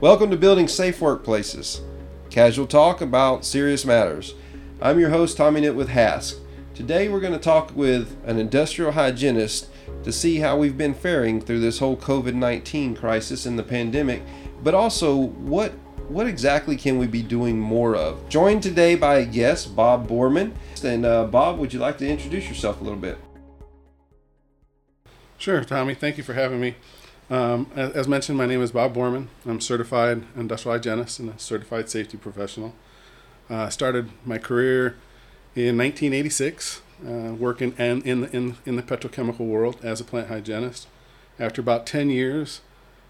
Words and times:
Welcome 0.00 0.30
to 0.30 0.36
Building 0.36 0.68
Safe 0.68 1.00
Workplaces, 1.00 1.80
casual 2.28 2.66
talk 2.66 3.00
about 3.00 3.46
serious 3.46 3.86
matters. 3.86 4.34
I'm 4.78 5.00
your 5.00 5.08
host, 5.08 5.38
Tommy 5.38 5.62
Knit 5.62 5.74
with 5.74 5.88
HASC. 5.88 6.38
Today 6.74 7.08
we're 7.08 7.20
going 7.20 7.32
to 7.32 7.38
talk 7.38 7.74
with 7.74 8.14
an 8.26 8.38
industrial 8.38 8.92
hygienist 8.92 9.70
to 10.04 10.12
see 10.12 10.36
how 10.36 10.58
we've 10.58 10.76
been 10.76 10.92
faring 10.92 11.40
through 11.40 11.60
this 11.60 11.78
whole 11.78 11.96
COVID 11.96 12.34
19 12.34 12.94
crisis 12.94 13.46
and 13.46 13.58
the 13.58 13.62
pandemic, 13.62 14.22
but 14.62 14.74
also 14.74 15.16
what 15.16 15.72
what 16.08 16.26
exactly 16.26 16.76
can 16.76 16.98
we 16.98 17.06
be 17.06 17.22
doing 17.22 17.58
more 17.58 17.96
of? 17.96 18.28
Joined 18.28 18.62
today 18.62 18.96
by 18.96 19.16
a 19.16 19.24
guest, 19.24 19.74
Bob 19.74 20.06
Borman. 20.06 20.52
And 20.84 21.06
uh, 21.06 21.24
Bob, 21.24 21.58
would 21.58 21.72
you 21.72 21.80
like 21.80 21.96
to 21.98 22.06
introduce 22.06 22.50
yourself 22.50 22.82
a 22.82 22.84
little 22.84 22.98
bit? 22.98 23.16
Sure, 25.38 25.64
Tommy. 25.64 25.94
Thank 25.94 26.18
you 26.18 26.22
for 26.22 26.34
having 26.34 26.60
me. 26.60 26.74
Um, 27.28 27.68
as, 27.74 28.06
mentioned, 28.06 28.38
my 28.38 28.46
name 28.46 28.62
is 28.62 28.70
Bob 28.70 28.94
Borman. 28.94 29.26
I'm 29.44 29.60
certified 29.60 30.22
industrial 30.36 30.76
hygienist 30.76 31.18
and 31.18 31.30
a 31.30 31.38
certified 31.38 31.90
safety 31.90 32.16
professional. 32.16 32.74
Uh, 33.50 33.54
I 33.54 33.62
uh, 33.64 33.70
started 33.70 34.10
my 34.24 34.38
career 34.38 34.96
in 35.54 35.76
1986, 35.76 36.82
uh, 37.04 37.10
working 37.34 37.74
in, 37.78 38.02
in, 38.02 38.24
in, 38.26 38.56
in 38.64 38.76
the 38.76 38.82
petrochemical 38.82 39.46
world 39.46 39.76
as 39.82 40.00
a 40.00 40.04
plant 40.04 40.28
hygienist. 40.28 40.86
After 41.38 41.60
about 41.60 41.84
10 41.84 42.10
years, 42.10 42.60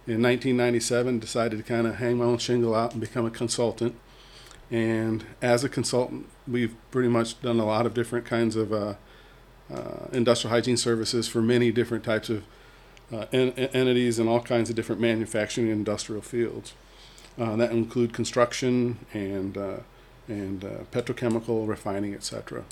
in 0.07 0.23
1997 0.23 1.19
decided 1.19 1.57
to 1.57 1.63
kind 1.63 1.87
of 1.87 1.97
hang 1.97 2.19
my 2.19 2.25
own 2.25 2.39
shingle 2.39 2.75
out 2.75 2.93
and 2.93 3.01
become 3.01 3.27
a 3.27 3.31
consultant 3.31 3.97
and 4.71 5.25
as 5.43 5.65
a 5.65 5.69
consultant 5.69 6.27
we've 6.47 6.77
pretty 6.93 7.09
much 7.09 7.41
done 7.43 7.59
a 7.59 7.65
lot 7.65 7.87
of 7.87 7.95
different 7.95 8.25
kinds 8.25 8.55
of 8.55 8.73
uh, 8.73 8.95
uh, 9.73 10.07
industrial 10.13 10.55
hygiene 10.55 10.77
services 10.77 11.27
for 11.27 11.43
many 11.43 11.73
different 11.73 12.05
types 12.05 12.31
of 12.31 12.45
uh, 13.13 13.27
en- 13.33 13.53
entities 13.53 14.19
in 14.19 14.29
all 14.29 14.41
kinds 14.41 14.71
of 14.71 14.77
different 14.77 15.01
manufacturing 15.01 15.69
and 15.69 15.79
industrial 15.79 16.23
fields 16.23 16.75
uh, 17.39 17.57
that 17.57 17.71
include 17.71 18.13
construction 18.13 18.99
and 19.13 19.57
uh, 19.57 19.79
and 20.29 20.65
uh, 20.65 20.69
petrochemical 20.91 21.67
refining 21.69 22.15
etc 22.15 22.65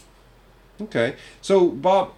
okay 0.81 1.15
so 1.41 1.69
bob 1.69 2.13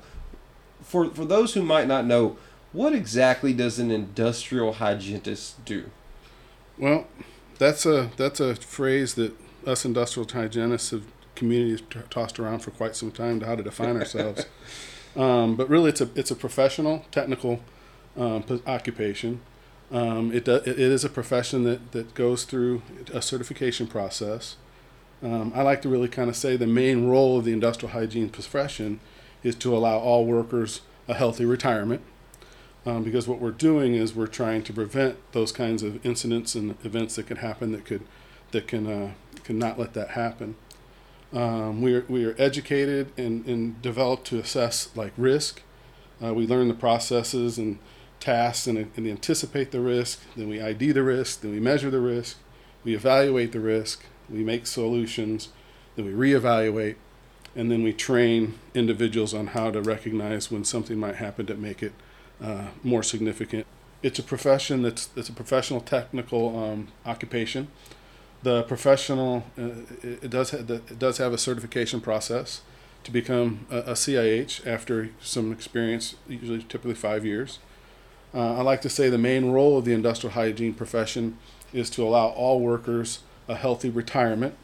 for 0.82 1.10
for 1.10 1.24
those 1.24 1.54
who 1.54 1.62
might 1.62 1.86
not 1.86 2.04
know 2.04 2.36
what 2.76 2.92
exactly 2.92 3.54
does 3.54 3.78
an 3.78 3.90
industrial 3.90 4.74
hygienist 4.74 5.64
do? 5.64 5.90
Well, 6.76 7.06
that's 7.58 7.86
a 7.86 8.10
that's 8.18 8.38
a 8.38 8.54
phrase 8.54 9.14
that 9.14 9.32
us 9.66 9.86
industrial 9.86 10.28
hygienists 10.30 10.90
have 10.90 11.04
communities 11.34 11.82
t- 11.88 12.00
tossed 12.10 12.38
around 12.38 12.58
for 12.60 12.70
quite 12.72 12.94
some 12.94 13.10
time 13.10 13.40
to 13.40 13.46
how 13.46 13.56
to 13.56 13.62
define 13.62 13.96
ourselves. 14.00 14.44
um, 15.16 15.56
but 15.56 15.70
really, 15.70 15.88
it's 15.88 16.02
a 16.02 16.10
it's 16.14 16.30
a 16.30 16.36
professional, 16.36 17.04
technical 17.10 17.60
um, 18.16 18.44
occupation. 18.66 19.40
Um, 19.92 20.32
it, 20.32 20.44
do, 20.44 20.54
it 20.56 20.78
is 20.78 21.04
a 21.04 21.08
profession 21.08 21.64
that, 21.64 21.92
that 21.92 22.14
goes 22.14 22.44
through 22.44 22.82
a 23.12 23.22
certification 23.22 23.86
process. 23.86 24.56
Um, 25.22 25.52
I 25.54 25.62
like 25.62 25.80
to 25.82 25.88
really 25.88 26.08
kind 26.08 26.28
of 26.28 26.36
say 26.36 26.56
the 26.56 26.66
main 26.66 27.06
role 27.06 27.38
of 27.38 27.44
the 27.44 27.52
industrial 27.52 27.92
hygiene 27.92 28.28
profession 28.28 29.00
is 29.42 29.54
to 29.56 29.76
allow 29.76 29.98
all 29.98 30.26
workers 30.26 30.80
a 31.08 31.14
healthy 31.14 31.44
retirement 31.44 32.02
um, 32.86 33.02
because 33.02 33.26
what 33.26 33.40
we're 33.40 33.50
doing 33.50 33.94
is 33.94 34.14
we're 34.14 34.28
trying 34.28 34.62
to 34.62 34.72
prevent 34.72 35.18
those 35.32 35.50
kinds 35.50 35.82
of 35.82 36.04
incidents 36.06 36.54
and 36.54 36.76
events 36.84 37.16
that 37.16 37.26
can 37.26 37.38
happen 37.38 37.72
that 37.72 37.84
could 37.84 38.02
that 38.52 38.68
can 38.68 38.86
uh, 38.86 39.12
not 39.48 39.78
let 39.78 39.92
that 39.94 40.10
happen. 40.10 40.54
Um, 41.32 41.82
we 41.82 41.94
are 41.94 42.04
we 42.08 42.24
are 42.24 42.36
educated 42.38 43.12
and, 43.16 43.44
and 43.46 43.82
developed 43.82 44.26
to 44.28 44.38
assess 44.38 44.90
like 44.94 45.12
risk. 45.16 45.62
Uh, 46.22 46.32
we 46.32 46.46
learn 46.46 46.68
the 46.68 46.74
processes 46.74 47.58
and 47.58 47.78
tasks 48.20 48.66
and, 48.66 48.90
and 48.96 49.06
anticipate 49.06 49.70
the 49.70 49.80
risk. 49.80 50.20
Then 50.36 50.48
we 50.48 50.60
ID 50.60 50.92
the 50.92 51.02
risk. 51.02 51.40
Then 51.40 51.52
we 51.52 51.60
measure 51.60 51.90
the 51.90 52.00
risk. 52.00 52.38
We 52.84 52.94
evaluate 52.94 53.52
the 53.52 53.60
risk. 53.60 54.04
We 54.28 54.42
make 54.42 54.66
solutions. 54.66 55.48
Then 55.96 56.04
we 56.04 56.12
reevaluate, 56.12 56.96
and 57.54 57.70
then 57.70 57.82
we 57.82 57.92
train 57.92 58.58
individuals 58.74 59.32
on 59.32 59.48
how 59.48 59.70
to 59.70 59.80
recognize 59.80 60.50
when 60.50 60.62
something 60.64 60.98
might 60.98 61.16
happen 61.16 61.46
to 61.46 61.54
make 61.54 61.82
it 61.82 61.92
uh, 62.40 62.66
more 62.84 63.02
significant. 63.02 63.66
It's 64.02 64.18
a 64.18 64.22
profession 64.22 64.82
that's 64.82 65.08
it's 65.16 65.30
a 65.30 65.32
professional 65.32 65.80
technical 65.80 66.56
um, 66.58 66.88
occupation. 67.06 67.68
The 68.42 68.62
professional 68.64 69.44
uh, 69.58 69.70
it, 70.02 70.24
it, 70.24 70.30
does 70.30 70.50
have 70.50 70.66
the, 70.66 70.74
it 70.74 70.98
does 70.98 71.16
have 71.16 71.32
a 71.32 71.38
certification 71.38 72.02
process 72.02 72.60
to 73.04 73.10
become 73.10 73.66
a, 73.70 73.78
a 73.78 73.92
CIH 73.92 74.66
after 74.66 75.10
some 75.22 75.50
experience, 75.50 76.16
usually 76.28 76.62
typically 76.62 76.94
five 76.94 77.24
years. 77.24 77.58
Uh, 78.34 78.58
I 78.58 78.62
like 78.62 78.80
to 78.82 78.88
say 78.88 79.08
the 79.08 79.18
main 79.18 79.50
role 79.50 79.78
of 79.78 79.84
the 79.84 79.92
industrial 79.92 80.34
hygiene 80.34 80.74
profession 80.74 81.38
is 81.72 81.90
to 81.90 82.02
allow 82.02 82.28
all 82.28 82.60
workers 82.60 83.20
a 83.48 83.54
healthy 83.54 83.90
retirement. 83.90 84.54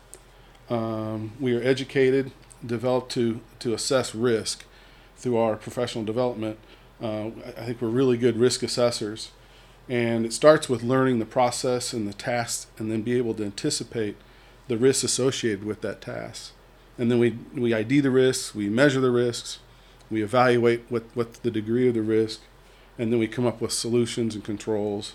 Um, 0.69 1.33
we 1.41 1.55
are 1.55 1.63
educated, 1.63 2.33
developed 2.65 3.13
to, 3.13 3.41
to 3.61 3.75
assess 3.75 4.15
risk 4.15 4.65
through 5.17 5.37
our 5.37 5.57
professional 5.57 6.05
development 6.05 6.59
uh, 7.03 7.31
I 7.59 7.65
think 7.65 7.83
we're 7.83 7.89
really 7.89 8.17
good 8.17 8.37
risk 8.37 8.63
assessors. 8.63 9.33
And 9.89 10.25
it 10.25 10.33
starts 10.33 10.69
with 10.69 10.85
learning 10.85 11.19
the 11.19 11.27
process 11.27 11.93
and 11.93 12.07
the 12.07 12.13
tasks 12.13 12.69
and 12.79 12.91
then 12.91 13.03
be 13.03 13.19
able 13.19 13.35
to 13.35 13.45
anticipate 13.45 14.17
the 14.69 14.77
risks 14.79 15.03
associated 15.03 15.65
with 15.65 15.81
that 15.81 16.01
task. 16.01 16.53
And 16.97 17.11
then 17.11 17.19
we, 17.19 17.39
we 17.55 17.75
ID 17.75 18.01
the 18.01 18.13
risks, 18.13 18.55
we 18.55 18.69
measure 18.69 19.01
the 19.01 19.11
risks, 19.11 19.59
we 20.09 20.23
evaluate 20.23 20.85
what, 20.89 21.05
what's 21.15 21.41
the 21.41 21.51
degree 21.51 21.89
of 21.89 21.95
the 21.95 22.03
risk, 22.03 22.41
and 23.03 23.13
then 23.13 23.19
we 23.19 23.27
come 23.27 23.47
up 23.47 23.61
with 23.61 23.73
solutions 23.73 24.37
and 24.37 24.45
controls. 24.45 25.15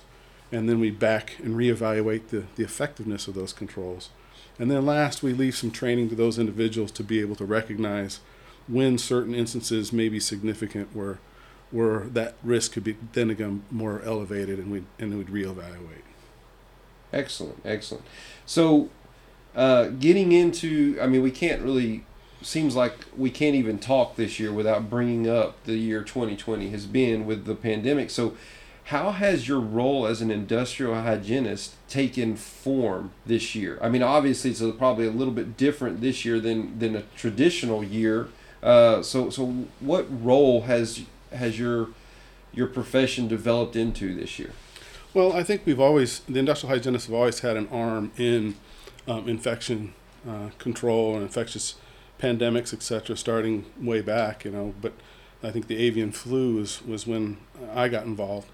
And 0.52 0.68
then 0.68 0.82
we 0.82 0.92
back 0.92 1.40
and 1.40 1.56
reevaluate 1.56 2.28
the, 2.28 2.44
the 2.58 2.64
effectiveness 2.66 3.30
of 3.30 3.34
those 3.34 3.54
controls. 3.54 4.10
And 4.60 4.70
then 4.70 4.86
last, 4.86 5.24
we 5.24 5.32
leave 5.32 5.56
some 5.56 5.72
training 5.72 6.10
to 6.10 6.16
those 6.16 6.38
individuals 6.38 6.92
to 6.92 7.04
be 7.04 7.22
able 7.22 7.38
to 7.38 7.46
recognize 7.46 8.20
when 8.68 8.98
certain 8.98 9.34
instances 9.34 9.94
may 9.94 10.10
be 10.10 10.20
significant 10.20 10.90
where 10.94 11.20
where 11.72 12.00
that 12.00 12.36
risk 12.44 12.74
could 12.74 12.84
be 12.84 12.96
then 13.14 13.30
again 13.30 13.64
more 13.72 14.02
elevated 14.04 14.60
and 14.60 14.70
we 14.70 14.84
and 15.00 15.18
we'd 15.18 15.28
reevaluate. 15.28 16.04
Excellent, 17.14 17.60
excellent. 17.64 18.04
So, 18.46 18.90
uh, 19.56 19.88
getting 19.88 20.34
into, 20.34 20.98
I 21.02 21.08
mean, 21.08 21.22
we 21.22 21.32
can't 21.32 21.62
really. 21.62 22.04
Seems 22.42 22.76
like 22.76 22.94
we 23.16 23.30
can't 23.30 23.56
even 23.56 23.80
talk 23.80 24.16
this 24.16 24.40
year 24.40 24.52
without 24.52 24.90
bringing 24.90 25.28
up 25.28 25.64
the 25.64 25.76
year 25.76 26.04
2020 26.04 26.70
has 26.70 26.86
been 26.86 27.26
with 27.26 27.46
the 27.46 27.56
pandemic. 27.56 28.10
So, 28.10 28.36
how 28.86 29.12
has 29.12 29.50
your 29.50 29.60
role 29.60 30.08
as 30.08 30.22
an 30.22 30.32
industrial 30.32 30.96
hygienist 30.96 31.76
taken 31.90 32.38
form 32.38 33.12
this 33.26 33.54
year? 33.54 33.78
I 33.82 33.90
mean, 33.90 34.02
obviously, 34.02 34.52
it's 34.52 34.62
probably 34.78 35.08
a 35.08 35.12
little 35.12 35.34
bit 35.34 35.58
different 35.58 36.00
this 36.00 36.24
year 36.24 36.40
than 36.40 36.78
than 36.80 36.96
a 36.96 37.04
traditional 37.16 37.84
year. 37.84 38.30
Uh, 38.64 39.02
so, 39.02 39.30
so 39.30 39.66
what 39.80 40.06
role 40.24 40.62
has 40.62 41.04
has 41.34 41.60
your 41.60 41.90
your 42.54 42.68
profession 42.68 43.28
developed 43.28 43.76
into 43.76 44.16
this 44.16 44.40
year? 44.40 44.52
Well, 45.14 45.34
I 45.34 45.44
think 45.44 45.64
we've 45.66 45.80
always 45.80 46.20
the 46.22 46.40
industrial 46.40 46.74
hygienists 46.74 47.08
have 47.08 47.16
always 47.16 47.40
had 47.40 47.58
an 47.58 47.68
arm 47.70 48.12
in 48.18 48.56
um, 49.08 49.28
infection 49.28 49.94
uh, 50.28 50.50
control 50.60 51.16
and 51.16 51.24
infectious 51.24 51.76
pandemics, 52.20 52.74
etc. 52.74 53.16
Starting 53.16 53.66
way 53.82 54.02
back, 54.02 54.46
you 54.46 54.52
know. 54.52 54.74
But 54.82 54.94
I 55.44 55.52
think 55.52 55.68
the 55.68 55.78
avian 55.78 56.12
flu 56.12 56.56
was 56.56 56.84
was 56.86 57.06
when 57.08 57.38
I 57.74 57.88
got 57.88 58.06
involved. 58.06 58.50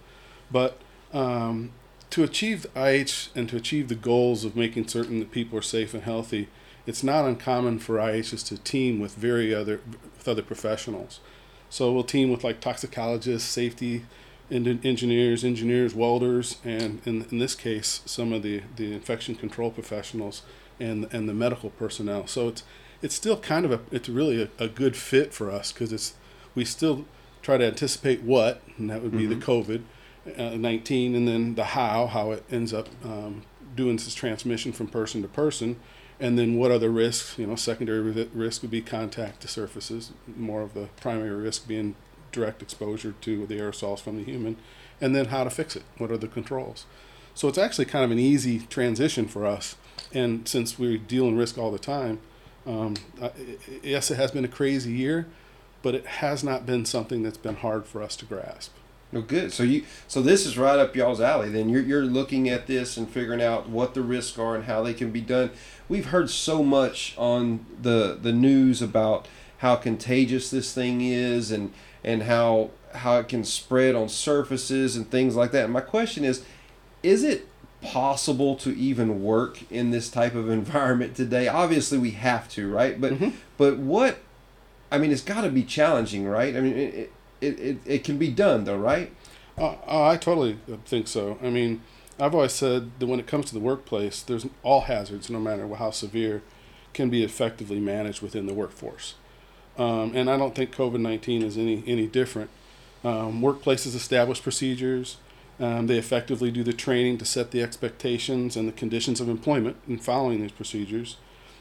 But 0.52 0.80
um, 1.14 1.72
to 2.10 2.24
achieve 2.24 2.66
IH 2.76 3.30
and 3.36 3.50
to 3.50 3.58
achieve 3.58 3.88
the 3.88 3.96
goals 3.96 4.46
of 4.46 4.56
making 4.56 4.88
certain 4.88 5.20
that 5.20 5.32
people 5.32 5.58
are 5.58 5.64
safe 5.64 5.94
and 5.94 6.04
healthy, 6.04 6.50
it's 6.86 7.04
not 7.04 7.26
uncommon 7.26 7.80
for 7.80 7.98
IHs 7.98 8.46
to 8.48 8.58
team 8.58 9.00
with 9.00 9.16
very 9.16 9.54
other 9.54 9.80
with 10.18 10.28
other 10.28 10.44
professionals. 10.44 11.20
So 11.70 11.92
we'll 11.92 12.04
team 12.04 12.30
with 12.30 12.44
like 12.44 12.62
toxicologists, 12.62 13.50
safety 13.50 14.06
engineers, 14.52 15.44
engineers, 15.44 15.96
welders, 15.96 16.58
and 16.64 17.02
in, 17.06 17.26
in 17.32 17.40
this 17.40 17.56
case, 17.56 18.02
some 18.06 18.32
of 18.32 18.44
the, 18.44 18.62
the 18.76 18.94
infection 18.94 19.34
control 19.34 19.72
professionals 19.72 20.44
and 20.80 21.12
and 21.12 21.28
the 21.28 21.34
medical 21.34 21.72
personnel. 21.72 22.28
So 22.28 22.50
it's 22.50 22.64
it's 23.04 23.14
still 23.14 23.38
kind 23.38 23.66
of 23.66 23.72
a 23.72 23.80
it's 23.92 24.10
really 24.10 24.42
a, 24.42 24.50
a 24.58 24.68
good 24.68 24.96
fit 24.96 25.32
for 25.34 25.52
us 25.52 25.72
because 25.72 25.94
it's 25.94 26.16
we 26.56 26.66
still 26.66 27.06
try 27.44 27.58
to 27.58 27.66
anticipate 27.66 28.24
what, 28.24 28.62
and 28.78 28.90
that 28.90 29.04
would 29.04 29.12
be 29.12 29.28
mm-hmm. 29.28 29.40
the 29.40 29.46
COVID 29.46 30.54
uh, 30.54 30.56
19, 30.56 31.14
and 31.14 31.28
then 31.28 31.56
the 31.56 31.66
how, 31.66 32.08
how 32.08 32.32
it 32.32 32.44
ends 32.50 32.74
up 32.74 32.88
um, 33.04 33.44
doing 33.76 33.98
this 33.98 34.16
transmission 34.16 34.72
from 34.72 34.88
person 34.88 35.22
to 35.22 35.28
person 35.28 35.78
and 36.20 36.38
then 36.40 36.56
what 36.56 36.72
other 36.72 36.90
risks? 36.90 37.38
You 37.38 37.48
know, 37.48 37.56
secondary 37.56 38.00
risk 38.34 38.62
would 38.62 38.72
be 38.72 38.82
contact 38.82 39.42
to 39.42 39.48
surfaces, 39.48 40.12
more 40.38 40.62
of 40.62 40.74
the 40.74 40.88
primary 41.02 41.32
risk 41.32 41.68
being 41.68 41.96
direct 42.32 42.62
exposure 42.62 43.14
to 43.22 43.46
the 43.46 43.56
aerosols 43.56 44.00
from 44.00 44.18
the 44.18 44.24
human, 44.24 44.56
and 45.02 45.16
then 45.16 45.26
how 45.26 45.44
to 45.44 45.50
fix 45.50 45.76
it. 45.76 45.84
What 45.98 46.12
are 46.12 46.18
the 46.18 46.28
controls? 46.28 46.86
So 47.36 47.48
it's 47.48 47.58
actually 47.58 47.86
kind 47.86 48.06
of 48.06 48.12
an 48.12 48.20
easy 48.20 48.60
transition 48.60 49.28
for 49.28 49.46
us. 49.46 49.76
And 50.14 50.48
since 50.48 50.78
we 50.78 50.98
deal 50.98 51.28
in 51.28 51.36
risk 51.36 51.58
all 51.58 51.72
the 51.72 51.80
time, 51.80 52.20
um, 52.66 52.96
yes, 53.82 54.12
it 54.12 54.16
has 54.16 54.32
been 54.32 54.46
a 54.46 54.50
crazy 54.50 54.92
year, 54.92 55.28
but 55.82 55.96
it 55.96 56.06
has 56.06 56.44
not 56.44 56.66
been 56.66 56.86
something 56.86 57.24
that's 57.24 57.38
been 57.38 57.58
hard 57.58 57.86
for 57.86 58.02
us 58.02 58.16
to 58.18 58.26
grasp. 58.26 58.74
No 59.12 59.22
good. 59.22 59.54
So 59.54 59.62
you 59.62 59.84
so 60.08 60.24
this 60.24 60.46
is 60.46 60.58
right 60.58 60.80
up 60.80 60.96
y'all's 60.96 61.22
alley. 61.22 61.50
Then 61.50 61.70
you're 61.70 61.84
you're 61.84 62.04
looking 62.04 62.50
at 62.50 62.66
this 62.66 62.98
and 62.98 63.08
figuring 63.08 63.44
out 63.44 63.70
what 63.70 63.94
the 63.94 64.02
risks 64.02 64.40
are 64.40 64.56
and 64.56 64.64
how 64.64 64.82
they 64.82 64.94
can 64.94 65.12
be 65.12 65.22
done. 65.22 65.52
We've 65.88 66.08
heard 66.08 66.32
so 66.32 66.64
much 66.64 67.14
on 67.16 67.66
the 67.80 68.18
the 68.20 68.32
news 68.34 68.82
about 68.82 69.28
how 69.60 69.76
contagious 69.76 70.50
this 70.50 70.74
thing 70.74 71.02
is 71.02 71.52
and 71.52 71.72
and 72.04 72.24
how 72.24 72.72
how 72.96 73.20
it 73.20 73.28
can 73.28 73.44
spread 73.44 73.94
on 73.94 74.10
surfaces 74.10 74.96
and 74.96 75.10
things 75.10 75.36
like 75.36 75.52
that. 75.52 75.66
And 75.66 75.74
my 75.74 75.82
question 75.82 76.24
is, 76.24 76.44
is 77.04 77.24
it 77.24 77.48
possible 77.84 78.56
to 78.58 78.76
even 78.76 79.22
work 79.24 79.60
in 79.72 79.92
this 79.92 80.10
type 80.10 80.36
of 80.36 80.50
environment 80.50 81.16
today? 81.16 81.48
Obviously, 81.48 81.98
we 81.98 82.12
have 82.12 82.50
to, 82.50 82.72
right? 82.72 83.00
But 83.00 83.14
Mhm. 83.14 83.34
but 83.58 83.78
what? 83.78 84.20
I 84.92 84.98
mean, 84.98 85.12
it's 85.12 85.22
got 85.24 85.42
to 85.42 85.50
be 85.50 85.64
challenging, 85.64 86.26
right? 86.28 86.56
I 86.56 86.62
mean, 86.62 86.74
it, 86.78 87.12
it, 87.42 87.60
it, 87.60 87.78
it 87.86 88.04
can 88.04 88.18
be 88.18 88.30
done, 88.30 88.64
though, 88.64 88.78
right? 88.78 89.12
Uh, 89.58 89.76
uh, 89.88 90.08
I 90.10 90.18
totally 90.18 90.58
think 90.86 91.08
so. 91.08 91.38
I 91.44 91.50
mean, 91.50 91.82
I've 92.20 92.36
always 92.36 92.54
said 92.54 92.92
that 93.00 93.08
when 93.08 93.20
it 93.20 93.26
comes 93.28 93.46
to 93.48 93.54
the 93.54 93.60
workplace, 93.60 94.22
there's 94.22 94.46
all 94.62 94.82
hazards, 94.82 95.30
no 95.32 95.40
matter 95.40 95.68
how 95.76 95.90
severe, 95.92 96.42
can 96.94 97.10
be 97.10 97.24
effectively 97.24 97.80
managed 97.80 98.22
within 98.22 98.46
the 98.46 98.54
workforce. 98.54 99.16
Um, 99.80 100.12
and 100.16 100.30
I 100.30 100.38
don't 100.38 100.54
think 100.54 100.76
COVID 100.76 101.00
19 101.00 101.42
is 101.42 101.58
any, 101.58 101.84
any 101.88 102.06
different. 102.06 102.52
Um, 103.04 103.42
workplaces 103.42 103.96
establish 103.96 104.42
procedures, 104.44 105.18
um, 105.64 105.88
they 105.88 105.98
effectively 105.98 106.52
do 106.52 106.62
the 106.62 106.74
training 106.74 107.18
to 107.18 107.26
set 107.26 107.52
the 107.52 107.62
expectations 107.62 108.58
and 108.58 108.68
the 108.68 108.74
conditions 108.74 109.22
of 109.22 109.30
employment 109.30 109.78
in 109.88 109.98
following 109.98 110.42
these 110.42 110.52
procedures. 110.52 111.16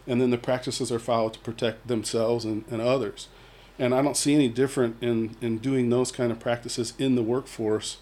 And 0.08 0.20
then 0.20 0.30
the 0.30 0.38
practices 0.38 0.90
are 0.90 0.98
followed 0.98 1.34
to 1.34 1.38
protect 1.38 1.86
themselves 1.86 2.44
and, 2.44 2.64
and 2.68 2.82
others. 2.82 3.28
And 3.78 3.94
I 3.94 4.02
don't 4.02 4.16
see 4.16 4.34
any 4.34 4.48
different 4.48 4.96
in, 5.00 5.36
in 5.40 5.58
doing 5.58 5.88
those 5.88 6.10
kind 6.10 6.32
of 6.32 6.40
practices 6.40 6.94
in 6.98 7.14
the 7.14 7.22
workforce 7.22 7.98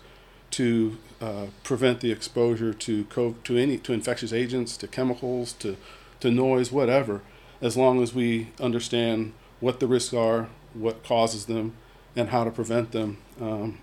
to 0.53 0.97
uh, 1.21 1.47
prevent 1.65 2.01
the 2.01 2.11
exposure 2.11 2.73
to 2.73 3.05
to 3.05 3.57
any 3.59 3.77
to 3.79 3.93
infectious 3.93 4.33
agents, 4.33 4.79
to 4.79 4.89
chemicals, 4.89 5.53
to 5.53 5.77
to 6.21 6.31
noise, 6.31 6.73
whatever, 6.73 7.21
as 7.61 7.77
long 7.77 8.03
as 8.03 8.15
we 8.15 8.49
understand 8.59 9.33
what 9.61 9.81
the 9.81 9.87
risks 9.87 10.15
are, 10.15 10.49
what 10.73 11.05
causes 11.05 11.45
them, 11.45 11.75
and 12.17 12.31
how 12.31 12.43
to 12.43 12.51
prevent 12.51 12.91
them 12.93 13.19
um, 13.41 13.79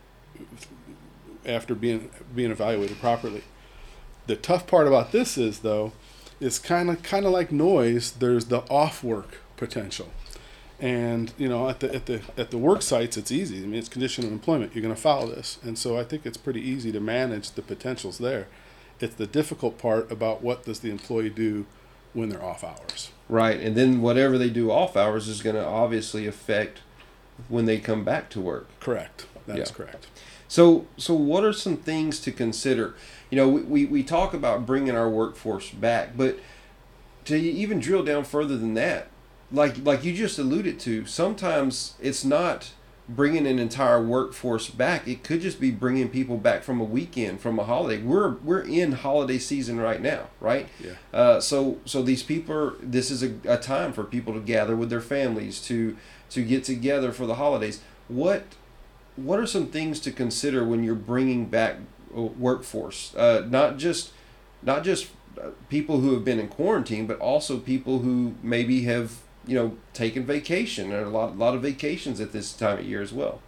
after 1.47 1.73
being 1.75 2.09
being 2.35 2.51
evaluated 2.51 2.99
properly. 2.99 3.43
The 4.27 4.35
tough 4.35 4.67
part 4.67 4.87
about 4.87 5.11
this 5.11 5.37
is 5.37 5.59
though, 5.59 5.93
is 6.39 6.59
kind 6.59 6.89
of 6.89 7.01
kind 7.03 7.25
of 7.25 7.31
like 7.31 7.51
noise. 7.51 8.11
There's 8.11 8.45
the 8.45 8.59
off 8.69 9.03
work 9.03 9.37
potential, 9.55 10.09
and 10.79 11.33
you 11.37 11.47
know 11.47 11.69
at 11.69 11.79
the 11.79 11.93
at 11.95 12.05
the 12.05 12.21
at 12.37 12.51
the 12.51 12.57
work 12.57 12.81
sites 12.81 13.17
it's 13.17 13.31
easy. 13.31 13.57
I 13.63 13.65
mean 13.65 13.75
it's 13.75 13.89
condition 13.89 14.25
of 14.25 14.31
employment. 14.31 14.75
You're 14.75 14.83
going 14.83 14.95
to 14.95 15.01
follow 15.01 15.27
this, 15.27 15.57
and 15.63 15.77
so 15.77 15.97
I 15.97 16.03
think 16.03 16.25
it's 16.25 16.37
pretty 16.37 16.61
easy 16.61 16.91
to 16.91 16.99
manage 16.99 17.51
the 17.51 17.61
potentials 17.61 18.17
there. 18.17 18.47
It's 18.99 19.15
the 19.15 19.27
difficult 19.27 19.77
part 19.77 20.11
about 20.11 20.41
what 20.41 20.65
does 20.65 20.79
the 20.79 20.89
employee 20.89 21.29
do 21.29 21.65
when 22.13 22.29
they're 22.29 22.43
off 22.43 22.63
hours. 22.63 23.11
Right. 23.29 23.59
And 23.59 23.75
then 23.75 24.01
whatever 24.01 24.37
they 24.39 24.49
do 24.49 24.71
off 24.71 24.97
hours 24.97 25.27
is 25.27 25.41
going 25.43 25.55
to 25.55 25.63
obviously 25.65 26.25
affect 26.25 26.79
when 27.47 27.65
they 27.65 27.77
come 27.77 28.03
back 28.03 28.29
to 28.31 28.41
work. 28.41 28.67
Correct. 28.79 29.27
That 29.45 29.59
is 29.59 29.69
Yeah. 29.69 29.75
correct. 29.75 30.07
So, 30.47 30.85
so 30.97 31.13
what 31.13 31.43
are 31.43 31.53
some 31.53 31.77
things 31.77 32.19
to 32.21 32.31
consider? 32.31 32.95
You 33.29 33.37
know, 33.37 33.49
we, 33.49 33.61
we, 33.61 33.85
we 33.85 34.03
talk 34.03 34.33
about 34.33 34.65
bringing 34.65 34.95
our 34.95 35.09
workforce 35.09 35.69
back, 35.71 36.15
but 36.15 36.39
to 37.25 37.37
even 37.37 37.79
drill 37.79 38.03
down 38.03 38.23
further 38.23 38.57
than 38.57 38.73
that, 38.75 39.09
like 39.51 39.77
like 39.83 40.03
you 40.03 40.13
just 40.13 40.39
alluded 40.39 40.79
to, 40.81 41.05
sometimes 41.05 41.95
it's 42.01 42.23
not 42.23 42.71
bringing 43.09 43.47
an 43.47 43.59
entire 43.59 44.01
workforce 44.01 44.69
back. 44.69 45.07
It 45.07 45.23
could 45.23 45.41
just 45.41 45.59
be 45.59 45.71
bringing 45.71 46.09
people 46.09 46.37
back 46.37 46.63
from 46.63 46.81
a 46.81 46.83
weekend, 46.83 47.39
from 47.39 47.59
a 47.59 47.63
holiday. 47.63 48.01
We're 48.01 48.35
we're 48.35 48.61
in 48.61 48.93
holiday 48.93 49.37
season 49.37 49.79
right 49.79 50.01
now, 50.01 50.27
right? 50.39 50.67
Yeah. 50.79 50.93
Uh, 51.13 51.39
so 51.39 51.79
so 51.85 52.01
these 52.01 52.23
people 52.23 52.55
are. 52.55 52.75
This 52.81 53.11
is 53.11 53.23
a, 53.23 53.33
a 53.45 53.57
time 53.57 53.93
for 53.93 54.03
people 54.03 54.33
to 54.33 54.39
gather 54.39 54.75
with 54.75 54.89
their 54.89 55.01
families 55.01 55.61
to 55.63 55.97
to 56.29 56.43
get 56.43 56.63
together 56.63 57.11
for 57.11 57.25
the 57.25 57.35
holidays. 57.35 57.81
What 58.07 58.43
what 59.17 59.39
are 59.39 59.45
some 59.45 59.67
things 59.67 59.99
to 60.01 60.11
consider 60.11 60.63
when 60.63 60.83
you're 60.83 60.95
bringing 60.95 61.45
back 61.45 61.77
a 62.15 62.21
workforce? 62.21 63.13
Uh, 63.15 63.45
not 63.49 63.77
just 63.77 64.11
not 64.61 64.83
just 64.83 65.09
uh, 65.41 65.49
people 65.69 65.99
who 65.99 66.13
have 66.13 66.23
been 66.23 66.39
in 66.39 66.47
quarantine, 66.47 67.07
but 67.07 67.19
also 67.19 67.57
people 67.57 67.99
who 67.99 68.35
maybe 68.41 68.83
have 68.83 69.17
you 69.45 69.55
know 69.55 69.77
taken 69.93 70.23
vacation 70.25 70.91
and 70.91 71.05
a 71.05 71.09
lot 71.09 71.31
a 71.31 71.35
lot 71.35 71.55
of 71.55 71.61
vacations 71.61 72.21
at 72.21 72.31
this 72.31 72.53
time 72.53 72.79
of 72.79 72.85
year 72.85 73.01
as 73.01 73.11
well. 73.11 73.41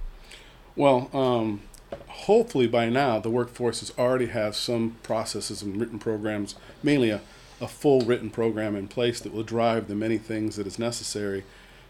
Well, 0.75 1.09
um, 1.13 1.61
hopefully 2.07 2.67
by 2.67 2.89
now 2.89 3.19
the 3.19 3.29
workforces 3.29 3.97
already 3.97 4.27
have 4.27 4.55
some 4.55 4.97
processes 5.03 5.61
and 5.61 5.79
written 5.79 5.99
programs, 5.99 6.55
mainly 6.81 7.09
a, 7.09 7.21
a 7.61 7.67
full 7.67 8.01
written 8.01 8.29
program 8.29 8.75
in 8.75 8.87
place 8.87 9.19
that 9.19 9.33
will 9.33 9.43
drive 9.43 9.87
the 9.87 9.95
many 9.95 10.17
things 10.17 10.55
that 10.55 10.65
is 10.65 10.79
necessary 10.79 11.43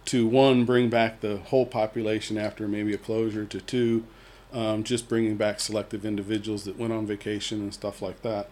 to 0.05 0.27
one, 0.27 0.65
bring 0.65 0.89
back 0.89 1.21
the 1.21 1.37
whole 1.37 1.65
population 1.65 2.37
after 2.37 2.67
maybe 2.67 2.93
a 2.93 2.97
closure, 2.97 3.45
to 3.45 3.61
two, 3.61 4.05
um, 4.51 4.83
just 4.83 5.07
bringing 5.07 5.37
back 5.37 5.59
selective 5.59 6.05
individuals 6.05 6.63
that 6.63 6.77
went 6.77 6.93
on 6.93 7.05
vacation 7.05 7.59
and 7.61 7.73
stuff 7.73 8.01
like 8.01 8.21
that. 8.21 8.49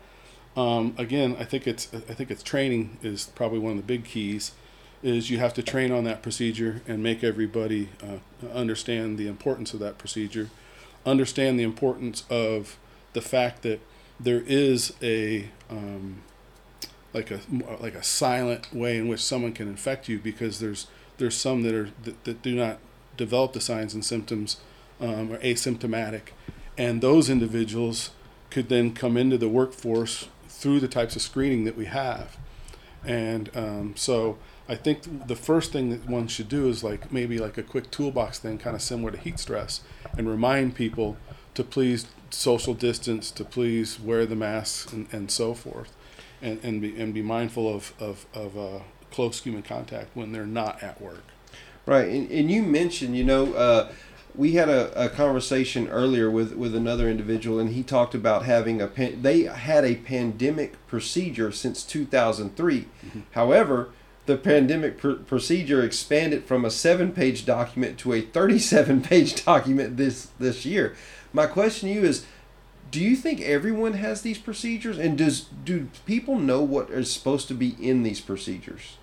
Um, 0.55 0.95
again, 0.97 1.35
I 1.39 1.43
think 1.43 1.67
it's 1.67 1.93
I 1.93 2.13
think 2.13 2.31
it's 2.31 2.43
training 2.43 2.97
is 3.03 3.27
probably 3.35 3.59
one 3.59 3.71
of 3.71 3.77
the 3.77 3.83
big 3.83 4.05
keys. 4.05 4.51
Is 5.03 5.29
you 5.29 5.37
have 5.37 5.53
to 5.53 5.63
train 5.63 5.91
on 5.91 6.03
that 6.05 6.23
procedure 6.23 6.81
and 6.87 7.03
make 7.03 7.23
everybody 7.23 7.89
uh, 8.01 8.47
understand 8.51 9.19
the 9.19 9.27
importance 9.27 9.75
of 9.75 9.79
that 9.79 9.99
procedure, 9.99 10.49
understand 11.05 11.59
the 11.59 11.63
importance 11.63 12.23
of 12.31 12.77
the 13.13 13.21
fact 13.21 13.61
that 13.61 13.79
there 14.19 14.41
is 14.47 14.93
a 15.01 15.49
um, 15.69 16.23
like 17.13 17.29
a 17.29 17.39
like 17.79 17.93
a 17.93 18.03
silent 18.03 18.73
way 18.73 18.97
in 18.97 19.07
which 19.07 19.23
someone 19.23 19.53
can 19.53 19.67
infect 19.67 20.09
you 20.09 20.17
because 20.17 20.59
there's 20.59 20.87
there's 21.17 21.35
some 21.35 21.63
that 21.63 21.73
are 21.73 21.89
that, 22.03 22.23
that 22.23 22.41
do 22.41 22.55
not 22.55 22.79
develop 23.15 23.53
the 23.53 23.61
signs 23.61 23.93
and 23.93 24.05
symptoms 24.05 24.57
um, 24.99 25.31
are 25.31 25.39
asymptomatic, 25.39 26.29
and 26.77 27.01
those 27.01 27.29
individuals 27.29 28.11
could 28.49 28.69
then 28.69 28.93
come 28.93 29.17
into 29.17 29.37
the 29.37 29.49
workforce 29.49 30.27
through 30.47 30.79
the 30.79 30.87
types 30.87 31.15
of 31.15 31.21
screening 31.21 31.65
that 31.65 31.77
we 31.77 31.85
have, 31.85 32.37
and 33.03 33.49
um, 33.55 33.93
so 33.95 34.37
I 34.69 34.75
think 34.75 35.27
the 35.27 35.35
first 35.35 35.71
thing 35.71 35.89
that 35.89 36.07
one 36.07 36.27
should 36.27 36.49
do 36.49 36.67
is 36.67 36.83
like 36.83 37.11
maybe 37.11 37.37
like 37.37 37.57
a 37.57 37.63
quick 37.63 37.89
toolbox 37.89 38.39
thing, 38.39 38.57
kind 38.57 38.75
of 38.75 38.81
similar 38.81 39.11
to 39.11 39.17
heat 39.17 39.39
stress, 39.39 39.81
and 40.17 40.29
remind 40.29 40.75
people 40.75 41.17
to 41.53 41.63
please 41.63 42.07
social 42.29 42.73
distance, 42.73 43.31
to 43.31 43.45
please 43.45 43.99
wear 43.99 44.25
the 44.25 44.35
masks, 44.35 44.91
and, 44.91 45.07
and 45.11 45.31
so 45.31 45.53
forth, 45.53 45.93
and 46.41 46.59
and 46.63 46.81
be 46.81 46.99
and 46.99 47.13
be 47.13 47.21
mindful 47.21 47.73
of 47.73 47.93
of 47.99 48.25
of 48.33 48.57
uh, 48.57 48.79
close 49.11 49.41
human 49.41 49.63
contact 49.63 50.15
when 50.15 50.31
they're 50.31 50.45
not 50.45 50.81
at 50.83 51.01
work. 51.01 51.23
Right, 51.85 52.09
and, 52.09 52.29
and 52.29 52.51
you 52.51 52.63
mentioned, 52.63 53.15
you 53.15 53.23
know, 53.23 53.53
uh, 53.53 53.91
we 54.35 54.53
had 54.53 54.69
a, 54.69 55.05
a 55.05 55.09
conversation 55.09 55.87
earlier 55.87 56.29
with, 56.29 56.53
with 56.53 56.75
another 56.75 57.09
individual, 57.09 57.59
and 57.59 57.71
he 57.71 57.81
talked 57.81 58.13
about 58.13 58.45
having 58.45 58.81
a 58.81 58.87
pan- 58.87 59.21
they 59.21 59.43
had 59.43 59.83
a 59.83 59.95
pandemic 59.95 60.85
procedure 60.87 61.51
since 61.51 61.83
2003. 61.83 62.87
However, 63.31 63.89
the 64.27 64.37
pandemic 64.37 64.97
pr- 64.97 65.13
procedure 65.13 65.83
expanded 65.83 66.43
from 66.43 66.65
a 66.65 66.69
seven-page 66.69 67.45
document 67.45 67.97
to 67.99 68.13
a 68.13 68.21
37-page 68.21 69.43
document 69.45 69.97
this 69.97 70.27
this 70.37 70.65
year. 70.65 70.95
My 71.33 71.47
question 71.47 71.89
to 71.89 71.95
you 71.95 72.03
is, 72.03 72.25
do 72.91 73.01
you 73.01 73.15
think 73.15 73.41
everyone 73.41 73.93
has 73.93 74.21
these 74.21 74.37
procedures, 74.37 74.97
and 74.97 75.17
does 75.17 75.41
do 75.41 75.89
people 76.05 76.39
know 76.39 76.61
what 76.61 76.89
is 76.89 77.11
supposed 77.11 77.47
to 77.49 77.53
be 77.53 77.75
in 77.79 78.03
these 78.03 78.21
procedures? 78.21 78.97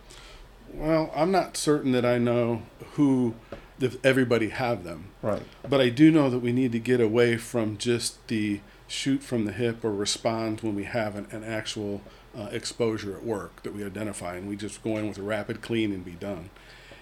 Well, 0.72 1.12
I'm 1.14 1.30
not 1.30 1.56
certain 1.56 1.92
that 1.92 2.04
I 2.04 2.18
know 2.18 2.62
who, 2.94 3.34
if 3.80 4.04
everybody 4.04 4.48
have 4.48 4.84
them. 4.84 5.08
Right. 5.22 5.42
But 5.68 5.80
I 5.80 5.88
do 5.88 6.10
know 6.10 6.30
that 6.30 6.40
we 6.40 6.52
need 6.52 6.72
to 6.72 6.78
get 6.78 7.00
away 7.00 7.36
from 7.36 7.76
just 7.78 8.26
the 8.28 8.60
shoot 8.86 9.22
from 9.22 9.44
the 9.44 9.52
hip 9.52 9.84
or 9.84 9.92
respond 9.92 10.60
when 10.60 10.74
we 10.74 10.84
have 10.84 11.16
an, 11.16 11.26
an 11.30 11.44
actual 11.44 12.02
uh, 12.36 12.48
exposure 12.52 13.16
at 13.16 13.24
work 13.24 13.62
that 13.62 13.74
we 13.74 13.84
identify, 13.84 14.36
and 14.36 14.48
we 14.48 14.56
just 14.56 14.82
go 14.82 14.96
in 14.96 15.08
with 15.08 15.18
a 15.18 15.22
rapid 15.22 15.62
clean 15.62 15.92
and 15.92 16.04
be 16.04 16.12
done. 16.12 16.50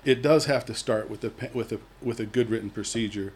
It 0.04 0.20
does 0.20 0.46
have 0.46 0.66
to 0.66 0.74
start 0.74 1.08
with 1.08 1.24
a 1.24 1.32
with 1.54 1.72
a 1.72 1.80
with 2.00 2.18
a 2.20 2.26
good 2.26 2.50
written 2.50 2.70
procedure, 2.70 3.32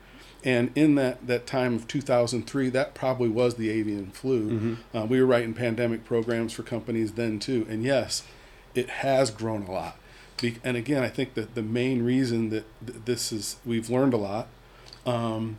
and 0.46 0.70
in 0.74 0.94
that 0.94 1.26
that 1.26 1.46
time 1.46 1.74
of 1.74 1.86
2003, 1.88 2.70
that 2.70 2.94
probably 2.94 3.28
was 3.28 3.56
the 3.56 3.68
avian 3.68 4.10
flu. 4.12 4.76
Uh, 4.94 5.04
we 5.04 5.20
were 5.20 5.26
writing 5.26 5.52
pandemic 5.52 6.04
programs 6.04 6.52
for 6.54 6.62
companies 6.62 7.12
then 7.12 7.38
too, 7.38 7.66
and 7.68 7.82
yes, 7.82 8.22
it 8.74 8.88
has 8.88 9.30
grown 9.30 9.64
a 9.64 9.70
lot. 9.72 9.98
Be- 10.40 10.56
and 10.64 10.76
again, 10.76 11.02
I 11.02 11.08
think 11.08 11.34
that 11.34 11.54
the 11.54 11.62
main 11.62 12.02
reason 12.02 12.50
that 12.50 12.64
th- 12.86 12.98
this 13.04 13.32
is 13.32 13.56
we've 13.66 13.90
learned 13.90 14.14
a 14.14 14.18
lot. 14.18 14.48
Um, 15.04 15.58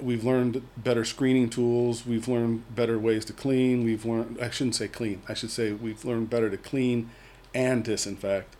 we've 0.00 0.24
learned 0.24 0.62
better 0.76 1.04
screening 1.04 1.48
tools. 1.50 2.06
We've 2.06 2.28
learned 2.28 2.74
better 2.74 2.98
ways 2.98 3.24
to 3.26 3.32
clean. 3.32 3.84
We've 3.84 4.04
learned 4.04 4.38
I 4.40 4.50
shouldn't 4.50 4.76
say 4.76 4.88
clean. 4.88 5.22
I 5.28 5.34
should 5.34 5.50
say 5.50 5.72
we've 5.72 6.04
learned 6.04 6.30
better 6.30 6.48
to 6.50 6.56
clean 6.56 7.10
and 7.54 7.82
disinfect. 7.84 8.56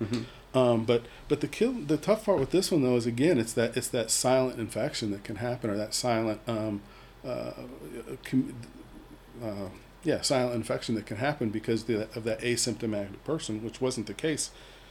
Um, 0.56 0.84
but 0.84 1.02
but 1.28 1.40
the 1.40 1.48
kill 1.48 1.72
the 1.72 1.96
tough 1.96 2.24
part 2.24 2.38
with 2.38 2.50
this 2.50 2.70
one 2.72 2.82
though 2.82 2.96
is 2.96 3.06
again 3.06 3.38
it's 3.38 3.52
that 3.52 3.76
it's 3.76 3.88
that 3.88 4.10
silent 4.10 4.58
infection 4.58 5.10
that 5.10 5.22
can 5.22 5.36
happen 5.36 5.68
or 5.68 5.76
that 5.76 5.92
silent 5.92 6.40
um, 6.46 6.80
uh, 7.26 7.52
com- 8.24 8.54
uh, 9.42 9.68
yeah, 10.04 10.20
silent 10.20 10.54
infection 10.54 10.94
that 10.94 11.04
can 11.04 11.16
happen 11.16 11.50
because 11.50 11.84
the, 11.84 12.02
of 12.16 12.22
that 12.24 12.40
asymptomatic 12.40 13.22
person, 13.24 13.62
which 13.64 13.80
wasn't 13.80 14.06
the 14.06 14.14
case 14.14 14.50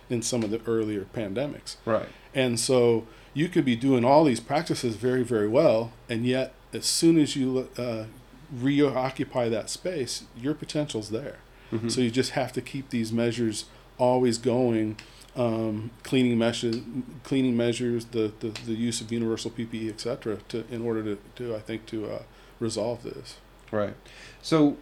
in 0.09 0.21
some 0.21 0.43
of 0.43 0.51
the 0.51 0.61
earlier 0.67 1.05
pandemics. 1.15 1.77
Right. 1.85 2.09
And 2.33 2.59
so 2.59 3.07
you 3.33 3.47
could 3.47 3.63
be 3.65 3.75
doing 3.77 4.03
all 4.03 4.25
these 4.25 4.41
practices 4.41 4.97
very, 4.97 5.23
very 5.23 5.47
well, 5.47 5.93
and 6.09 6.25
yet 6.25 6.53
as 6.73 6.85
soon 6.85 7.17
as 7.17 7.35
you 7.35 7.69
uh, 7.77 8.05
reoccupy 8.51 9.49
that 9.49 9.69
space, 9.69 10.23
your 10.37 10.53
potential's 10.53 11.09
there. 11.09 11.37
Mhm. 11.71 11.89
So 11.89 12.01
you 12.01 12.11
just 12.11 12.31
have 12.31 12.51
to 12.53 12.61
keep 12.61 12.89
these 12.89 13.11
measures 13.11 13.65
always 13.97 14.37
going. 14.37 14.97
Um, 15.35 15.91
cleaning 16.03 16.37
measures, 16.37 16.77
cleaning 17.23 17.57
measures, 17.57 18.05
the, 18.05 18.31
the, 18.39 18.49
the 18.65 18.73
use 18.73 19.01
of 19.01 19.11
universal 19.11 19.51
PPE, 19.51 19.89
et 19.89 19.99
cetera, 19.99 20.37
to, 20.47 20.63
in 20.71 20.81
order 20.81 21.03
to, 21.03 21.17
to 21.35 21.55
I 21.55 21.59
think, 21.59 21.85
to 21.87 22.05
uh, 22.05 22.21
resolve 22.59 23.03
this. 23.03 23.35
Right. 23.69 23.95
So, 24.41 24.77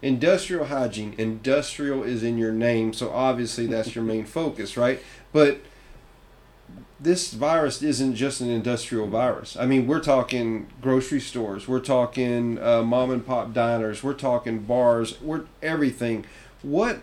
industrial 0.00 0.66
hygiene. 0.66 1.14
Industrial 1.16 2.02
is 2.02 2.24
in 2.24 2.36
your 2.36 2.52
name, 2.52 2.92
so 2.92 3.10
obviously 3.10 3.66
that's 3.66 3.94
your 3.94 4.04
main 4.04 4.24
focus, 4.38 4.76
right? 4.76 5.00
But 5.32 5.60
this 7.02 7.32
virus 7.32 7.82
isn't 7.82 8.14
just 8.14 8.40
an 8.40 8.50
industrial 8.50 9.08
virus. 9.08 9.56
I 9.56 9.66
mean, 9.66 9.86
we're 9.86 10.00
talking 10.00 10.68
grocery 10.80 11.20
stores, 11.20 11.66
we're 11.66 11.80
talking 11.80 12.62
uh, 12.62 12.82
mom 12.82 13.10
and 13.10 13.26
pop 13.26 13.52
diners, 13.52 14.02
we're 14.02 14.14
talking 14.14 14.60
bars, 14.60 15.20
we're 15.20 15.44
everything. 15.62 16.24
What 16.62 17.00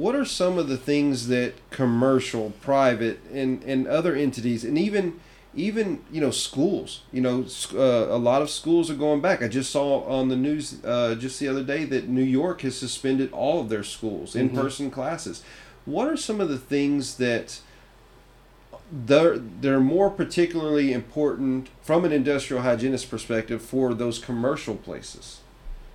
what 0.00 0.14
are 0.14 0.24
some 0.24 0.56
of 0.58 0.66
the 0.68 0.76
things 0.78 1.28
that 1.28 1.52
commercial, 1.70 2.50
private, 2.62 3.18
and 3.32 3.62
and 3.64 3.86
other 3.86 4.14
entities, 4.14 4.64
and 4.64 4.78
even 4.78 5.20
even 5.54 6.00
you 6.12 6.20
know 6.20 6.30
schools 6.30 7.02
you 7.12 7.20
know 7.20 7.44
uh, 7.74 8.06
a 8.14 8.20
lot 8.30 8.40
of 8.40 8.48
schools 8.48 8.90
are 8.90 8.94
going 9.06 9.20
back. 9.20 9.42
I 9.42 9.48
just 9.48 9.70
saw 9.70 10.02
on 10.04 10.28
the 10.28 10.36
news 10.36 10.82
uh, 10.84 11.14
just 11.16 11.38
the 11.40 11.48
other 11.48 11.64
day 11.64 11.84
that 11.84 12.08
new 12.08 12.22
york 12.22 12.62
has 12.62 12.76
suspended 12.78 13.32
all 13.32 13.60
of 13.60 13.68
their 13.68 13.82
schools 13.84 14.34
Mhm. 14.34 14.40
in-person 14.40 14.90
classes. 14.90 15.42
What 15.84 16.06
are 16.08 16.16
some 16.16 16.40
of 16.40 16.48
the 16.48 16.58
things 16.58 17.16
that 17.16 17.60
they're, 18.92 19.38
they're 19.38 19.80
more 19.80 20.10
particularly 20.10 20.92
important 20.92 21.68
from 21.82 22.04
an 22.04 22.12
industrial 22.12 22.62
hygienist 22.62 23.10
perspective 23.10 23.60
for 23.62 23.94
those 23.94 24.18
commercial 24.18 24.74
places 24.76 25.40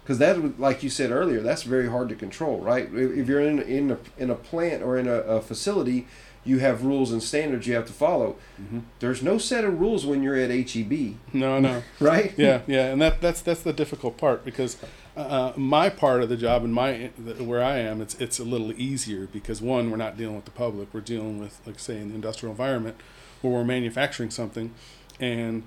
because 0.06 0.20
that 0.20 0.60
like 0.60 0.84
you 0.84 0.90
said 0.90 1.10
earlier 1.12 1.42
that's 1.42 1.64
very 1.64 1.90
hard 1.90 2.08
to 2.10 2.16
control 2.16 2.60
right 2.60 2.88
if 2.94 3.28
you're 3.28 3.42
in, 3.42 3.60
in, 3.62 3.92
a, 3.92 3.98
in 4.18 4.30
a 4.30 4.36
plant 4.36 4.84
or 4.84 4.98
in 4.98 5.08
a, 5.08 5.14
a 5.22 5.42
facility 5.42 6.08
you 6.44 6.60
have 6.60 6.86
rules 6.86 7.12
and 7.12 7.24
standards 7.24 7.66
you 7.66 7.74
have 7.74 7.88
to 7.88 7.94
follow 7.94 8.36
Mm-hmm. 8.62 8.80
there's 9.00 9.22
no 9.24 9.38
set 9.38 9.66
of 9.66 9.80
rules 9.82 10.06
when 10.06 10.24
you're 10.24 10.36
at 10.38 10.50
HEB, 10.50 11.16
No, 11.34 11.60
no. 11.60 11.84
right? 12.00 12.34
yeah, 12.38 12.62
yeah, 12.68 12.86
and 12.92 13.02
that 13.02 13.20
that's 13.20 13.42
that's 13.42 13.64
the 13.64 13.74
difficult 13.74 14.18
part 14.18 14.46
because 14.46 14.78
uh, 15.18 15.52
my 15.58 15.90
part 15.90 16.22
of 16.24 16.30
the 16.30 16.38
job 16.38 16.64
and 16.64 16.74
my 16.74 17.10
where 17.40 17.64
I 17.64 17.78
am, 17.80 18.00
it's 18.02 18.16
it's 18.16 18.38
a 18.40 18.44
little 18.46 18.72
easier 18.74 19.28
because 19.28 19.62
one, 19.62 19.90
we're 19.92 19.98
not 19.98 20.16
dealing 20.18 20.36
with 20.38 20.46
the 20.46 20.52
public, 20.52 20.94
we're 20.94 21.02
dealing 21.02 21.40
with 21.40 21.60
like 21.66 21.80
say 21.80 21.98
in 21.98 22.10
the 22.10 22.16
industrial 22.16 22.52
environment 22.52 22.96
where 23.42 23.52
we're 23.54 23.64
manufacturing 23.66 24.30
something, 24.30 24.74
and 25.20 25.64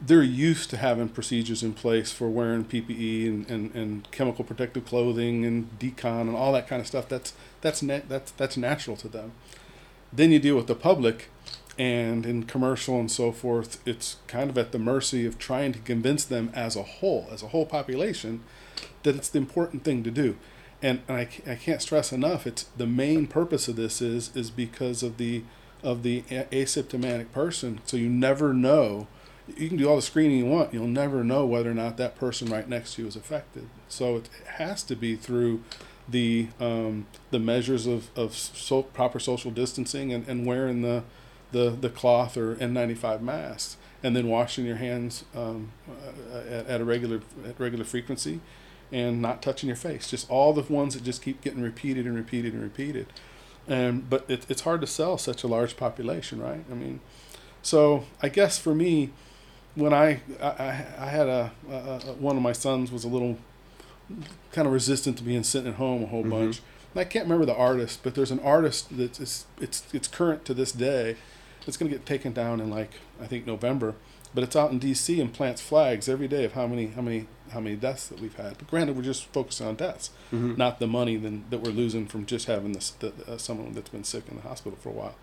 they're 0.00 0.22
used 0.22 0.70
to 0.70 0.76
having 0.76 1.08
procedures 1.08 1.62
in 1.62 1.72
place 1.72 2.12
for 2.12 2.28
wearing 2.28 2.64
PPE 2.64 3.28
and, 3.28 3.50
and, 3.50 3.74
and 3.74 4.10
chemical 4.10 4.44
protective 4.44 4.84
clothing 4.84 5.44
and 5.44 5.78
decon 5.78 6.22
and 6.22 6.36
all 6.36 6.52
that 6.52 6.68
kind 6.68 6.80
of 6.80 6.86
stuff. 6.86 7.08
That's 7.08 7.32
that's 7.62 7.82
net 7.82 8.08
that's 8.08 8.30
that's 8.32 8.56
natural 8.56 8.96
to 8.98 9.08
them. 9.08 9.32
Then 10.12 10.32
you 10.32 10.38
deal 10.38 10.56
with 10.56 10.66
the 10.66 10.74
public 10.74 11.28
and 11.78 12.24
in 12.24 12.44
commercial 12.44 12.98
and 12.98 13.10
so 13.10 13.32
forth, 13.32 13.86
it's 13.86 14.16
kind 14.26 14.48
of 14.48 14.56
at 14.56 14.72
the 14.72 14.78
mercy 14.78 15.26
of 15.26 15.38
trying 15.38 15.72
to 15.72 15.78
convince 15.80 16.24
them 16.24 16.50
as 16.54 16.74
a 16.74 16.82
whole, 16.82 17.28
as 17.30 17.42
a 17.42 17.48
whole 17.48 17.66
population, 17.66 18.42
that 19.02 19.14
it's 19.14 19.28
the 19.28 19.38
important 19.38 19.84
thing 19.84 20.02
to 20.02 20.10
do. 20.10 20.36
And, 20.82 21.02
and 21.06 21.18
I, 21.18 21.28
I 21.46 21.54
can't 21.54 21.82
stress 21.82 22.12
enough, 22.12 22.46
it's 22.46 22.64
the 22.76 22.86
main 22.86 23.26
purpose 23.26 23.68
of 23.68 23.76
this 23.76 24.00
is 24.00 24.34
is 24.34 24.50
because 24.50 25.02
of 25.02 25.16
the 25.16 25.44
of 25.82 26.02
the 26.02 26.22
asymptomatic 26.22 27.32
person. 27.32 27.80
So 27.84 27.96
you 27.96 28.08
never 28.08 28.52
know. 28.52 29.06
You 29.48 29.68
can 29.68 29.76
do 29.76 29.88
all 29.88 29.96
the 29.96 30.02
screening 30.02 30.38
you 30.38 30.46
want. 30.46 30.74
You'll 30.74 30.88
never 30.88 31.22
know 31.22 31.46
whether 31.46 31.70
or 31.70 31.74
not 31.74 31.96
that 31.98 32.16
person 32.16 32.48
right 32.48 32.68
next 32.68 32.94
to 32.94 33.02
you 33.02 33.08
is 33.08 33.16
affected. 33.16 33.68
So 33.88 34.16
it 34.16 34.28
has 34.56 34.82
to 34.84 34.96
be 34.96 35.14
through 35.14 35.62
the 36.08 36.48
um, 36.60 37.06
the 37.30 37.38
measures 37.38 37.86
of, 37.86 38.10
of 38.16 38.34
so, 38.34 38.82
proper 38.82 39.18
social 39.18 39.50
distancing 39.50 40.12
and, 40.12 40.26
and 40.28 40.46
wearing 40.46 40.82
the 40.82 41.04
the, 41.52 41.70
the 41.70 41.88
cloth 41.88 42.36
or 42.36 42.56
N95 42.56 43.20
masks, 43.20 43.76
and 44.02 44.16
then 44.16 44.28
washing 44.28 44.66
your 44.66 44.76
hands 44.76 45.24
um, 45.34 45.70
uh, 45.88 46.38
at, 46.38 46.66
at 46.66 46.80
a 46.80 46.84
regular 46.84 47.20
at 47.46 47.58
regular 47.58 47.84
frequency, 47.84 48.40
and 48.92 49.22
not 49.22 49.42
touching 49.42 49.68
your 49.68 49.76
face. 49.76 50.08
Just 50.08 50.28
all 50.30 50.52
the 50.52 50.62
ones 50.72 50.94
that 50.94 51.04
just 51.04 51.22
keep 51.22 51.40
getting 51.40 51.62
repeated 51.62 52.06
and 52.06 52.14
repeated 52.14 52.52
and 52.52 52.62
repeated. 52.62 53.06
And 53.68 54.08
but 54.08 54.24
it, 54.28 54.46
it's 54.48 54.62
hard 54.62 54.80
to 54.82 54.86
sell 54.86 55.18
such 55.18 55.42
a 55.42 55.46
large 55.46 55.76
population, 55.76 56.40
right? 56.40 56.64
I 56.70 56.74
mean, 56.74 57.00
so 57.62 58.04
I 58.22 58.28
guess 58.28 58.58
for 58.58 58.74
me, 58.74 59.10
when 59.76 59.92
I 59.94 60.20
I, 60.42 60.84
I 60.98 61.06
had 61.06 61.28
a, 61.28 61.52
a, 61.70 61.74
a 61.74 61.98
one 62.18 62.36
of 62.36 62.42
my 62.42 62.52
sons 62.52 62.90
was 62.90 63.04
a 63.04 63.08
little 63.08 63.38
kind 64.52 64.66
of 64.66 64.72
resistant 64.72 65.18
to 65.18 65.22
being 65.24 65.42
sitting 65.44 65.68
at 65.68 65.74
home 65.76 66.02
a 66.02 66.06
whole 66.06 66.24
Mhm. 66.24 66.30
bunch. 66.30 66.60
And 66.94 67.00
I 67.00 67.04
can't 67.04 67.26
remember 67.26 67.44
the 67.46 67.54
artist, 67.56 68.00
but 68.02 68.14
there's 68.14 68.30
an 68.30 68.40
artist 68.40 68.86
that's 68.96 69.20
it's 69.20 69.46
it's, 69.60 69.86
it's 69.92 70.08
current 70.08 70.44
to 70.46 70.54
this 70.54 70.72
day. 70.72 71.16
It's 71.66 71.76
going 71.76 71.90
to 71.90 71.96
get 71.96 72.06
taken 72.06 72.32
down 72.32 72.60
in 72.60 72.70
like 72.70 72.92
I 73.20 73.26
think 73.26 73.46
November, 73.46 73.94
but 74.34 74.42
it's 74.44 74.56
out 74.56 74.70
in 74.70 74.78
D.C. 74.78 75.20
and 75.20 75.32
plants 75.32 75.60
flags 75.60 76.08
every 76.08 76.28
day 76.28 76.44
of 76.44 76.52
how 76.52 76.66
many 76.66 76.86
how 76.88 77.02
many 77.02 77.26
how 77.50 77.60
many 77.60 77.76
deaths 77.76 78.08
that 78.08 78.20
we've 78.20 78.34
had. 78.36 78.56
But 78.58 78.68
granted, 78.68 78.96
we're 78.96 79.02
just 79.02 79.24
focusing 79.26 79.66
on 79.68 79.74
deaths, 79.76 80.10
Mhm. 80.32 80.56
not 80.56 80.78
the 80.80 80.86
money 80.86 81.16
then 81.16 81.44
that 81.50 81.60
we're 81.60 81.70
losing 81.70 82.06
from 82.06 82.24
just 82.26 82.46
having 82.46 82.72
this 82.72 82.90
the, 82.90 83.12
uh, 83.28 83.36
someone 83.38 83.72
that's 83.72 83.90
been 83.90 84.04
sick 84.04 84.24
in 84.30 84.36
the 84.36 84.42
hospital 84.42 84.78
for 84.80 84.88
a 84.88 84.92
while, 84.92 85.14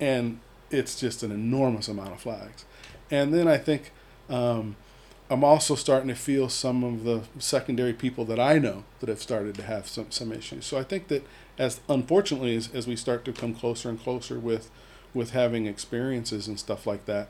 and 0.00 0.38
it's 0.70 1.00
just 1.00 1.22
an 1.22 1.32
enormous 1.32 1.88
amount 1.88 2.12
of 2.12 2.20
flags. 2.20 2.64
And 3.10 3.32
then 3.32 3.48
I 3.48 3.56
think 3.56 3.92
um, 4.28 4.76
I'm 5.30 5.44
also 5.44 5.74
starting 5.74 6.08
to 6.08 6.14
feel 6.14 6.48
some 6.48 6.82
of 6.82 7.04
the 7.04 7.22
secondary 7.38 7.92
people 7.92 8.24
that 8.26 8.40
I 8.40 8.58
know 8.58 8.84
that 9.00 9.08
have 9.08 9.20
started 9.20 9.54
to 9.56 9.62
have 9.62 9.86
some 9.86 10.10
some 10.10 10.32
issues. 10.32 10.64
So 10.64 10.78
I 10.78 10.82
think 10.82 11.08
that 11.08 11.26
as 11.58 11.80
unfortunately 11.88 12.56
as, 12.56 12.72
as 12.74 12.86
we 12.86 12.96
start 12.96 13.24
to 13.26 13.32
come 13.32 13.54
closer 13.54 13.88
and 13.88 14.02
closer 14.02 14.38
with 14.38 14.70
with 15.12 15.30
having 15.30 15.66
experiences 15.66 16.46
and 16.48 16.58
stuff 16.58 16.86
like 16.86 17.06
that, 17.06 17.28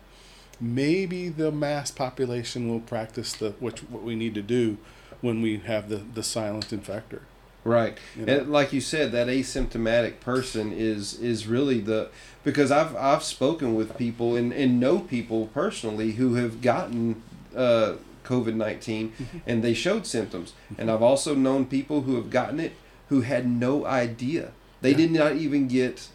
maybe 0.60 1.28
the 1.28 1.50
mass 1.50 1.90
population 1.90 2.68
will 2.68 2.80
practice 2.80 3.32
the 3.32 3.50
which 3.60 3.80
what 3.80 4.02
we 4.02 4.14
need 4.14 4.34
to 4.34 4.42
do 4.42 4.78
when 5.20 5.42
we 5.42 5.58
have 5.58 5.88
the 5.88 5.96
the 5.96 6.22
silent 6.22 6.68
infector. 6.68 7.22
Right. 7.64 7.98
You 8.16 8.24
know? 8.26 8.38
And 8.38 8.50
like 8.52 8.72
you 8.72 8.80
said, 8.80 9.12
that 9.12 9.26
asymptomatic 9.28 10.20
person 10.20 10.72
is 10.72 11.18
is 11.20 11.46
really 11.46 11.80
the 11.80 12.08
because 12.44 12.70
I've 12.70 12.94
I've 12.96 13.22
spoken 13.24 13.74
with 13.74 13.96
people 13.98 14.36
and, 14.36 14.52
and 14.52 14.78
know 14.80 15.00
people 15.00 15.46
personally 15.48 16.12
who 16.12 16.34
have 16.34 16.60
gotten 16.62 17.22
uh, 17.56 17.94
COVID 18.24 18.54
19 18.54 19.10
Mm-hmm. 19.12 19.38
and 19.46 19.62
they 19.62 19.74
showed 19.74 20.06
symptoms. 20.06 20.52
And 20.78 20.90
I've 20.90 21.02
also 21.02 21.34
known 21.34 21.66
people 21.66 22.02
who 22.02 22.14
have 22.16 22.30
gotten 22.30 22.60
it 22.60 22.72
who 23.08 23.22
had 23.22 23.48
no 23.48 23.84
idea. 23.86 24.52
They 24.80 24.90
Yeah. 24.92 24.96
did 24.98 25.10
not 25.12 25.32
even 25.36 25.66
get 25.68 26.08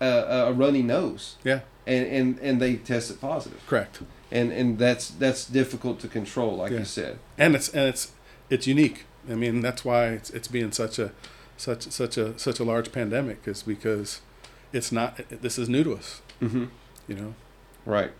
a, 0.00 0.06
a 0.48 0.52
runny 0.52 0.82
nose. 0.82 1.36
Yeah. 1.44 1.60
And, 1.86 2.06
and, 2.06 2.38
and 2.40 2.60
they 2.60 2.76
tested 2.76 3.20
positive. 3.20 3.60
Correct. 3.66 4.00
And 4.30 4.52
and 4.52 4.78
that's 4.78 5.08
that's 5.10 5.44
difficult 5.44 5.98
to 6.00 6.08
control, 6.08 6.56
like 6.56 6.72
Yeah. 6.72 6.78
you 6.80 6.84
said. 6.84 7.18
and 7.38 7.54
it's 7.54 7.68
and 7.68 7.88
it's 7.88 8.12
it's 8.50 8.66
unique. 8.66 9.04
I 9.28 9.34
mean, 9.34 9.60
that's 9.60 9.84
why 9.84 10.08
it's 10.08 10.30
it's 10.30 10.48
being 10.48 10.72
such 10.72 10.98
a 10.98 11.12
such 11.56 11.82
such 11.90 12.16
a 12.16 12.38
such 12.38 12.60
a 12.60 12.64
large 12.64 12.92
pandemic 12.92 13.46
is 13.46 13.62
because 13.62 14.20
it's 14.72 14.90
not 14.92 15.20
this 15.42 15.58
is 15.58 15.68
new 15.68 15.84
to 15.84 15.94
us. 15.94 16.22
Mm-hmm. 16.40 16.64
You 17.08 17.14
know. 17.14 17.34
Right. 17.84 18.12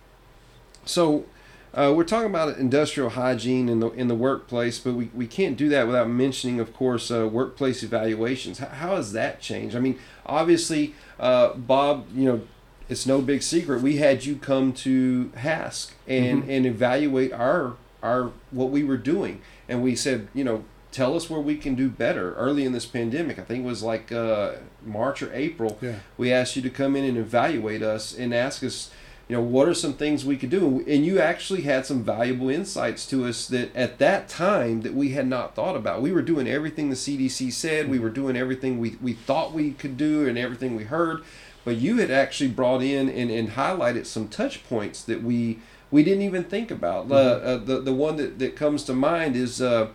So 0.85 1.25
uh, 1.73 1.93
we're 1.95 2.03
talking 2.03 2.29
about 2.29 2.57
industrial 2.57 3.11
hygiene 3.11 3.69
in 3.69 3.79
the 3.79 3.89
in 3.91 4.07
the 4.07 4.15
workplace, 4.15 4.79
but 4.79 4.93
we, 4.93 5.09
we 5.13 5.27
can't 5.27 5.55
do 5.57 5.69
that 5.69 5.87
without 5.87 6.09
mentioning, 6.09 6.59
of 6.59 6.73
course, 6.73 7.09
uh, 7.11 7.27
workplace 7.27 7.81
evaluations. 7.83 8.59
How, 8.59 8.67
how 8.67 8.95
has 8.97 9.13
that 9.13 9.39
changed? 9.41 9.75
I 9.75 9.79
mean, 9.79 9.97
obviously, 10.25 10.93
uh, 11.19 11.53
Bob, 11.53 12.07
you 12.15 12.25
know, 12.25 12.41
it's 12.89 13.05
no 13.05 13.21
big 13.21 13.41
secret. 13.41 13.81
We 13.81 13.97
had 13.97 14.25
you 14.25 14.35
come 14.35 14.73
to 14.73 15.31
HASC 15.37 15.91
and 16.07 16.43
Mhm. 16.43 16.49
and 16.49 16.65
evaluate 16.65 17.31
our 17.31 17.75
our 18.03 18.31
what 18.51 18.69
we 18.69 18.83
were 18.83 18.97
doing, 18.97 19.41
and 19.69 19.81
we 19.81 19.95
said, 19.95 20.27
you 20.33 20.43
know. 20.43 20.63
Tell 20.91 21.15
us 21.15 21.29
where 21.29 21.39
we 21.39 21.55
can 21.55 21.75
do 21.75 21.89
better. 21.89 22.33
Early 22.33 22.65
in 22.65 22.73
this 22.73 22.85
pandemic, 22.85 23.39
I 23.39 23.43
think 23.43 23.63
it 23.63 23.67
was 23.67 23.81
like 23.81 24.11
uh, 24.11 24.53
March 24.85 25.21
or 25.21 25.33
April 25.33 25.77
Yeah. 25.81 25.95
we 26.17 26.31
asked 26.31 26.55
you 26.55 26.61
to 26.63 26.69
come 26.69 26.95
in 26.95 27.05
and 27.05 27.17
evaluate 27.17 27.81
us 27.81 28.13
and 28.13 28.33
ask 28.33 28.63
us 28.63 28.91
you 29.29 29.37
know 29.37 29.43
what 29.43 29.69
are 29.69 29.73
some 29.73 29.93
things 29.93 30.25
we 30.25 30.35
could 30.35 30.49
do 30.49 30.83
and 30.87 31.05
you 31.05 31.19
actually 31.19 31.61
had 31.61 31.85
some 31.85 32.03
valuable 32.03 32.49
insights 32.49 33.05
to 33.05 33.25
us 33.25 33.47
that 33.47 33.73
at 33.73 33.97
that 33.99 34.27
time 34.27 34.81
that 34.81 34.93
we 34.93 35.11
had 35.11 35.25
not 35.25 35.55
thought 35.55 35.77
about 35.77 36.01
we 36.01 36.11
were 36.11 36.23
doing 36.23 36.47
everything 36.49 36.89
the 36.89 36.95
cdc 36.95 37.53
said 37.53 37.87
we 37.89 37.99
were 37.99 38.09
doing 38.09 38.35
everything 38.35 38.77
we, 38.77 38.97
we 39.01 39.13
thought 39.13 39.53
we 39.53 39.71
could 39.71 39.95
do 39.95 40.27
and 40.27 40.37
everything 40.37 40.75
we 40.75 40.83
heard 40.83 41.23
but 41.63 41.77
you 41.77 41.97
had 41.97 42.11
actually 42.11 42.49
brought 42.49 42.81
in 42.81 43.07
and, 43.07 43.31
and 43.31 43.51
highlighted 43.51 44.05
some 44.05 44.27
touch 44.27 44.67
points 44.67 45.01
that 45.03 45.23
we 45.23 45.59
we 45.91 46.03
didn't 46.03 46.23
even 46.23 46.43
think 46.45 46.71
about. 46.71 47.09
Mm-hmm. 47.09 47.45
Uh, 47.45 47.57
the 47.57 47.81
the 47.81 47.93
one 47.93 48.15
that, 48.15 48.39
that 48.39 48.55
comes 48.55 48.83
to 48.85 48.93
mind 48.93 49.35
is 49.35 49.61
uh, 49.61 49.89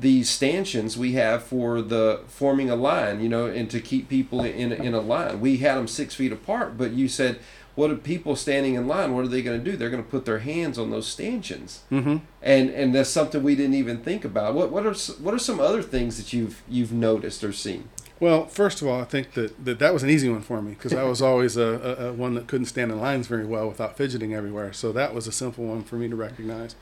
the 0.00 0.22
stanchions 0.22 0.96
we 0.96 1.12
have 1.12 1.42
for 1.42 1.82
the 1.82 2.22
forming 2.26 2.70
a 2.70 2.76
line, 2.76 3.20
you 3.20 3.28
know, 3.28 3.46
and 3.46 3.70
to 3.70 3.80
keep 3.80 4.08
people 4.08 4.42
in 4.42 4.72
in 4.72 4.94
a 4.94 5.00
line. 5.00 5.40
We 5.40 5.58
had 5.58 5.76
them 5.76 5.88
six 5.88 6.14
feet 6.14 6.32
apart, 6.32 6.78
but 6.78 6.92
you 6.92 7.08
said, 7.08 7.38
what 7.74 7.90
are 7.90 7.96
people 7.96 8.36
standing 8.36 8.74
in 8.74 8.88
line? 8.88 9.14
What 9.14 9.24
are 9.24 9.28
they 9.28 9.42
going 9.42 9.62
to 9.62 9.70
do? 9.70 9.76
They're 9.76 9.90
going 9.90 10.02
to 10.02 10.08
put 10.08 10.24
their 10.24 10.40
hands 10.40 10.78
on 10.78 10.90
those 10.90 11.06
stanchions, 11.06 11.82
mm-hmm. 11.90 12.18
and 12.42 12.70
and 12.70 12.94
that's 12.94 13.10
something 13.10 13.42
we 13.42 13.54
didn't 13.54 13.74
even 13.74 13.98
think 13.98 14.24
about. 14.24 14.54
What 14.54 14.70
what 14.70 14.86
are 14.86 14.94
what 15.22 15.34
are 15.34 15.38
some 15.38 15.60
other 15.60 15.82
things 15.82 16.16
that 16.16 16.32
you've 16.32 16.62
you've 16.68 16.92
noticed 16.92 17.44
or 17.44 17.52
seen? 17.52 17.88
Well, 18.18 18.44
first 18.46 18.82
of 18.82 18.88
all, 18.88 19.00
I 19.00 19.04
think 19.04 19.32
that 19.32 19.64
that, 19.64 19.78
that 19.78 19.94
was 19.94 20.02
an 20.02 20.10
easy 20.10 20.28
one 20.28 20.42
for 20.42 20.60
me 20.60 20.72
because 20.72 20.92
I 20.92 21.04
was 21.04 21.22
always 21.22 21.56
a, 21.56 21.62
a, 21.62 22.08
a, 22.08 22.12
one 22.12 22.34
that 22.34 22.48
couldn't 22.48 22.66
stand 22.66 22.92
in 22.92 23.00
lines 23.00 23.26
very 23.26 23.46
well 23.46 23.66
without 23.66 23.96
fidgeting 23.96 24.34
everywhere. 24.34 24.74
So 24.74 24.92
that 24.92 25.14
was 25.14 25.26
a 25.26 25.32
simple 25.32 25.64
one 25.64 25.84
for 25.84 25.96
me 25.96 26.08
to 26.08 26.16
recognize. 26.16 26.76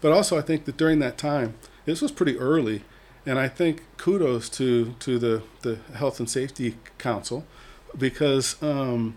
But 0.00 0.12
also, 0.12 0.38
I 0.38 0.40
think 0.40 0.64
that 0.64 0.78
during 0.78 0.98
that 1.00 1.18
time, 1.18 1.54
this 1.84 2.00
was 2.00 2.12
pretty 2.12 2.38
early, 2.38 2.82
and 3.26 3.38
I 3.38 3.48
think 3.48 3.82
kudos 3.96 4.48
to 4.50 4.94
to 5.00 5.18
the 5.18 5.42
the 5.62 5.78
Health 5.94 6.20
and 6.20 6.28
Safety 6.28 6.76
Council 6.98 7.44
because 7.96 8.60
um, 8.62 9.16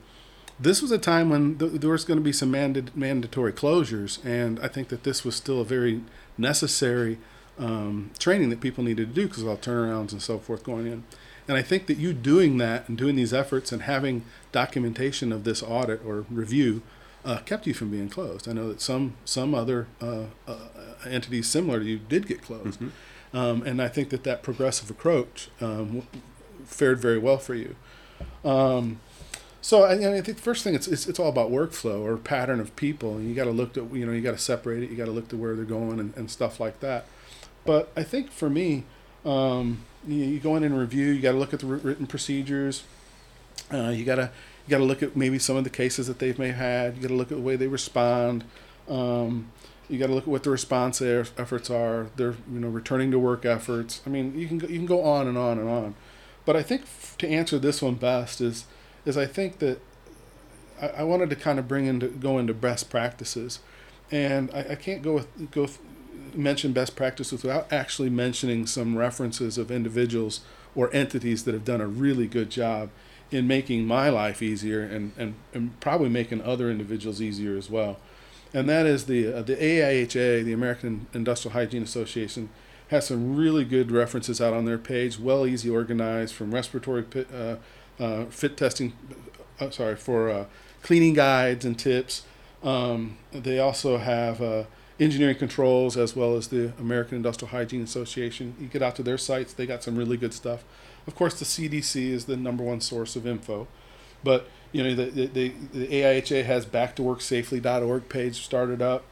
this 0.60 0.82
was 0.82 0.91
a 0.91 0.98
time 0.98 1.29
when 1.29 1.58
th- 1.58 1.74
there 1.74 1.89
was 1.89 2.05
going 2.05 2.17
to 2.17 2.24
be 2.24 2.34
some 2.34 2.51
manda- 2.51 2.86
mandatory 2.96 3.53
closures, 3.53 4.24
and 4.25 4.60
I 4.60 4.67
think 4.67 4.89
that 4.89 5.03
this 5.03 5.24
was 5.24 5.36
still 5.36 5.62
a 5.62 5.65
very 5.65 6.01
necessary 6.38 7.17
um, 7.60 8.12
training 8.17 8.50
that 8.50 8.62
people 8.62 8.84
needed 8.84 9.10
to 9.10 9.13
do 9.13 9.27
because 9.27 9.43
of 9.43 9.50
all 9.50 9.58
turnarounds 9.58 10.12
and 10.12 10.22
so 10.22 10.39
forth 10.39 10.63
going 10.63 10.88
in. 10.88 11.03
And 11.48 11.58
I 11.58 11.62
think 11.62 11.88
that 11.88 11.98
you 11.98 12.13
doing 12.13 12.58
that 12.58 12.88
and 12.88 12.98
doing 12.98 13.15
these 13.15 13.34
efforts 13.34 13.72
and 13.72 13.84
having 13.84 14.24
documentation 14.51 15.32
of 15.32 15.43
this 15.43 15.62
audit 15.62 16.01
or 16.05 16.25
review 16.29 16.82
uh, 17.25 17.38
kept 17.39 17.65
you 17.68 17.74
from 17.74 17.89
being 17.89 18.10
closed. 18.10 18.48
I 18.48 18.53
know 18.53 18.70
that 18.70 18.82
some 18.82 19.15
some 19.25 19.56
other 19.56 19.88
uh, 20.01 20.25
uh, 20.48 20.58
entities 21.06 21.48
similar 21.48 21.80
to 21.80 21.86
you 21.86 21.98
did 21.98 22.27
get 22.27 22.42
closed, 22.42 22.80
mm-hmm. 22.80 23.38
um, 23.38 23.63
and 23.63 23.82
I 23.82 23.88
think 23.88 24.10
that 24.10 24.24
that 24.24 24.44
progressive 24.44 24.89
approach 24.89 25.50
um, 25.62 26.08
fared 26.65 27.00
very 27.00 27.18
well 27.18 27.38
for 27.38 27.56
you. 27.56 27.75
Um, 28.44 29.00
so 29.62 29.84
I, 29.84 29.94
I, 29.94 30.22
think 30.22 30.38
the 30.38 30.44
first 30.44 30.65
thing 30.65 30.75
it's, 30.75 30.89
it's, 30.89 31.08
it's 31.08 31.20
all 31.20 31.30
about 31.30 31.50
workflow 31.50 32.01
or 32.01 32.18
pattern 32.18 32.60
of 32.60 32.75
people, 32.75 33.15
and 33.15 33.30
you 33.30 33.34
got 33.34 33.46
to 33.46 33.51
look 33.51 33.77
at 33.77 33.94
you 33.94 34.06
know 34.06 34.12
you 34.12 34.22
got 34.22 34.32
to 34.32 34.38
separate 34.38 34.84
it, 34.84 34.89
you 34.89 34.98
got 34.98 35.06
to 35.06 35.12
look 35.12 35.30
to 35.30 35.38
where 35.38 35.56
they're 35.56 35.63
going 35.63 36.00
and, 36.00 36.15
and 36.18 36.30
stuff 36.30 36.60
like 36.60 36.82
that. 36.82 37.06
But 37.65 37.89
I 37.96 38.03
think 38.03 38.30
for 38.30 38.50
me, 38.50 38.84
um, 39.24 39.86
you, 40.06 40.18
you, 40.18 40.39
go 40.39 40.58
in 40.58 40.63
and 40.63 40.77
review. 40.77 41.12
You 41.12 41.22
got 41.22 41.32
to 41.32 41.38
look 41.38 41.53
at 41.53 41.62
the 41.62 41.68
written 41.68 42.08
procedures. 42.08 42.84
Uh, 43.72 43.89
you 43.89 44.03
got 44.03 44.15
to 44.15 44.32
you 44.65 44.72
got 44.72 44.77
to 44.77 44.84
look 44.84 45.03
at 45.03 45.15
maybe 45.15 45.39
some 45.39 45.55
of 45.55 45.63
the 45.63 45.70
cases 45.70 46.08
that 46.08 46.20
they've 46.20 46.38
may 46.39 46.51
had. 46.51 46.96
You 46.96 47.01
got 47.01 47.08
to 47.10 47.15
look 47.15 47.32
at 47.32 47.38
the 47.38 47.43
way 47.43 47.55
they 47.55 47.67
respond. 47.67 48.43
Um, 48.88 49.51
you 49.89 50.00
got 50.00 50.08
to 50.08 50.13
look 50.13 50.24
at 50.24 50.29
what 50.29 50.43
the 50.43 50.50
response 50.50 51.01
efforts 51.01 51.70
are. 51.70 52.08
Their 52.15 52.36
you 52.51 52.60
know 52.60 52.70
returning 52.70 53.12
to 53.12 53.20
work 53.20 53.46
efforts. 53.46 54.01
I 54.05 54.10
mean, 54.10 54.38
you 54.38 54.48
can 54.48 54.58
go, 54.58 54.67
you 54.67 54.77
can 54.77 54.86
go 54.86 55.03
on 55.03 55.27
and 55.27 55.38
on 55.38 55.60
and 55.60 55.70
on. 55.70 55.96
But 56.46 56.55
I 56.55 56.63
think 56.63 56.84
f- 56.84 57.15
to 57.20 57.27
answer 57.27 57.60
this 57.60 57.82
one 57.82 57.96
best 57.96 58.39
is 58.39 58.65
is 59.05 59.17
I 59.17 59.25
think 59.25 59.60
that 59.60 59.82
I, 60.82 60.88
I 60.88 61.03
wanted 61.03 61.29
to 61.32 61.36
kind 61.36 61.60
of 61.60 61.67
bring 61.67 61.86
into 61.86 62.08
go 62.08 62.38
into 62.38 62.53
best 62.53 62.89
practices, 62.89 63.60
and 64.12 64.50
I, 64.53 64.72
I 64.72 64.75
can't 64.75 65.01
go 65.01 65.13
with 65.13 65.51
go 65.51 65.67
mention 66.34 66.72
best 66.72 66.96
practices 66.96 67.43
without 67.43 67.72
actually 67.72 68.10
mentioning 68.10 68.65
some 68.65 68.98
references 68.98 69.58
of 69.58 69.70
individuals 69.70 70.41
or 70.74 70.91
entities 70.93 71.43
that 71.43 71.53
have 71.53 71.65
done 71.65 71.82
a 71.82 71.88
really 71.88 72.27
good 72.27 72.50
job 72.50 72.89
in 73.34 73.48
making 73.48 73.86
my 73.86 74.10
life 74.10 74.44
easier 74.44 74.84
and, 74.84 75.12
and, 75.18 75.34
and 75.54 75.80
probably 75.80 76.08
making 76.08 76.42
other 76.44 76.70
individuals 76.70 77.20
easier 77.20 77.58
as 77.58 77.70
well. 77.70 77.98
And 78.54 78.70
that 78.70 78.86
is 78.86 79.08
the, 79.08 79.34
uh, 79.34 79.42
the 79.42 79.56
AIHA, 79.56 80.46
the 80.46 80.54
American 80.54 81.08
Industrial 81.13 81.54
Hygiene 81.54 81.82
Association, 81.82 82.50
has 82.90 83.08
some 83.08 83.36
really 83.36 83.66
good 83.66 83.92
references 83.92 84.40
out 84.40 84.54
on 84.54 84.66
their 84.66 84.78
page, 84.78 85.18
well, 85.18 85.48
easy 85.48 85.68
organized 85.68 86.36
from 86.36 86.54
respiratory 86.54 87.02
pit, 87.02 87.28
uh, 87.34 87.56
uh, 88.00 88.25
fit 88.25 88.56
testing, 88.56 88.93
uh, 89.60 89.72
sorry, 89.72 89.96
for 89.96 90.30
uh, 90.30 90.46
cleaning 90.84 91.15
guides 91.15 91.65
and 91.65 91.80
tips. 91.80 92.24
Um, 92.62 93.17
they 93.32 93.58
also 93.58 93.98
have 93.98 94.41
uh, 94.43 94.65
engineering 95.00 95.38
controls 95.38 95.98
as 95.98 96.15
well 96.15 96.36
as 96.36 96.50
the 96.50 96.72
American 96.80 97.15
Industrial 97.15 97.50
Hygiene 97.50 97.82
Association. 97.82 98.56
You 98.60 98.67
get 98.67 98.84
out 98.84 98.96
to 98.98 99.04
their 99.04 99.17
sites, 99.17 99.54
they 99.54 99.65
got 99.65 99.82
some 99.82 99.96
really 99.96 100.17
good 100.17 100.34
stuff. 100.34 100.63
Of 101.08 101.16
course, 101.16 101.38
the 101.38 101.46
CDC 101.46 102.10
is 102.10 102.26
the 102.26 102.38
number 102.38 102.63
one 102.63 102.82
source 102.82 103.16
of 103.16 103.28
info, 103.28 103.68
but 104.24 104.48
you 104.72 104.84
know 104.84 104.96
the 104.96 105.28
the, 105.28 105.54
the 105.74 105.88
AIHA 105.88 106.46
has 106.46 106.66
backtoworksafely.org 106.66 108.10
page 108.10 108.44
started 108.44 108.82
up. 108.82 109.04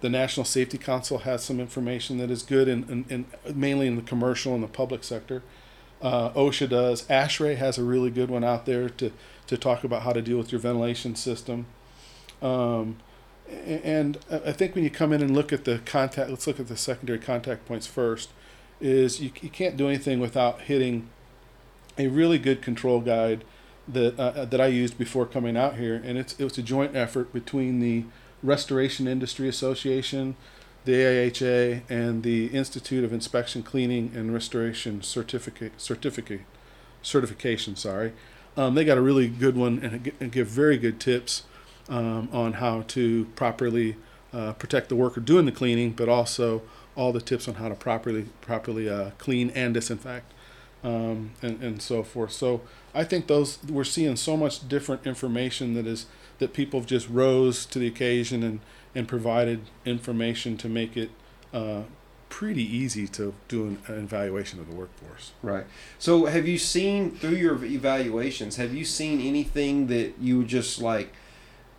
The 0.00 0.10
National 0.10 0.44
Safety 0.44 0.76
Council 0.76 1.18
has 1.18 1.42
some 1.42 1.58
information 1.58 2.18
that 2.18 2.30
is 2.30 2.42
good 2.42 2.68
in, 2.68 2.84
in, 2.90 3.26
in, 3.44 3.56
mainly 3.56 3.86
in 3.86 3.96
the 3.96 4.02
commercial 4.02 4.54
and 4.54 4.62
the 4.62 4.68
public 4.68 5.02
sector. 5.02 5.42
Uh, 6.02 6.30
OSHA 6.32 6.68
does. 6.68 7.06
ASHRAE 7.08 7.56
has 7.56 7.78
a 7.78 7.82
really 7.82 8.10
good 8.10 8.28
one 8.28 8.44
out 8.44 8.66
there 8.66 8.90
to, 8.90 9.10
to 9.46 9.56
talk 9.56 9.84
about 9.84 10.02
how 10.02 10.12
to 10.12 10.20
deal 10.20 10.36
with 10.36 10.52
your 10.52 10.60
ventilation 10.60 11.16
system. 11.16 11.64
Um, 12.42 12.98
and 13.48 14.18
I 14.30 14.52
think 14.52 14.74
when 14.74 14.84
you 14.84 14.90
come 14.90 15.12
in 15.12 15.22
and 15.22 15.34
look 15.34 15.52
at 15.52 15.64
the 15.64 15.78
contact, 15.78 16.28
let's 16.28 16.46
look 16.46 16.60
at 16.60 16.68
the 16.68 16.76
secondary 16.76 17.18
contact 17.18 17.64
points 17.64 17.86
first. 17.86 18.30
Is 18.80 19.22
you, 19.22 19.30
you 19.40 19.48
can't 19.48 19.76
do 19.76 19.88
anything 19.88 20.20
without 20.20 20.62
hitting 20.62 21.08
a 21.98 22.08
really 22.08 22.38
good 22.38 22.62
control 22.62 23.00
guide 23.00 23.44
that 23.88 24.18
uh, 24.18 24.44
that 24.44 24.60
I 24.60 24.66
used 24.66 24.98
before 24.98 25.26
coming 25.26 25.56
out 25.56 25.76
here, 25.76 26.00
and 26.04 26.18
it's 26.18 26.34
it 26.38 26.44
was 26.44 26.58
a 26.58 26.62
joint 26.62 26.96
effort 26.96 27.32
between 27.32 27.80
the 27.80 28.04
Restoration 28.42 29.06
Industry 29.06 29.48
Association, 29.48 30.36
the 30.84 30.92
AIHA, 30.92 31.82
and 31.88 32.22
the 32.22 32.46
Institute 32.46 33.04
of 33.04 33.12
Inspection, 33.12 33.62
Cleaning, 33.62 34.12
and 34.14 34.32
Restoration 34.32 35.02
Certificate 35.02 35.80
Certificate 35.80 36.42
Certification. 37.02 37.76
Sorry, 37.76 38.12
um, 38.56 38.74
they 38.74 38.84
got 38.84 38.98
a 38.98 39.02
really 39.02 39.28
good 39.28 39.56
one 39.56 39.78
and, 39.78 40.12
and 40.20 40.32
give 40.32 40.48
very 40.48 40.78
good 40.78 40.98
tips 40.98 41.44
um, 41.88 42.28
on 42.32 42.54
how 42.54 42.82
to 42.88 43.26
properly 43.36 43.96
uh, 44.32 44.52
protect 44.54 44.88
the 44.88 44.96
worker 44.96 45.20
doing 45.20 45.46
the 45.46 45.52
cleaning, 45.52 45.92
but 45.92 46.08
also 46.08 46.62
all 46.96 47.12
the 47.12 47.20
tips 47.20 47.46
on 47.46 47.54
how 47.54 47.68
to 47.68 47.74
properly 47.74 48.26
properly 48.40 48.88
uh, 48.88 49.10
clean 49.18 49.50
and 49.50 49.74
disinfect 49.74 50.32
um, 50.84 51.32
and, 51.42 51.62
and 51.62 51.82
so 51.82 52.02
forth. 52.02 52.32
So 52.32 52.62
I 52.94 53.04
think 53.04 53.26
those 53.26 53.58
we're 53.68 53.84
seeing 53.84 54.16
so 54.16 54.36
much 54.36 54.68
different 54.68 55.06
information 55.06 55.74
that 55.74 55.86
is 55.86 56.06
that 56.38 56.52
people 56.52 56.80
have 56.80 56.86
just 56.86 57.08
rose 57.08 57.64
to 57.66 57.78
the 57.78 57.86
occasion 57.86 58.42
and, 58.42 58.60
and 58.94 59.08
provided 59.08 59.62
information 59.84 60.56
to 60.58 60.68
make 60.68 60.96
it 60.96 61.10
uh, 61.52 61.82
pretty 62.28 62.62
easy 62.62 63.06
to 63.08 63.34
do 63.48 63.66
an, 63.66 63.78
an, 63.86 64.04
evaluation 64.04 64.60
of 64.60 64.68
the 64.68 64.74
workforce. 64.74 65.32
Right. 65.42 65.64
So 65.98 66.26
have 66.26 66.46
you 66.46 66.58
seen 66.58 67.12
through 67.12 67.36
your 67.36 67.64
evaluations, 67.64 68.56
have 68.56 68.74
you 68.74 68.84
seen 68.84 69.20
anything 69.20 69.86
that 69.86 70.14
you 70.20 70.44
just 70.44 70.80
like 70.80 71.14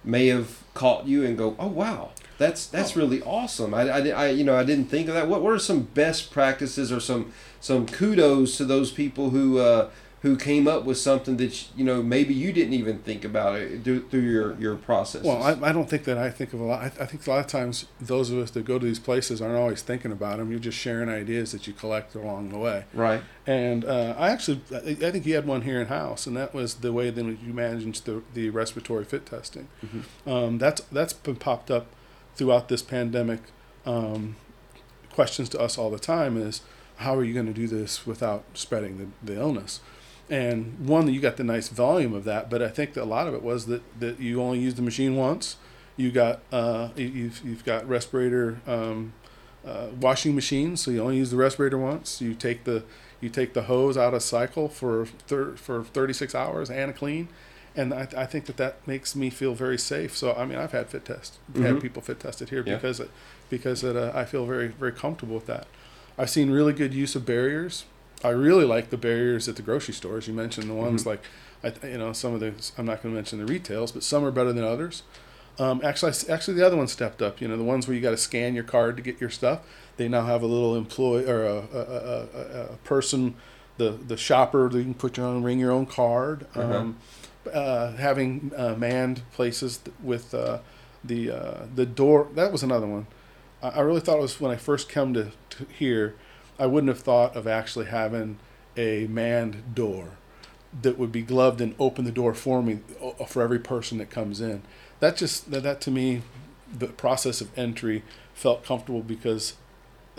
may 0.04 0.28
have 0.28 0.64
caught 0.74 1.06
you 1.06 1.24
and 1.24 1.38
go, 1.38 1.56
oh 1.60 1.68
wow, 1.68 2.12
that's 2.38 2.68
that's 2.68 2.96
oh. 2.96 3.00
really 3.00 3.22
awesome. 3.24 3.74
I, 3.74 3.90
I, 3.90 4.08
I, 4.10 4.28
you 4.30 4.44
know 4.44 4.58
I 4.58 4.64
didn't 4.64 4.86
think 4.86 5.08
of 5.08 5.16
that. 5.16 5.28
What 5.28 5.42
what 5.42 5.54
are 5.54 5.60
some 5.60 5.84
best 5.84 6.32
practices 6.32 6.92
or 6.92 7.00
some 7.00 7.32
some 7.60 7.86
kudos 7.86 8.58
to 8.58 8.66
those 8.66 8.92
people 8.92 9.32
who 9.32 9.60
uh, 9.60 9.90
who 10.22 10.36
came 10.36 10.68
up 10.68 10.84
with 10.84 10.98
something 10.98 11.38
that 11.38 11.68
you 11.78 11.86
know 11.86 12.02
maybe 12.02 12.34
you 12.34 12.52
didn't 12.52 12.74
even 12.74 13.00
think 13.00 13.24
about 13.24 13.56
it 13.56 13.84
through, 13.84 14.08
through 14.10 14.22
your 14.22 14.60
your 14.60 14.76
process. 14.76 15.24
Well, 15.24 15.42
I, 15.42 15.70
I 15.70 15.72
don't 15.72 15.90
think 15.90 16.06
that 16.06 16.18
I 16.18 16.30
think 16.30 16.54
of 16.54 16.60
a 16.60 16.64
lot. 16.64 16.82
I, 16.82 16.86
I, 16.86 17.06
think 17.06 17.26
a 17.28 17.30
lot 17.30 17.40
of 17.40 17.48
times 17.48 17.86
those 18.02 18.32
of 18.32 18.40
us 18.40 18.52
that 18.52 18.66
go 18.66 18.80
to 18.80 18.86
these 18.86 19.00
places 19.00 19.42
aren't 19.42 19.56
always 19.56 19.82
thinking 19.84 20.12
about 20.12 20.38
them. 20.38 20.50
You're 20.50 20.60
just 20.60 20.78
sharing 20.78 21.08
ideas 21.08 21.52
that 21.52 21.68
you 21.68 21.74
collect 21.74 22.16
along 22.16 22.50
the 22.50 22.58
way. 22.58 22.86
Right. 22.94 23.22
And 23.46 23.86
uh, 23.86 24.16
I 24.18 24.32
actually 24.32 24.62
I 24.72 25.12
think 25.12 25.26
you 25.26 25.36
had 25.36 25.46
one 25.46 25.62
here 25.62 25.80
in 25.80 25.88
house, 25.88 26.26
and 26.26 26.36
that 26.36 26.54
was 26.54 26.76
the 26.76 26.92
way 26.92 27.10
that 27.12 27.24
you 27.24 27.54
managed 27.54 28.06
the 28.06 28.24
the 28.34 28.50
respiratory 28.50 29.06
fit 29.06 29.26
testing. 29.28 29.68
Mm-hmm. 29.86 30.30
Um, 30.30 30.58
that's 30.58 30.82
that's 30.92 31.14
been 31.14 31.36
popped 31.36 31.70
up 31.70 31.88
throughout 32.38 32.70
this 32.70 32.82
pandemic 32.82 33.40
um, 33.86 34.36
questions 35.12 35.50
to 35.50 35.60
us 35.60 35.78
all 35.78 35.90
the 35.90 36.00
time 36.00 36.38
is 36.38 36.62
how 36.98 37.16
are 37.16 37.24
you 37.24 37.34
going 37.34 37.48
to 37.48 37.54
do 37.54 37.68
this 37.68 38.06
without 38.06 38.44
spreading 38.54 38.98
the, 38.98 39.34
the 39.34 39.40
illness? 39.40 39.82
And 40.30 40.88
one 40.88 41.12
you 41.12 41.20
got 41.20 41.38
the 41.38 41.44
nice 41.44 41.70
volume 41.70 42.14
of 42.14 42.26
that 42.26 42.50
but 42.50 42.62
i 42.62 42.68
think 42.68 42.94
that 42.94 43.04
a 43.04 43.06
lot 43.06 43.28
of 43.28 43.34
it 43.34 43.42
was 43.42 43.66
that, 43.68 43.82
that 44.00 44.20
you 44.20 44.42
only 44.42 44.60
used 44.60 44.78
the 44.78 44.82
machine 44.82 45.16
once. 45.16 45.56
You 45.96 46.12
got 46.12 46.42
uh, 46.52 46.90
you've, 46.96 47.44
you've 47.44 47.66
got 47.66 47.88
respirator 47.88 48.60
um, 48.68 49.14
uh, 49.66 49.88
washing 50.00 50.36
machines 50.36 50.82
so 50.82 50.92
you 50.92 51.02
only 51.02 51.18
use 51.18 51.32
the 51.32 51.38
respirator 51.38 51.78
once. 51.78 52.22
You 52.22 52.36
take 52.36 52.66
the 52.66 52.84
you 53.20 53.30
take 53.30 53.54
the 53.54 53.64
hose 53.64 53.98
out 53.98 54.14
of 54.14 54.22
cycle 54.22 54.70
for 54.70 55.06
thir- 55.06 55.56
for 55.56 55.84
36 55.84 56.36
hours 56.36 56.70
and 56.70 56.92
a 56.92 56.94
clean 56.94 57.30
and 57.78 57.94
I, 57.94 58.08
I 58.18 58.26
think 58.26 58.46
that 58.48 58.58
that 58.58 58.86
makes 58.86 59.16
me 59.16 59.30
feel 59.30 59.54
very 59.54 59.78
safe. 59.78 60.18
So 60.18 60.34
I 60.34 60.46
mean, 60.46 60.58
I've 60.58 60.74
had 60.74 60.90
fit 60.90 61.06
tests, 61.06 61.38
mm-hmm. 61.52 61.64
had 61.64 61.82
people 61.82 62.02
fit 62.02 62.20
tested 62.20 62.50
here 62.50 62.64
yeah. 62.66 62.76
because 62.76 63.00
it, 63.00 63.12
because 63.50 63.84
it, 63.84 63.96
uh, 63.96 64.12
I 64.14 64.26
feel 64.26 64.46
very 64.46 64.68
very 64.68 64.92
comfortable 64.92 65.36
with 65.36 65.46
that. 65.46 65.68
I've 66.18 66.30
seen 66.30 66.50
really 66.50 66.74
good 66.74 66.94
use 66.94 67.16
of 67.16 67.26
barriers. 67.26 67.86
I 68.24 68.30
really 68.30 68.66
like 68.66 68.90
the 68.90 68.98
barriers 68.98 69.48
at 69.48 69.56
the 69.56 69.62
grocery 69.62 69.94
stores. 69.94 70.28
You 70.28 70.34
mentioned 70.34 70.70
the 70.70 70.74
ones 70.74 71.04
mm-hmm. 71.04 71.10
like, 71.64 71.84
I, 71.84 71.88
you 71.88 72.00
know, 72.00 72.14
some 72.14 72.34
of 72.34 72.40
the 72.40 72.54
I'm 72.78 72.86
not 72.86 73.04
going 73.04 73.14
to 73.14 73.16
mention 73.16 73.38
the 73.40 73.46
retails, 73.46 73.92
but 73.92 74.04
some 74.04 74.26
are 74.26 74.32
better 74.32 74.52
than 74.52 74.64
others. 74.64 75.04
Um, 75.60 75.82
actually, 75.84 76.14
actually, 76.30 76.54
the 76.56 76.66
other 76.66 76.78
one 76.78 76.88
stepped 76.88 77.22
up. 77.22 77.42
You 77.42 77.48
know, 77.48 77.58
the 77.58 77.64
ones 77.64 77.88
where 77.88 77.96
you 77.96 78.02
got 78.02 78.12
to 78.12 78.18
scan 78.18 78.54
your 78.56 78.64
card 78.64 78.96
to 78.98 79.04
get 79.04 79.20
your 79.20 79.30
stuff. 79.30 79.62
They 79.98 80.08
now 80.08 80.26
have 80.26 80.44
a 80.44 80.46
little 80.46 80.76
employee 80.76 81.26
or 81.26 81.46
a, 81.46 81.58
a, 81.74 81.80
a, 81.80 82.64
a 82.74 82.78
person, 82.84 83.36
the 83.78 83.92
the 83.92 84.18
shopper. 84.18 84.70
You 84.72 84.84
can 84.84 84.94
put 84.94 85.18
your 85.18 85.26
own, 85.26 85.44
ring 85.44 85.60
your 85.60 85.72
own 85.72 85.86
card. 85.88 86.46
Um, 86.56 86.98
uh, 87.54 87.96
having 87.98 88.52
uh, 88.56 88.76
manned 88.78 89.22
places 89.32 89.80
with 90.02 90.34
uh, 90.34 90.60
the 91.04 91.32
uh, 91.32 91.66
the 91.74 91.86
door. 91.86 92.28
That 92.36 92.52
was 92.52 92.64
another 92.64 92.88
one. 92.88 93.08
I, 93.62 93.70
I 93.70 93.80
really 93.82 94.02
thought 94.02 94.18
it 94.18 94.22
was 94.22 94.40
when 94.40 94.52
I 94.52 94.56
first 94.56 94.90
come 94.90 95.14
to, 95.14 95.32
to 95.52 95.66
here. 95.78 96.16
I 96.60 96.66
wouldn't 96.66 96.90
have 96.90 97.00
thought 97.00 97.36
of 97.36 97.48
actually 97.48 97.86
having 97.86 98.40
a 98.76 99.08
manned 99.08 99.76
door 99.76 100.18
that 100.82 100.98
would 100.98 101.12
be 101.12 101.22
gloved 101.22 101.62
and 101.62 101.76
open 101.80 102.06
the 102.06 102.12
door 102.12 102.34
for 102.34 102.62
me 102.62 102.80
for 103.28 103.42
every 103.42 103.60
person 103.60 103.98
that 104.00 104.10
comes 104.10 104.42
in. 104.42 104.62
That 105.00 105.18
just 105.18 105.52
that, 105.52 105.64
that 105.64 105.82
to 105.82 105.92
me, 105.92 106.22
the 106.72 106.88
process 106.88 107.42
of 107.42 107.58
entry 107.58 108.04
felt 108.34 108.64
comfortable 108.64 109.02
because 109.02 109.54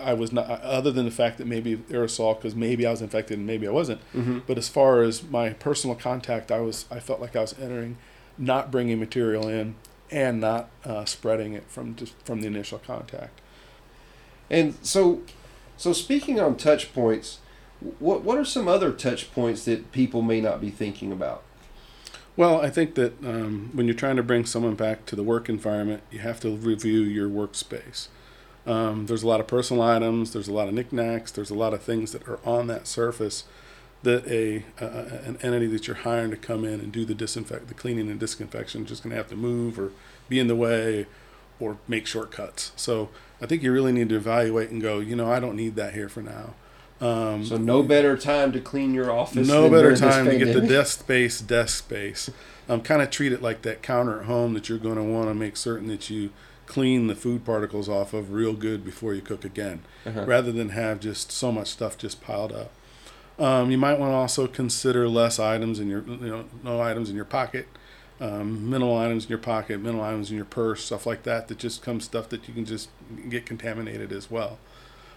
I 0.00 0.14
was 0.14 0.32
not 0.32 0.48
other 0.48 0.90
than 0.90 1.04
the 1.04 1.10
fact 1.10 1.38
that 1.38 1.46
maybe 1.46 1.76
aerosol 1.76 2.36
because 2.36 2.54
maybe 2.54 2.86
I 2.86 2.90
was 2.90 3.02
infected 3.02 3.38
and 3.38 3.46
maybe 3.46 3.66
I 3.66 3.70
wasn't. 3.70 4.00
Mm-hmm. 4.14 4.40
But 4.46 4.58
as 4.58 4.68
far 4.68 5.02
as 5.02 5.22
my 5.22 5.50
personal 5.50 5.96
contact, 5.96 6.50
I 6.50 6.60
was 6.60 6.86
I 6.90 7.00
felt 7.00 7.20
like 7.20 7.36
I 7.36 7.40
was 7.40 7.58
entering, 7.58 7.96
not 8.36 8.70
bringing 8.70 8.98
material 8.98 9.48
in 9.48 9.76
and 10.10 10.40
not 10.40 10.70
uh, 10.84 11.04
spreading 11.04 11.52
it 11.52 11.64
from 11.68 11.96
just 11.96 12.14
from 12.24 12.40
the 12.40 12.46
initial 12.46 12.78
contact. 12.78 13.40
And 14.50 14.74
so, 14.82 15.22
so 15.76 15.92
speaking 15.92 16.40
on 16.40 16.56
touch 16.56 16.92
points, 16.94 17.38
what 17.98 18.22
what 18.22 18.38
are 18.38 18.44
some 18.44 18.68
other 18.68 18.92
touch 18.92 19.32
points 19.32 19.64
that 19.64 19.92
people 19.92 20.22
may 20.22 20.40
not 20.40 20.60
be 20.60 20.70
thinking 20.70 21.12
about? 21.12 21.42
Well, 22.36 22.60
I 22.60 22.70
think 22.70 22.94
that 22.94 23.14
um, 23.24 23.70
when 23.72 23.86
you're 23.86 23.96
trying 23.96 24.14
to 24.14 24.22
bring 24.22 24.46
someone 24.46 24.76
back 24.76 25.06
to 25.06 25.16
the 25.16 25.24
work 25.24 25.48
environment, 25.48 26.04
you 26.08 26.20
have 26.20 26.38
to 26.40 26.50
review 26.50 27.00
your 27.00 27.28
workspace. 27.28 28.06
Um, 28.68 29.06
there's 29.06 29.22
a 29.22 29.26
lot 29.26 29.40
of 29.40 29.46
personal 29.46 29.82
items, 29.82 30.32
there's 30.32 30.48
a 30.48 30.52
lot 30.52 30.68
of 30.68 30.74
knickknacks, 30.74 31.32
there's 31.32 31.50
a 31.50 31.54
lot 31.54 31.72
of 31.72 31.82
things 31.82 32.12
that 32.12 32.28
are 32.28 32.38
on 32.44 32.66
that 32.66 32.86
surface 32.86 33.44
that 34.02 34.26
a 34.28 34.64
uh, 34.80 35.18
an 35.24 35.38
entity 35.42 35.66
that 35.68 35.86
you're 35.86 35.96
hiring 35.96 36.30
to 36.30 36.36
come 36.36 36.64
in 36.64 36.74
and 36.80 36.92
do 36.92 37.04
the 37.04 37.14
disinfect, 37.14 37.68
the 37.68 37.74
cleaning 37.74 38.10
and 38.10 38.20
disinfection, 38.20 38.86
just 38.86 39.02
going 39.02 39.10
to 39.10 39.16
have 39.16 39.28
to 39.30 39.36
move 39.36 39.78
or 39.78 39.90
be 40.28 40.38
in 40.38 40.48
the 40.48 40.54
way 40.54 41.06
or 41.58 41.78
make 41.88 42.06
shortcuts. 42.06 42.72
So 42.76 43.08
I 43.40 43.46
think 43.46 43.62
you 43.62 43.72
really 43.72 43.92
need 43.92 44.10
to 44.10 44.16
evaluate 44.16 44.70
and 44.70 44.80
go, 44.82 44.98
you 45.00 45.16
know, 45.16 45.30
I 45.30 45.40
don't 45.40 45.56
need 45.56 45.74
that 45.76 45.94
here 45.94 46.08
for 46.08 46.22
now. 46.22 46.54
Um, 47.00 47.44
So 47.44 47.56
no 47.56 47.82
better 47.82 48.16
time 48.16 48.52
to 48.52 48.60
clean 48.60 48.92
your 48.92 49.10
office. 49.10 49.48
no 49.48 49.62
than 49.62 49.72
better 49.72 49.96
time 49.96 50.26
to 50.26 50.38
get 50.38 50.52
the 50.52 50.60
desk 50.60 51.00
space, 51.00 51.40
desk 51.40 51.78
space. 51.78 52.30
Um, 52.68 52.82
kind 52.82 53.00
of 53.00 53.10
treat 53.10 53.32
it 53.32 53.40
like 53.40 53.62
that 53.62 53.82
counter 53.82 54.20
at 54.20 54.26
home 54.26 54.52
that 54.54 54.68
you're 54.68 54.78
going 54.78 54.96
to 54.96 55.02
want 55.02 55.28
to 55.28 55.34
make 55.34 55.56
certain 55.56 55.88
that 55.88 56.10
you 56.10 56.30
clean 56.68 57.06
the 57.06 57.14
food 57.14 57.44
particles 57.44 57.88
off 57.88 58.12
of 58.12 58.30
real 58.30 58.52
good 58.52 58.84
before 58.84 59.14
you 59.14 59.22
cook 59.22 59.44
again, 59.44 59.80
Uh-huh. 60.06 60.24
rather 60.26 60.52
than 60.52 60.68
have 60.70 61.00
just 61.00 61.32
so 61.32 61.50
much 61.50 61.68
stuff 61.68 61.96
just 61.98 62.20
piled 62.20 62.52
up. 62.52 62.70
Um, 63.38 63.70
you 63.70 63.78
might 63.78 63.98
want 63.98 64.10
to 64.12 64.16
also 64.16 64.46
consider 64.46 65.08
less 65.08 65.38
items 65.38 65.80
in 65.80 65.88
your, 65.88 66.02
you 66.06 66.16
know, 66.28 66.44
no 66.62 66.80
items 66.80 67.08
in 67.08 67.16
your 67.16 67.24
pocket, 67.24 67.66
um, 68.20 68.68
minimal 68.68 68.96
items 68.98 69.24
in 69.24 69.28
your 69.30 69.38
pocket, 69.38 69.80
minimal 69.80 70.04
items 70.04 70.30
in 70.30 70.36
your 70.36 70.44
purse, 70.44 70.84
stuff 70.84 71.06
like 71.06 71.22
that. 71.22 71.48
That 71.48 71.58
just 71.58 71.82
comes 71.82 72.04
stuff 72.04 72.28
that 72.30 72.46
you 72.48 72.54
can 72.54 72.64
just 72.64 72.90
get 73.28 73.46
contaminated 73.46 74.12
as 74.12 74.30
well. 74.30 74.58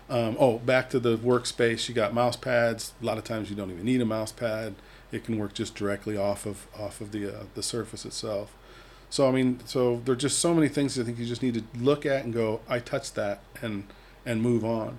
Um, 0.10 0.36
oh, 0.40 0.60
back 0.60 0.90
to 0.92 1.00
the 1.00 1.18
workspace. 1.18 1.90
You 1.90 1.96
got 1.96 2.14
mouse 2.14 2.36
pads. 2.36 2.94
A 3.02 3.06
lot 3.06 3.18
of 3.18 3.24
times 3.24 3.50
you 3.50 3.56
don't 3.56 3.72
even 3.72 3.86
need 3.86 4.02
a 4.02 4.06
mouse 4.06 4.32
pad. 4.32 4.76
It 5.12 5.24
can 5.26 5.38
work 5.40 5.54
just 5.54 5.74
directly 5.76 6.16
off 6.16 6.46
of 6.46 6.68
off 6.80 7.02
of 7.02 7.12
the 7.12 7.28
uh, 7.28 7.44
the 7.56 7.64
surface 7.64 8.06
itself. 8.06 8.54
So 9.12 9.28
I 9.28 9.32
mean, 9.32 9.60
so 9.66 10.02
there 10.06 10.14
are 10.14 10.18
just 10.18 10.40
so 10.40 10.54
many 10.54 10.70
things 10.70 10.98
I 10.98 11.04
think 11.04 11.20
you 11.20 11.26
just 11.26 11.44
need 11.44 11.54
to 11.56 11.64
look 11.78 12.06
at 12.06 12.24
and 12.24 12.34
go, 12.34 12.62
I 12.68 12.80
touched 12.80 13.14
that, 13.16 13.42
and 13.62 13.84
and 14.26 14.42
move 14.42 14.66
on. 14.66 14.98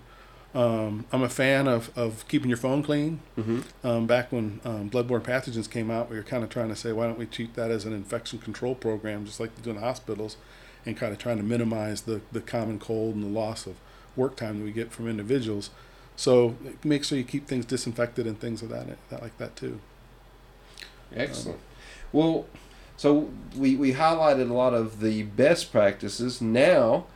Um, 0.55 1.07
I'm 1.11 1.23
a 1.23 1.31
fan 1.31 1.67
of, 1.67 1.91
of 1.97 2.29
keeping 2.29 2.51
your 2.51 2.59
phone 2.59 2.83
clean. 2.83 3.21
Mhm. 3.39 3.65
Um, 3.83 4.07
back 4.07 4.31
when 4.31 4.61
um, 4.65 4.91
bloodborne 4.91 5.23
pathogens 5.23 5.71
came 5.71 5.91
out, 5.91 6.11
we 6.11 6.17
were 6.17 6.23
kind 6.23 6.45
of 6.45 6.51
trying 6.51 6.69
to 6.69 6.77
say, 6.77 6.93
why 6.93 7.07
don't 7.07 7.19
we 7.19 7.25
treat 7.25 7.55
that 7.55 7.71
as 7.71 7.87
an 7.87 7.95
infection 7.95 8.39
control 8.39 8.75
program, 8.75 9.25
just 9.25 9.41
like 9.41 9.55
they 9.57 9.63
do 9.63 9.71
in 9.71 9.77
hospitals, 9.79 10.37
and 10.85 10.95
kind 10.95 11.11
of 11.11 11.19
trying 11.19 11.39
to 11.39 11.43
minimize 11.43 12.03
the, 12.03 12.21
the 12.33 12.43
common 12.43 12.79
cold 12.79 13.15
and 13.15 13.25
the 13.25 13.29
loss 13.29 13.67
of 13.67 13.77
work 14.15 14.37
time 14.37 14.59
that 14.59 14.65
we 14.67 14.73
get 14.73 14.93
from 14.93 15.09
individuals. 15.09 15.71
So 16.17 16.57
make 16.85 17.03
sure 17.05 17.17
you 17.17 17.25
keep 17.25 17.47
things 17.47 17.65
disinfected 17.65 18.27
and 18.27 18.39
things 18.39 18.61
of 18.61 18.69
that, 18.69 18.89
that 19.09 19.23
like 19.23 19.39
that 19.39 19.57
too. 19.57 19.81
Excellent. 21.17 21.61
Well, 22.13 22.45
so 23.03 23.29
we, 23.57 23.75
we 23.75 23.95
highlighted 23.95 24.49
a 24.49 24.55
lot 24.55 24.75
of 24.75 25.01
the 25.01 25.25
best 25.25 25.73
practices. 25.73 26.41
Now, 26.41 27.07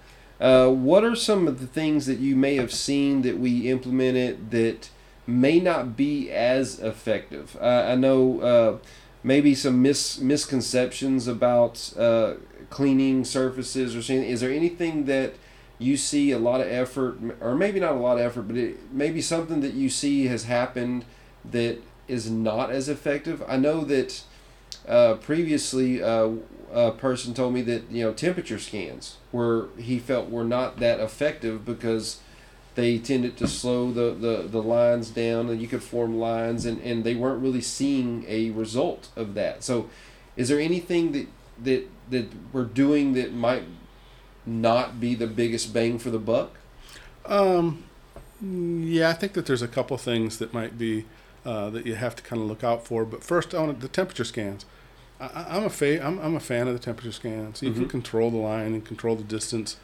uh, 0.41 0.69
what 0.69 1.05
are 1.05 1.15
some 1.15 1.47
of 1.47 1.61
the 1.61 1.69
things 1.69 2.07
that 2.07 2.19
you 2.19 2.35
may 2.35 2.57
have 2.57 2.73
seen 2.73 3.23
that 3.23 3.39
we 3.39 3.71
implemented 3.71 4.51
that 4.51 4.91
may 5.29 5.61
not 5.61 5.97
be 5.97 6.29
as 6.29 6.81
effective? 6.81 7.57
Uh, 7.61 7.85
I 7.87 7.95
know 7.95 8.41
uh, 8.41 8.79
maybe 9.23 9.55
some 9.55 9.81
mis- 9.81 10.19
misconceptions 10.19 11.29
about 11.29 11.97
uh, 11.97 12.35
cleaning 12.69 13.25
surfaces 13.25 13.95
or 13.95 14.03
something. 14.03 14.25
Is 14.25 14.41
there 14.41 14.51
anything 14.51 15.05
that 15.05 15.35
you 15.79 15.97
see 15.97 16.33
a 16.33 16.39
lot 16.41 16.61
of 16.61 16.67
effort, 16.67 17.17
or 17.41 17.55
maybe 17.55 17.79
not 17.79 17.93
a 17.93 18.01
lot 18.01 18.19
of 18.19 18.25
effort, 18.27 18.49
but 18.49 18.57
it, 18.57 18.93
maybe 18.93 19.23
something 19.23 19.61
that 19.61 19.75
you 19.75 19.89
see 19.89 20.27
has 20.27 20.47
happened 20.47 21.05
that 21.45 21.79
is 22.09 22.29
not 22.29 22.73
as 22.73 22.89
effective. 22.89 23.41
I 23.47 23.57
know 23.57 23.85
that 23.85 24.25
uh, 24.89 25.15
previously 25.15 26.03
uh, 26.03 26.31
a 26.73 26.93
person 26.93 27.35
told 27.35 27.55
me 27.55 27.63
that 27.63 27.91
you 27.91 28.05
know 28.05 28.13
temperature 28.13 28.59
scans 28.59 29.17
were 29.33 29.69
he 29.79 29.99
felt 29.99 30.31
were 30.31 30.45
not 30.45 30.79
that 30.79 31.01
effective 31.01 31.65
because 31.65 32.21
they 32.77 32.99
tended 32.99 33.39
to 33.39 33.49
slow 33.49 33.91
the, 33.91 34.15
the, 34.15 34.47
the 34.47 34.63
lines 34.63 35.09
down 35.09 35.49
and 35.49 35.63
you 35.63 35.67
could 35.67 35.83
form 35.83 36.19
lines 36.19 36.67
and, 36.67 36.79
and 36.83 37.05
they 37.05 37.15
weren't 37.15 37.43
really 37.43 37.63
seeing 37.63 38.23
a 38.29 38.51
result 38.51 39.09
of 39.17 39.33
that. 39.33 39.65
So 39.65 39.89
is 40.37 40.49
there 40.49 40.61
anything 40.61 41.13
that 41.13 41.27
that 41.63 41.89
that 42.11 42.29
we're 42.53 42.65
doing 42.65 43.15
that 43.15 43.33
might 43.33 43.65
not 44.45 45.01
be 45.01 45.15
the 45.15 45.27
biggest 45.27 45.73
bang 45.73 45.99
for 45.99 46.11
the 46.11 46.19
buck? 46.19 46.57
Um, 47.25 47.85
yeah, 48.41 49.09
I 49.09 49.15
think 49.15 49.33
that 49.33 49.47
there's 49.47 49.63
a 49.63 49.69
couple 49.69 49.97
things 49.97 50.39
that 50.39 50.53
might 50.53 50.79
be 50.79 51.07
uh, 51.47 51.71
that 51.71 51.87
you 51.87 51.95
have 51.95 52.17
to 52.17 52.23
kind 52.23 52.43
of 52.43 52.49
look 52.49 52.63
out 52.65 52.85
for. 52.87 53.05
But 53.05 53.23
first, 53.23 53.55
on 53.55 53.79
the 53.79 53.89
temperature 53.89 54.25
scans, 54.25 54.67
I, 55.21 55.47
I'm 55.49 55.65
a 55.65 55.71
fa- 55.71 56.05
I'm, 56.05 56.19
I'm 56.19 56.35
a 56.35 56.41
fan 56.41 56.67
of 56.69 56.75
the 56.75 56.81
temperature 56.81 57.13
scans. 57.13 57.63
You 57.63 57.73
can 57.73 57.85
Mhm. 57.87 57.91
control 57.91 58.31
the 58.31 58.37
line 58.37 58.75
and 58.75 58.85
control 58.85 59.15
the 59.17 59.25
distance. 59.25 59.77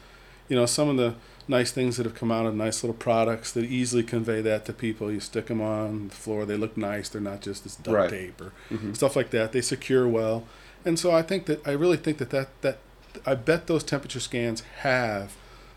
You 0.49 0.57
know, 0.57 0.65
some 0.65 0.89
of 0.89 0.97
the 0.97 1.15
nice 1.47 1.71
things 1.71 1.97
that 1.97 2.05
have 2.05 2.15
come 2.15 2.31
out 2.31 2.45
of 2.45 2.53
nice 2.55 2.83
little 2.83 2.95
products 2.95 3.51
that 3.53 3.63
easily 3.65 4.03
convey 4.03 4.41
that 4.41 4.65
to 4.65 4.73
people. 4.73 5.11
You 5.11 5.19
stick 5.21 5.47
them 5.47 5.61
on 5.61 6.09
the 6.09 6.15
floor; 6.15 6.45
they 6.45 6.57
look 6.57 6.75
nice. 6.77 7.07
They're 7.09 7.21
not 7.21 7.41
just 7.41 7.63
this 7.63 7.75
duct 7.77 7.95
Right. 7.97 8.09
tape 8.09 8.41
or 8.41 8.51
Mm-hmm. 8.69 8.93
stuff 8.93 9.15
like 9.15 9.29
that. 9.31 9.53
They 9.53 9.61
secure 9.61 10.07
well, 10.07 10.43
and 10.85 10.99
so 10.99 11.11
I 11.11 11.21
think 11.21 11.45
that 11.45 11.65
I 11.65 11.71
really 11.71 11.97
think 11.97 12.17
that 12.17 12.29
that 12.31 12.49
that 12.61 12.77
I 13.25 13.35
bet 13.35 13.67
those 13.67 13.83
temperature 13.83 14.19
scans 14.19 14.61
have 14.81 15.35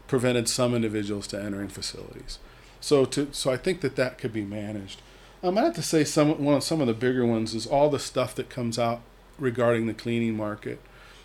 prevented 0.08 0.48
some 0.48 0.74
individuals 0.74 1.26
to 1.28 1.40
entering 1.40 1.68
facilities. 1.68 2.38
So 2.80 3.04
to 3.06 3.28
so 3.32 3.50
I 3.52 3.56
think 3.56 3.80
that 3.82 3.94
that 3.96 4.18
could 4.18 4.32
be 4.32 4.44
managed. 4.44 5.00
Um, 5.42 5.58
I 5.58 5.62
have 5.62 5.74
to 5.74 5.82
say 5.82 6.04
some 6.04 6.42
one 6.42 6.54
of 6.56 6.62
some 6.62 6.80
of 6.80 6.86
the 6.86 6.94
bigger 6.94 7.26
ones 7.26 7.54
is 7.54 7.66
all 7.66 7.90
the 7.90 7.98
stuff 7.98 8.34
that 8.36 8.48
comes 8.48 8.78
out 8.78 9.00
regarding 9.38 9.86
the 9.86 9.94
cleaning 9.94 10.36
market. 10.36 10.80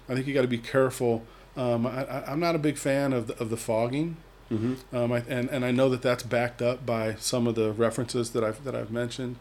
I 0.09 0.15
think 0.15 0.27
you 0.27 0.33
got 0.33 0.41
to 0.41 0.47
be 0.47 0.57
careful. 0.57 1.25
Um, 1.55 1.85
I, 1.85 2.05
I, 2.05 2.31
I'm 2.31 2.39
not 2.39 2.55
a 2.55 2.59
big 2.59 2.77
fan 2.77 3.13
of 3.13 3.27
the, 3.27 3.39
of 3.39 3.49
the 3.49 3.57
fogging. 3.57 4.17
Mm-hmm. 4.51 4.95
Um, 4.95 5.11
I, 5.11 5.23
and, 5.29 5.49
and 5.49 5.63
I 5.63 5.71
know 5.71 5.89
that 5.89 6.01
that's 6.01 6.23
backed 6.23 6.61
up 6.61 6.85
by 6.85 7.15
some 7.15 7.47
of 7.47 7.55
the 7.55 7.71
references 7.71 8.31
that 8.31 8.43
I've 8.43 8.63
that 8.63 8.75
I've 8.75 8.91
mentioned. 8.91 9.37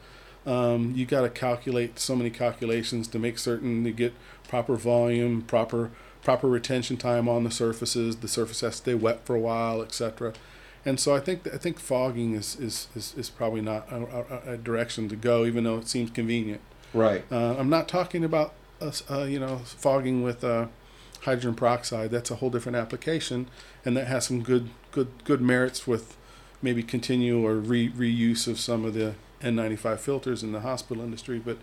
Um, 0.47 0.95
you 0.95 1.05
got 1.05 1.23
to 1.23 1.29
calculate 1.29 1.99
so 1.99 2.17
many 2.17 2.31
calculations 2.31 3.09
to 3.09 3.19
make 3.19 3.39
certain 3.39 3.85
you 3.85 3.93
get 3.93 4.15
proper 4.49 4.77
volume, 4.77 5.43
proper 5.43 5.91
proper 6.23 6.49
retention 6.49 6.97
time 6.97 7.29
on 7.29 7.45
the 7.45 7.51
surfaces. 7.51 8.17
The 8.17 8.29
surface 8.29 8.61
has 8.61 8.77
to 8.77 8.79
stay 8.79 8.95
wet 8.95 9.25
for 9.25 9.35
a 9.35 9.41
while, 9.41 9.83
etc. 9.83 10.33
And 10.85 10.99
so 10.99 11.15
I 11.15 11.21
think 11.21 11.47
I 11.53 11.59
think 11.59 11.79
fogging 11.79 12.35
is 12.35 12.57
is, 12.59 12.89
is, 12.95 13.15
is 13.17 13.31
probably 13.31 13.61
not 13.61 13.91
a, 13.91 14.53
a, 14.53 14.57
direction 14.57 15.09
to 15.11 15.17
go, 15.17 15.45
even 15.45 15.65
though 15.65 15.77
it 15.77 15.89
seems 15.89 16.11
convenient. 16.11 16.63
Right. 16.95 17.25
Uh, 17.31 17.57
I'm 17.59 17.69
not 17.69 17.87
talking 17.87 18.25
about 18.25 18.55
uh, 18.81 19.25
you 19.25 19.39
know, 19.39 19.59
fogging 19.59 20.23
with 20.23 20.43
uh, 20.43 20.67
hydrogen 21.23 21.55
peroxide. 21.55 22.11
That's 22.11 22.31
a 22.31 22.37
whole 22.37 22.51
different 22.51 22.77
application, 22.77 23.49
and 23.85 23.97
that 23.97 24.07
has 24.07 24.27
some 24.27 24.43
good, 24.43 24.71
good, 24.93 25.09
good 25.25 25.41
merits 25.41 25.87
with 25.87 26.17
maybe 26.63 26.83
continual 26.83 27.45
or 27.45 27.57
re- 27.57 27.91
reuse 27.91 28.47
of 28.47 28.59
some 28.59 28.85
of 28.85 28.95
the 28.95 29.15
N95 29.43 29.99
filters 29.99 30.43
in 30.43 30.53
the 30.53 30.61
hospital 30.61 31.03
industry. 31.03 31.39
But, 31.39 31.59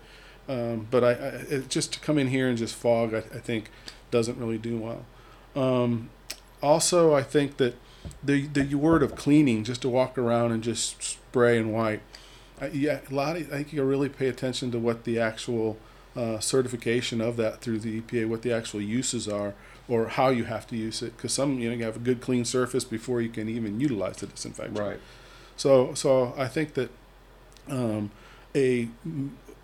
um, 0.48 0.86
but 0.90 1.04
I, 1.04 1.10
I 1.10 1.28
it, 1.50 1.68
just 1.68 1.92
to 1.94 2.00
come 2.00 2.18
in 2.18 2.28
here 2.28 2.48
and 2.48 2.56
just 2.56 2.74
fog, 2.74 3.14
I, 3.14 3.18
I 3.18 3.40
think, 3.40 3.70
doesn't 4.10 4.38
really 4.38 4.58
do 4.58 4.78
well. 4.78 5.04
Um, 5.54 6.10
also, 6.62 7.14
I 7.14 7.22
think 7.22 7.58
that 7.58 7.76
the 8.22 8.46
the 8.46 8.74
word 8.74 9.02
of 9.02 9.14
cleaning, 9.16 9.64
just 9.64 9.82
to 9.82 9.88
walk 9.88 10.16
around 10.18 10.52
and 10.52 10.62
just 10.62 11.02
spray 11.02 11.58
and 11.58 11.72
wipe. 11.72 12.02
I, 12.60 12.68
yeah, 12.68 13.00
a 13.10 13.14
lot. 13.14 13.36
Of, 13.36 13.52
I 13.52 13.56
think 13.56 13.72
you 13.72 13.82
really 13.84 14.08
pay 14.08 14.28
attention 14.28 14.70
to 14.72 14.78
what 14.78 15.04
the 15.04 15.18
actual 15.20 15.76
uh, 16.16 16.38
certification 16.40 17.20
of 17.20 17.36
that 17.36 17.60
through 17.60 17.78
the 17.80 18.00
EPA, 18.00 18.28
what 18.28 18.42
the 18.42 18.52
actual 18.52 18.80
uses 18.80 19.28
are 19.28 19.54
or 19.88 20.08
how 20.08 20.28
you 20.28 20.44
have 20.44 20.66
to 20.66 20.76
use 20.76 21.00
it 21.02 21.16
because 21.16 21.32
some 21.32 21.58
you 21.58 21.70
know 21.70 21.74
you 21.76 21.82
have 21.84 21.96
a 21.96 22.00
good 22.00 22.20
clean 22.20 22.44
surface 22.44 22.84
before 22.84 23.22
you 23.22 23.28
can 23.30 23.48
even 23.48 23.80
utilize 23.80 24.16
the 24.18 24.26
disinfectant. 24.26 24.78
Right. 24.78 25.00
So 25.56 25.94
so 25.94 26.34
I 26.36 26.46
think 26.48 26.74
that 26.74 26.90
um, 27.68 28.10
a 28.54 28.88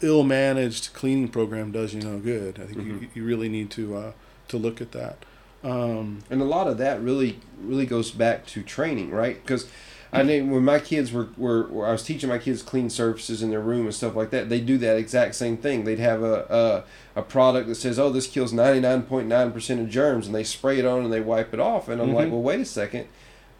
ill 0.00 0.24
managed 0.24 0.92
cleaning 0.92 1.28
program 1.28 1.72
does 1.72 1.94
you 1.94 2.00
no 2.02 2.18
good. 2.18 2.59
I 2.61 2.66
think 2.66 2.78
Mhm. 2.78 3.02
you, 3.02 3.09
you 3.14 3.24
really 3.24 3.48
need 3.48 3.70
to 3.72 3.96
uh, 3.96 4.12
to 4.48 4.57
look 4.57 4.80
at 4.80 4.92
that. 4.92 5.24
Um, 5.64 6.18
And 6.31 6.40
a 6.40 6.44
lot 6.44 6.66
of 6.68 6.79
that 6.79 7.03
really 7.03 7.40
really 7.62 7.87
goes 7.87 8.11
back 8.11 8.44
to 8.46 8.62
training, 8.62 9.11
right? 9.11 9.42
Because 9.42 9.66
I 10.12 10.22
know 10.22 10.44
when 10.44 10.64
my 10.64 10.79
kids 10.79 11.11
were, 11.11 11.29
were, 11.37 11.66
were 11.66 11.87
I 11.87 11.90
was 11.92 12.05
teaching 12.05 12.29
my 12.29 12.38
kids 12.38 12.62
clean 12.62 12.88
surfaces 12.88 13.42
in 13.42 13.50
their 13.50 13.61
room 13.61 13.87
and 13.87 13.94
stuff 13.94 14.14
like 14.14 14.31
that. 14.31 14.48
They 14.48 14.61
do 14.61 14.79
that 14.79 14.96
exact 14.96 15.35
same 15.35 15.57
thing. 15.57 15.83
They'd 15.85 15.98
have 15.98 16.22
a 16.22 16.85
a, 17.16 17.20
a 17.20 17.22
product 17.22 17.66
that 17.68 17.74
says, 17.77 17.98
"Oh, 17.98 18.11
this 18.11 18.29
kills 18.29 18.53
ninety 18.53 18.79
nine 18.81 19.03
point 19.03 19.27
nine 19.27 19.50
percent 19.50 19.81
of 19.81 19.88
germs," 19.88 20.27
and 20.27 20.35
they 20.35 20.44
spray 20.44 20.79
it 20.79 20.85
on 20.85 21.03
and 21.05 21.12
they 21.12 21.20
wipe 21.20 21.53
it 21.53 21.59
off. 21.59 21.88
And 21.88 22.00
I'm 22.00 22.12
like, 22.12 22.29
Mhm. 22.29 22.33
"Well, 22.33 22.42
wait 22.42 22.61
a 22.61 22.64
second. 22.64 23.07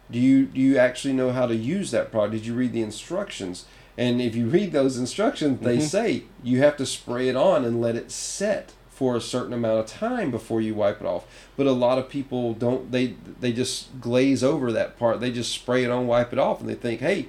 Do 0.09 0.19
you 0.19 0.45
do 0.45 0.61
you 0.61 0.77
actually 0.77 1.13
know 1.15 1.31
how 1.31 1.45
to 1.47 1.55
use 1.55 1.91
that 1.91 2.11
product? 2.11 2.33
Did 2.33 2.45
you 2.45 2.53
read 2.53 2.71
the 2.71 2.83
instructions?" 2.83 3.65
And 3.97 4.21
if 4.21 4.35
you 4.35 4.47
read 4.47 4.71
those 4.71 4.97
instructions, 4.97 5.59
they 5.61 5.77
Mhm. 5.77 5.81
say 5.81 6.23
you 6.43 6.59
have 6.59 6.77
to 6.77 6.85
spray 6.85 7.27
it 7.27 7.35
on 7.35 7.65
and 7.65 7.81
let 7.81 7.95
it 7.95 8.11
set 8.11 8.71
for 8.95 9.17
a 9.17 9.21
certain 9.21 9.51
amount 9.51 9.77
of 9.77 9.85
time 9.85 10.31
before 10.31 10.61
you 10.61 10.73
wipe 10.73 11.01
it 11.01 11.05
off. 11.05 11.25
But 11.57 11.67
a 11.67 11.73
lot 11.73 11.97
of 11.97 12.07
people 12.07 12.53
don't. 12.53 12.91
They 12.91 13.15
they 13.41 13.51
just 13.51 13.99
glaze 13.99 14.41
over 14.41 14.71
that 14.71 14.97
part. 14.97 15.19
They 15.19 15.31
just 15.31 15.51
spray 15.51 15.83
it 15.83 15.91
on, 15.91 16.07
wipe 16.07 16.31
it 16.31 16.39
off, 16.39 16.61
and 16.61 16.69
they 16.69 16.75
think, 16.75 17.01
"Hey, 17.01 17.27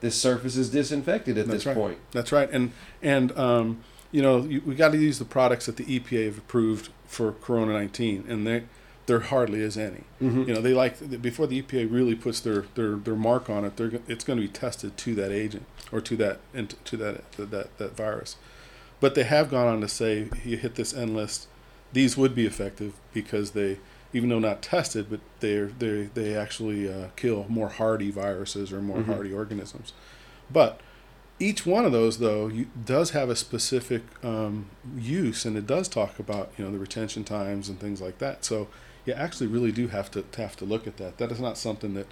this 0.00 0.14
surface 0.14 0.56
is 0.56 0.70
disinfected 0.70 1.36
at 1.36 1.48
That's 1.48 1.64
this 1.64 1.66
right. 1.66 1.76
point." 1.76 1.98
That's 2.12 2.30
right, 2.30 2.48
and 2.52 2.70
and 3.02 3.36
um, 3.36 3.80
you 4.12 4.22
know 4.22 4.42
you, 4.42 4.62
we 4.64 4.76
got 4.76 4.92
to 4.92 4.98
use 4.98 5.18
the 5.18 5.24
products 5.24 5.66
that 5.66 5.76
the 5.76 5.84
EPA 5.84 6.26
have 6.26 6.38
approved 6.38 6.90
for 7.06 7.32
Corona 7.32 7.72
nineteen, 7.72 8.24
and 8.28 8.46
there 8.46 8.64
there 9.06 9.20
hardly 9.20 9.60
is 9.60 9.76
any. 9.76 10.04
Mm-hmm. 10.22 10.44
You 10.44 10.54
know 10.54 10.60
they 10.60 10.72
like 10.72 11.20
before 11.20 11.48
the 11.48 11.60
EPA 11.60 11.92
really 11.92 12.14
puts 12.14 12.38
their 12.38 12.66
their, 12.76 12.94
their 12.94 13.16
mark 13.16 13.50
on 13.50 13.64
it, 13.64 13.76
they're 13.76 14.00
it's 14.06 14.22
going 14.22 14.38
to 14.38 14.46
be 14.46 14.52
tested 14.52 14.96
to 14.96 15.16
that 15.16 15.32
agent 15.32 15.66
or 15.90 16.00
to 16.00 16.16
that 16.16 16.38
and 16.54 16.76
to 16.84 16.96
that 16.96 17.32
to 17.32 17.44
that 17.46 17.76
that 17.78 17.96
virus. 17.96 18.36
But 19.00 19.14
they 19.14 19.24
have 19.24 19.50
gone 19.50 19.68
on 19.68 19.80
to 19.80 19.88
say 19.88 20.28
you 20.44 20.56
hit 20.56 20.74
this 20.74 20.92
N 20.94 21.14
list, 21.14 21.46
these 21.92 22.16
would 22.16 22.34
be 22.34 22.46
effective 22.46 22.94
because 23.12 23.52
they 23.52 23.78
even 24.12 24.30
though 24.30 24.38
not 24.38 24.62
tested, 24.62 25.08
but 25.10 25.20
they're 25.40 25.66
they 25.66 26.08
they 26.14 26.34
actually 26.34 26.90
uh, 26.92 27.08
kill 27.16 27.46
more 27.48 27.68
hardy 27.68 28.10
viruses 28.10 28.72
or 28.72 28.80
more 28.80 28.98
Mhm. 28.98 29.06
hardy 29.06 29.32
organisms. 29.32 29.92
But 30.50 30.80
each 31.38 31.64
one 31.64 31.84
of 31.84 31.92
those 31.92 32.18
though 32.18 32.48
you, 32.48 32.66
does 32.84 33.10
have 33.10 33.28
a 33.30 33.36
specific 33.36 34.02
um, 34.24 34.66
use 34.96 35.44
and 35.44 35.56
it 35.56 35.66
does 35.68 35.86
talk 35.86 36.18
about 36.18 36.50
you 36.58 36.64
know 36.64 36.70
the 36.72 36.78
retention 36.78 37.22
times 37.22 37.68
and 37.68 37.78
things 37.78 38.00
like 38.00 38.18
that 38.18 38.44
so 38.44 38.66
you 39.06 39.12
actually 39.12 39.46
really 39.46 39.70
do 39.70 39.86
have 39.86 40.10
to 40.10 40.24
have 40.36 40.56
to 40.56 40.64
look 40.64 40.88
at 40.88 40.96
that 40.96 41.16
that 41.18 41.30
is 41.30 41.38
not 41.38 41.56
something 41.56 41.94
that 41.94 42.08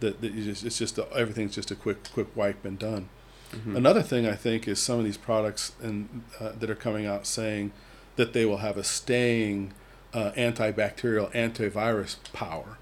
that, 0.00 0.22
that 0.22 0.32
you 0.32 0.42
just 0.44 0.64
it's 0.64 0.78
just 0.78 0.96
a, 0.96 1.06
everything's 1.14 1.54
just 1.54 1.70
a 1.70 1.74
quick 1.74 2.10
quick 2.14 2.28
wipe 2.34 2.64
and 2.64 2.78
done 2.78 3.10
Mm-hmm. 3.52 3.74
another 3.76 4.02
thing 4.02 4.26
i 4.28 4.34
think 4.34 4.68
is 4.68 4.78
some 4.78 4.98
of 5.00 5.04
these 5.04 5.16
products 5.16 5.72
and 5.82 6.22
uh, 6.38 6.52
that 6.58 6.70
are 6.70 6.74
coming 6.76 7.04
out 7.06 7.26
saying 7.26 7.72
that 8.16 8.32
they 8.32 8.44
will 8.44 8.58
have 8.58 8.76
a 8.76 8.84
staying 8.84 9.72
uh, 10.14 10.30
antibacterial 10.36 11.30
antivirus 11.32 12.16
power 12.32 12.78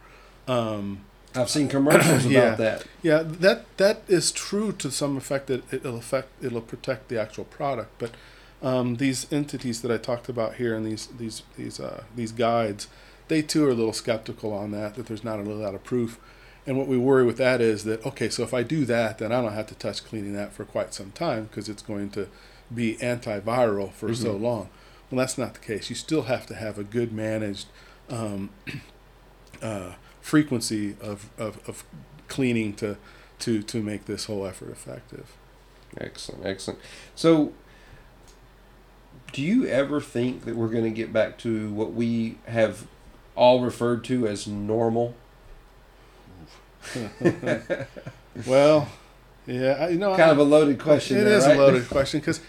um, 0.47 1.01
I've 1.35 1.51
seen 1.51 1.69
commercials 1.69 2.25
about 2.27 2.31
Yeah. 2.33 2.55
that. 2.55 2.87
yeah, 3.03 3.23
that 3.25 3.65
that 3.77 4.03
is 4.09 4.33
true 4.33 4.73
to 4.73 4.91
some 4.91 5.17
effect 5.17 5.47
that 5.49 5.71
it'll 5.73 5.99
affect 5.99 6.29
it'll 6.43 6.63
protect 6.63 7.09
the 7.09 7.21
actual 7.21 7.45
product, 7.45 7.91
but 7.99 8.13
um, 8.63 8.97
these 8.97 9.31
entities 9.31 9.83
that 9.83 9.91
I 9.93 9.99
talked 9.99 10.29
about 10.31 10.55
here 10.55 10.75
and 10.75 10.87
these 10.87 11.07
these 11.19 11.43
these 11.57 11.79
uh, 11.81 12.05
these 12.17 12.33
guides, 12.33 12.89
they 13.29 13.43
too 13.43 13.67
are 13.67 13.71
a 13.71 13.75
little 13.75 13.93
skeptical 13.93 14.53
on 14.55 14.71
that 14.73 14.95
that 14.95 15.07
there's 15.07 15.23
not 15.23 15.39
a 15.39 15.43
lot 15.43 15.75
of 15.75 15.85
proof. 15.85 16.19
And 16.69 16.77
what 16.77 16.87
we 16.87 16.99
worry 16.99 17.25
with 17.25 17.39
that 17.39 17.63
is 17.63 17.85
that 17.85 18.05
okay, 18.05 18.29
so 18.29 18.43
if 18.43 18.53
I 18.53 18.63
do 18.63 18.85
that, 18.85 19.17
then 19.17 19.33
I 19.33 19.41
don't 19.41 19.55
have 19.55 19.69
to 19.69 19.75
touch 19.75 20.05
cleaning 20.05 20.35
that 20.35 20.53
for 20.53 20.67
quite 20.67 20.93
some 20.93 21.13
time 21.13 21.45
because 21.45 21.67
it's 21.71 21.81
going 21.81 22.11
to 22.11 22.29
be 22.73 22.97
antiviral 22.97 23.91
for 23.91 24.15
so 24.15 24.35
Mhm. 24.35 24.43
long. 24.43 24.69
Well, 25.11 25.19
that's 25.19 25.39
not 25.39 25.55
the 25.55 25.61
case. 25.61 25.89
You 25.89 25.97
still 25.97 26.25
have 26.25 26.45
to 26.47 26.55
have 26.55 26.79
a 26.79 26.85
good 26.85 27.11
managed 27.11 27.69
um, 28.11 28.51
uh, 29.63 29.93
frequency 30.21 30.95
of, 31.01 31.31
of, 31.39 31.67
of 31.67 31.85
cleaning 32.29 32.75
to, 32.75 32.99
to, 33.39 33.63
to 33.63 33.83
make 33.83 34.05
this 34.05 34.27
whole 34.27 34.45
effort 34.47 34.69
effective. 34.71 35.33
Excellent, 35.99 36.45
excellent. 36.45 36.81
So, 37.15 37.55
do 39.33 39.41
you 39.43 39.67
ever 39.67 40.03
think 40.03 40.45
that 40.45 40.55
we're 40.55 40.69
going 40.69 40.85
to 40.85 40.91
get 40.91 41.15
back 41.15 41.39
to 41.39 41.71
what 41.73 41.95
we 41.95 42.37
have 42.47 42.87
all 43.35 43.63
referred 43.63 44.05
to 44.05 44.27
as 44.27 44.47
normal? 44.47 45.15
Well, 48.47 48.89
yeah, 49.47 49.79
I, 49.81 49.89
you 49.89 49.99
know, 49.99 50.11
kind 50.11 50.31
I, 50.31 50.31
of 50.31 50.39
a 50.39 50.43
loaded 50.43 50.79
question. 50.79 51.17
It 51.17 51.25
there, 51.25 51.39
is 51.39 51.47
right? 51.47 51.57
a 51.57 51.59
loaded 51.59 51.89
question 51.91 52.21
because 52.21 52.41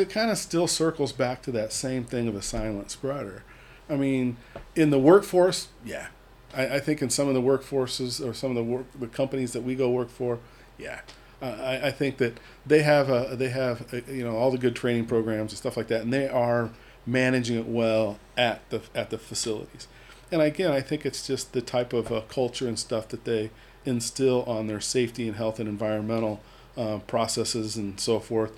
it 0.00 0.10
kind 0.10 0.30
of 0.30 0.38
still 0.38 0.66
circles 0.66 1.12
back 1.12 1.42
to 1.42 1.52
that 1.52 1.72
same 1.72 2.04
thing 2.04 2.28
of 2.28 2.34
a 2.34 2.42
silent 2.42 2.90
spreader. 2.90 3.44
I 3.88 3.96
mean, 3.96 4.36
in 4.74 4.90
the 4.90 4.98
workforce, 4.98 5.68
yeah, 5.84 6.08
I, 6.54 6.76
I 6.76 6.80
think 6.80 7.02
in 7.02 7.10
some 7.10 7.28
of 7.28 7.34
the 7.34 7.42
workforces 7.42 8.26
or 8.26 8.34
some 8.34 8.50
of 8.50 8.56
the 8.56 8.64
work 8.64 8.86
the 8.98 9.06
companies 9.06 9.52
that 9.52 9.62
we 9.62 9.74
go 9.74 9.90
work 9.90 10.10
for, 10.10 10.40
yeah, 10.78 11.00
uh, 11.40 11.46
I, 11.46 11.88
I 11.88 11.90
think 11.90 12.16
that 12.18 12.38
they 12.64 12.82
have 12.82 13.08
a, 13.08 13.36
they 13.36 13.50
have 13.50 13.92
a, 13.92 14.02
you 14.12 14.24
know 14.24 14.36
all 14.36 14.50
the 14.50 14.58
good 14.58 14.74
training 14.74 15.06
programs 15.06 15.52
and 15.52 15.58
stuff 15.58 15.76
like 15.76 15.88
that, 15.88 16.00
and 16.00 16.12
they 16.12 16.28
are 16.28 16.70
managing 17.04 17.58
it 17.58 17.66
well 17.66 18.18
at 18.36 18.68
the 18.70 18.80
at 18.94 19.10
the 19.10 19.18
facilities. 19.18 19.86
And 20.32 20.42
again, 20.42 20.72
I 20.72 20.80
think 20.80 21.06
it's 21.06 21.24
just 21.24 21.52
the 21.52 21.60
type 21.60 21.92
of 21.92 22.10
uh, 22.10 22.22
culture 22.22 22.66
and 22.66 22.78
stuff 22.78 23.06
that 23.08 23.24
they 23.24 23.50
instill 23.86 24.42
on 24.44 24.66
their 24.66 24.80
safety 24.80 25.26
and 25.26 25.36
health 25.36 25.58
and 25.60 25.68
environmental 25.68 26.40
uh, 26.76 26.98
processes 27.06 27.76
and 27.76 27.98
so 27.98 28.20
forth 28.20 28.52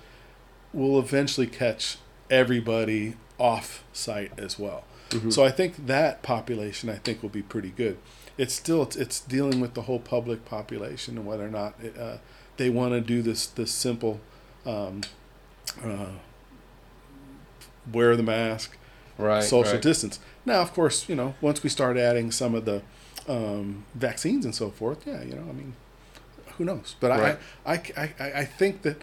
will 0.73 0.99
eventually 0.99 1.47
catch 1.47 1.97
everybody 2.29 3.15
off 3.37 3.83
site 3.93 4.31
as 4.37 4.59
well. 4.59 4.83
Mhm. 5.09 5.33
So 5.33 5.43
I 5.43 5.51
think 5.51 5.87
that 5.87 6.21
population 6.21 6.89
I 6.89 6.95
think 6.95 7.21
will 7.21 7.29
be 7.29 7.41
pretty 7.41 7.69
good. 7.69 7.97
It's 8.37 8.53
still 8.53 8.83
it's, 8.83 8.95
it's 8.95 9.19
dealing 9.19 9.59
with 9.59 9.73
the 9.73 9.83
whole 9.83 9.99
public 9.99 10.45
population 10.45 11.17
and 11.17 11.25
whether 11.25 11.45
or 11.45 11.49
not 11.49 11.73
it, 11.81 11.97
uh, 11.97 12.17
they 12.57 12.69
want 12.69 12.93
to 12.93 13.01
do 13.01 13.21
this 13.21 13.47
this 13.47 13.71
simple 13.71 14.19
um, 14.65 15.01
uh, 15.83 16.11
wear 17.91 18.15
the 18.15 18.23
mask, 18.23 18.77
right, 19.17 19.43
social 19.43 19.73
right. 19.73 19.81
distance. 19.81 20.19
Now, 20.45 20.61
of 20.61 20.73
course, 20.73 21.09
you 21.09 21.15
know 21.15 21.33
once 21.41 21.63
we 21.63 21.69
start 21.69 21.97
adding 21.97 22.31
some 22.31 22.53
of 22.53 22.65
the 22.65 22.81
um, 23.29 23.85
vaccines 23.93 24.43
and 24.43 24.53
so 24.53 24.71
forth, 24.71 25.05
yeah, 25.05 25.21
you 25.21 25.35
know, 25.35 25.45
I 25.47 25.53
mean, 25.53 25.75
who 26.57 26.65
knows? 26.65 26.95
But 26.99 27.11
Right. 27.11 27.37
I, 27.65 27.73
I, 27.73 28.13
I, 28.19 28.31
I, 28.39 28.45
think 28.45 28.81
that 28.81 29.01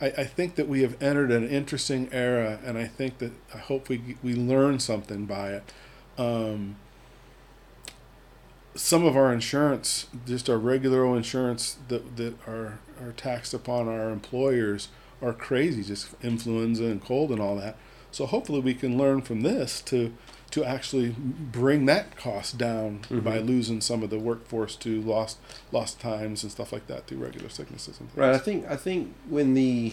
I, 0.00 0.06
I 0.06 0.24
think 0.24 0.56
that 0.56 0.68
we 0.68 0.82
have 0.82 1.00
entered 1.00 1.30
an 1.30 1.48
interesting 1.48 2.08
era, 2.12 2.58
and 2.64 2.76
I 2.76 2.86
think 2.86 3.18
that 3.18 3.32
I 3.54 3.58
hope 3.58 3.88
we 3.88 4.16
we 4.22 4.34
learn 4.34 4.80
something 4.80 5.24
by 5.26 5.52
it. 5.52 5.72
Um, 6.18 6.76
some 8.74 9.04
of 9.04 9.16
our 9.16 9.32
insurance, 9.32 10.06
just 10.26 10.50
our 10.50 10.58
regular 10.58 11.04
old 11.04 11.16
insurance 11.16 11.78
that 11.86 12.16
that 12.16 12.34
are 12.46 12.80
are 13.00 13.12
taxed 13.12 13.54
upon 13.54 13.88
our 13.88 14.10
employers, 14.10 14.88
are 15.22 15.32
crazy. 15.32 15.84
Just 15.84 16.08
influenza 16.22 16.84
and 16.84 17.02
cold 17.02 17.30
and 17.30 17.40
all 17.40 17.56
that. 17.56 17.76
So 18.10 18.26
hopefully 18.26 18.60
we 18.60 18.74
can 18.74 18.98
learn 18.98 19.22
from 19.22 19.42
this 19.42 19.80
to 19.82 20.14
to 20.50 20.64
actually 20.64 21.10
bring 21.10 21.84
that 21.86 22.16
cost 22.16 22.56
down 22.56 23.00
by 23.10 23.38
Mhm. 23.38 23.46
losing 23.46 23.80
some 23.82 24.02
of 24.02 24.08
the 24.10 24.18
workforce 24.18 24.74
to 24.76 25.00
lost 25.02 25.36
lost 25.72 26.00
times 26.00 26.42
and 26.42 26.50
stuff 26.50 26.72
like 26.72 26.86
that 26.86 27.06
to 27.08 27.16
regular 27.16 27.48
sicknesses 27.50 28.00
and 28.00 28.08
things. 28.10 28.18
Right. 28.18 28.34
I 28.34 28.38
think 28.38 28.64
I 28.68 28.76
think 28.76 29.14
when 29.28 29.54
the 29.54 29.92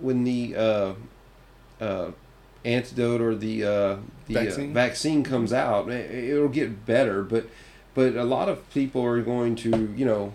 when 0.00 0.24
the 0.24 0.54
uh, 0.56 0.92
uh, 1.80 2.10
antidote 2.64 3.20
or 3.20 3.34
the 3.34 3.62
uh, 3.64 3.96
the 4.26 4.34
Vaccine? 4.34 4.70
Uh, 4.70 4.74
vaccine 4.74 5.22
comes 5.22 5.52
out, 5.52 5.90
it, 5.90 6.10
it'll 6.30 6.48
get 6.48 6.86
better. 6.86 7.22
But 7.22 7.46
but 7.94 8.16
a 8.16 8.24
lot 8.24 8.48
of 8.48 8.68
people 8.72 9.02
are 9.04 9.20
going 9.22 9.54
to 9.56 9.92
you 9.94 10.06
know 10.06 10.32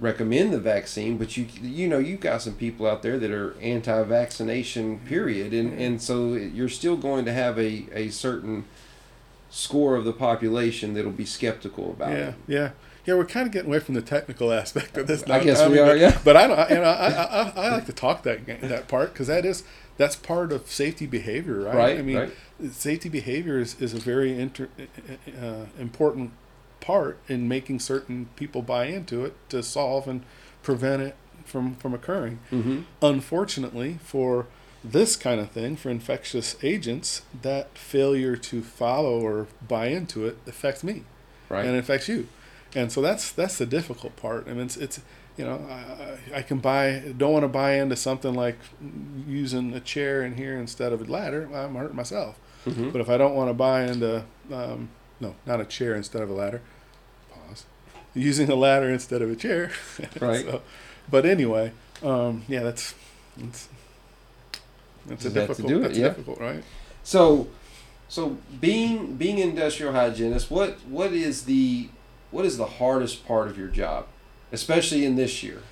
recommend 0.00 0.52
the 0.52 0.58
vaccine. 0.60 1.18
But 1.18 1.36
you 1.36 1.46
you 1.60 1.86
know 1.88 1.98
you've 1.98 2.20
got 2.20 2.40
some 2.40 2.54
people 2.54 2.86
out 2.86 3.02
there 3.02 3.18
that 3.18 3.30
are 3.30 3.54
anti-vaccination. 3.60 5.00
Period. 5.00 5.52
And 5.52 5.78
and 5.78 6.00
so 6.00 6.32
you're 6.34 6.68
still 6.68 6.96
going 6.96 7.24
to 7.26 7.32
have 7.32 7.58
a 7.58 7.84
a 7.92 8.08
certain 8.08 8.64
score 9.50 9.96
of 9.96 10.04
the 10.04 10.12
population 10.12 10.94
that'll 10.94 11.10
be 11.10 11.24
skeptical 11.24 11.90
about 11.90 12.10
Yeah, 12.10 12.16
it. 12.16 12.34
yeah, 12.46 12.70
yeah. 13.06 13.14
We're 13.14 13.24
kind 13.24 13.46
of 13.46 13.52
getting 13.52 13.70
away 13.70 13.80
from 13.80 13.94
the 13.94 14.02
technical 14.02 14.52
aspect 14.52 14.96
of 14.96 15.06
this. 15.06 15.22
I 15.24 15.38
now, 15.38 15.44
guess 15.44 15.60
Tommy, 15.60 15.74
we 15.74 15.78
are, 15.80 15.96
yeah. 15.96 16.18
But 16.24 16.36
I 16.36 16.46
don't. 16.46 16.58
I, 16.58 16.68
you 16.68 16.74
know, 16.76 16.82
I, 16.82 17.08
I, 17.08 17.24
I, 17.24 17.52
I 17.56 17.70
like 17.70 17.86
to 17.86 17.92
talk 17.92 18.22
that 18.24 18.46
that 18.62 18.88
part 18.88 19.12
because 19.12 19.26
that 19.28 19.44
is 19.44 19.64
that's 19.96 20.16
part 20.16 20.52
of 20.52 20.70
safety 20.70 21.06
behavior, 21.06 21.60
right? 21.60 21.74
Right. 21.74 21.98
I 21.98 22.02
mean, 22.02 22.16
right. 22.16 22.32
safety 22.70 23.08
behavior 23.08 23.58
is, 23.58 23.80
is 23.80 23.94
a 23.94 23.98
very 23.98 24.38
inter, 24.38 24.68
uh, 25.40 25.64
important 25.78 26.32
part 26.80 27.18
in 27.28 27.48
making 27.48 27.80
certain 27.80 28.28
people 28.36 28.62
buy 28.62 28.86
into 28.86 29.24
it 29.24 29.34
to 29.50 29.62
solve 29.62 30.06
and 30.06 30.22
prevent 30.62 31.02
it 31.02 31.16
from 31.44 31.74
from 31.76 31.94
occurring. 31.94 32.38
Mm-hmm. 32.52 32.82
Unfortunately, 33.02 33.98
for 34.02 34.46
this 34.90 35.16
kind 35.16 35.40
of 35.40 35.50
thing 35.50 35.76
for 35.76 35.90
infectious 35.90 36.56
agents, 36.62 37.22
that 37.42 37.76
failure 37.76 38.36
to 38.36 38.62
follow 38.62 39.20
or 39.20 39.46
buy 39.66 39.86
into 39.88 40.26
it 40.26 40.38
affects 40.46 40.82
me, 40.84 41.02
Right. 41.48 41.64
and 41.64 41.74
it 41.76 41.78
affects 41.80 42.08
you, 42.08 42.28
and 42.74 42.90
so 42.92 43.00
that's 43.00 43.30
that's 43.32 43.58
the 43.58 43.66
difficult 43.66 44.16
part. 44.16 44.46
I 44.48 44.52
mean, 44.52 44.66
it's, 44.66 44.76
it's 44.76 45.00
you 45.36 45.44
know, 45.44 45.60
I, 45.70 46.38
I 46.38 46.42
can 46.42 46.58
buy 46.58 47.12
don't 47.16 47.32
want 47.32 47.44
to 47.44 47.48
buy 47.48 47.74
into 47.74 47.96
something 47.96 48.34
like 48.34 48.58
using 49.26 49.72
a 49.74 49.80
chair 49.80 50.22
in 50.24 50.34
here 50.36 50.56
instead 50.58 50.92
of 50.92 51.00
a 51.00 51.04
ladder. 51.10 51.48
I'm 51.54 51.74
hurting 51.74 51.96
myself. 51.96 52.38
Mhm. 52.66 52.92
But 52.92 53.00
if 53.00 53.08
I 53.08 53.16
don't 53.16 53.34
want 53.34 53.48
to 53.50 53.54
buy 53.54 53.84
into 53.84 54.24
um, 54.52 54.88
no, 55.20 55.34
not 55.46 55.60
a 55.60 55.64
chair 55.64 55.94
instead 55.94 56.22
of 56.22 56.30
a 56.30 56.34
ladder. 56.34 56.60
Pause. 57.32 57.64
Using 58.14 58.50
a 58.50 58.54
ladder 58.56 58.90
instead 58.90 59.22
of 59.22 59.30
a 59.30 59.36
chair. 59.36 59.70
Right. 60.20 60.44
so, 60.44 60.62
but 61.10 61.24
anyway, 61.24 61.72
um, 62.02 62.44
yeah, 62.48 62.62
that's 62.64 62.94
that's 63.36 63.68
that's 65.08 65.24
a 65.24 65.30
difficult. 65.30 65.68
do 65.68 65.78
it, 65.78 65.82
that's 65.82 65.98
yeah. 65.98 66.08
difficult, 66.08 66.40
right? 66.40 66.62
So, 67.02 67.48
so 68.08 68.38
being 68.60 69.16
being 69.16 69.40
an 69.40 69.50
industrial 69.50 69.92
hygienist, 69.92 70.50
what 70.50 70.78
what 70.88 71.12
is 71.12 71.44
the 71.44 71.88
what 72.30 72.44
is 72.44 72.56
the 72.56 72.66
hardest 72.66 73.26
part 73.26 73.48
of 73.48 73.58
your 73.58 73.68
job, 73.68 74.06
especially 74.52 75.04
in 75.04 75.16
this 75.16 75.42
year? 75.42 75.62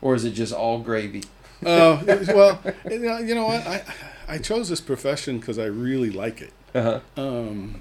Or 0.00 0.14
is 0.14 0.24
it 0.24 0.30
just 0.30 0.52
all 0.52 0.78
gravy? 0.78 1.24
Oh 1.66 2.02
well, 2.28 2.60
you 2.90 3.00
know, 3.00 3.18
you 3.18 3.34
know 3.34 3.46
what? 3.46 3.66
I 3.66 3.82
I 4.28 4.38
chose 4.38 4.68
this 4.68 4.80
profession 4.80 5.38
because 5.38 5.58
I 5.58 5.64
really 5.64 6.10
like 6.10 6.40
it. 6.40 6.52
Uh-huh. 6.74 7.00
Um, 7.16 7.80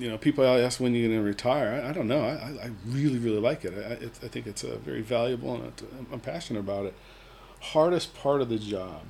you 0.00 0.08
know, 0.08 0.18
people 0.18 0.44
ask 0.44 0.80
when 0.80 0.94
you're 0.94 1.08
going 1.08 1.20
to 1.20 1.26
retire. 1.26 1.82
I, 1.82 1.90
I 1.90 1.92
don't 1.92 2.08
know. 2.08 2.22
I, 2.22 2.66
I 2.66 2.70
really, 2.86 3.18
really 3.18 3.40
like 3.40 3.64
it. 3.64 3.74
I, 3.74 4.04
I 4.24 4.28
think 4.28 4.46
it's 4.46 4.64
a 4.64 4.76
very 4.76 5.02
valuable 5.02 5.54
and 5.54 5.72
I'm 6.12 6.20
passionate 6.20 6.60
about 6.60 6.86
it. 6.86 6.94
Hardest 7.60 8.14
part 8.14 8.40
of 8.40 8.48
the 8.48 8.58
job, 8.58 9.02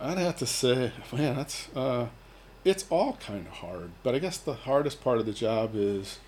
I'd 0.00 0.18
have 0.18 0.36
to 0.38 0.46
say, 0.46 0.92
man, 1.12 1.36
that's 1.36 1.68
uh, 1.74 2.08
it's 2.64 2.84
all 2.90 3.14
kind 3.14 3.46
of 3.46 3.52
hard. 3.54 3.90
But 4.02 4.14
I 4.14 4.18
guess 4.18 4.38
the 4.38 4.54
hardest 4.54 5.02
part 5.02 5.18
of 5.18 5.26
the 5.26 5.32
job 5.32 5.72
is 5.74 6.18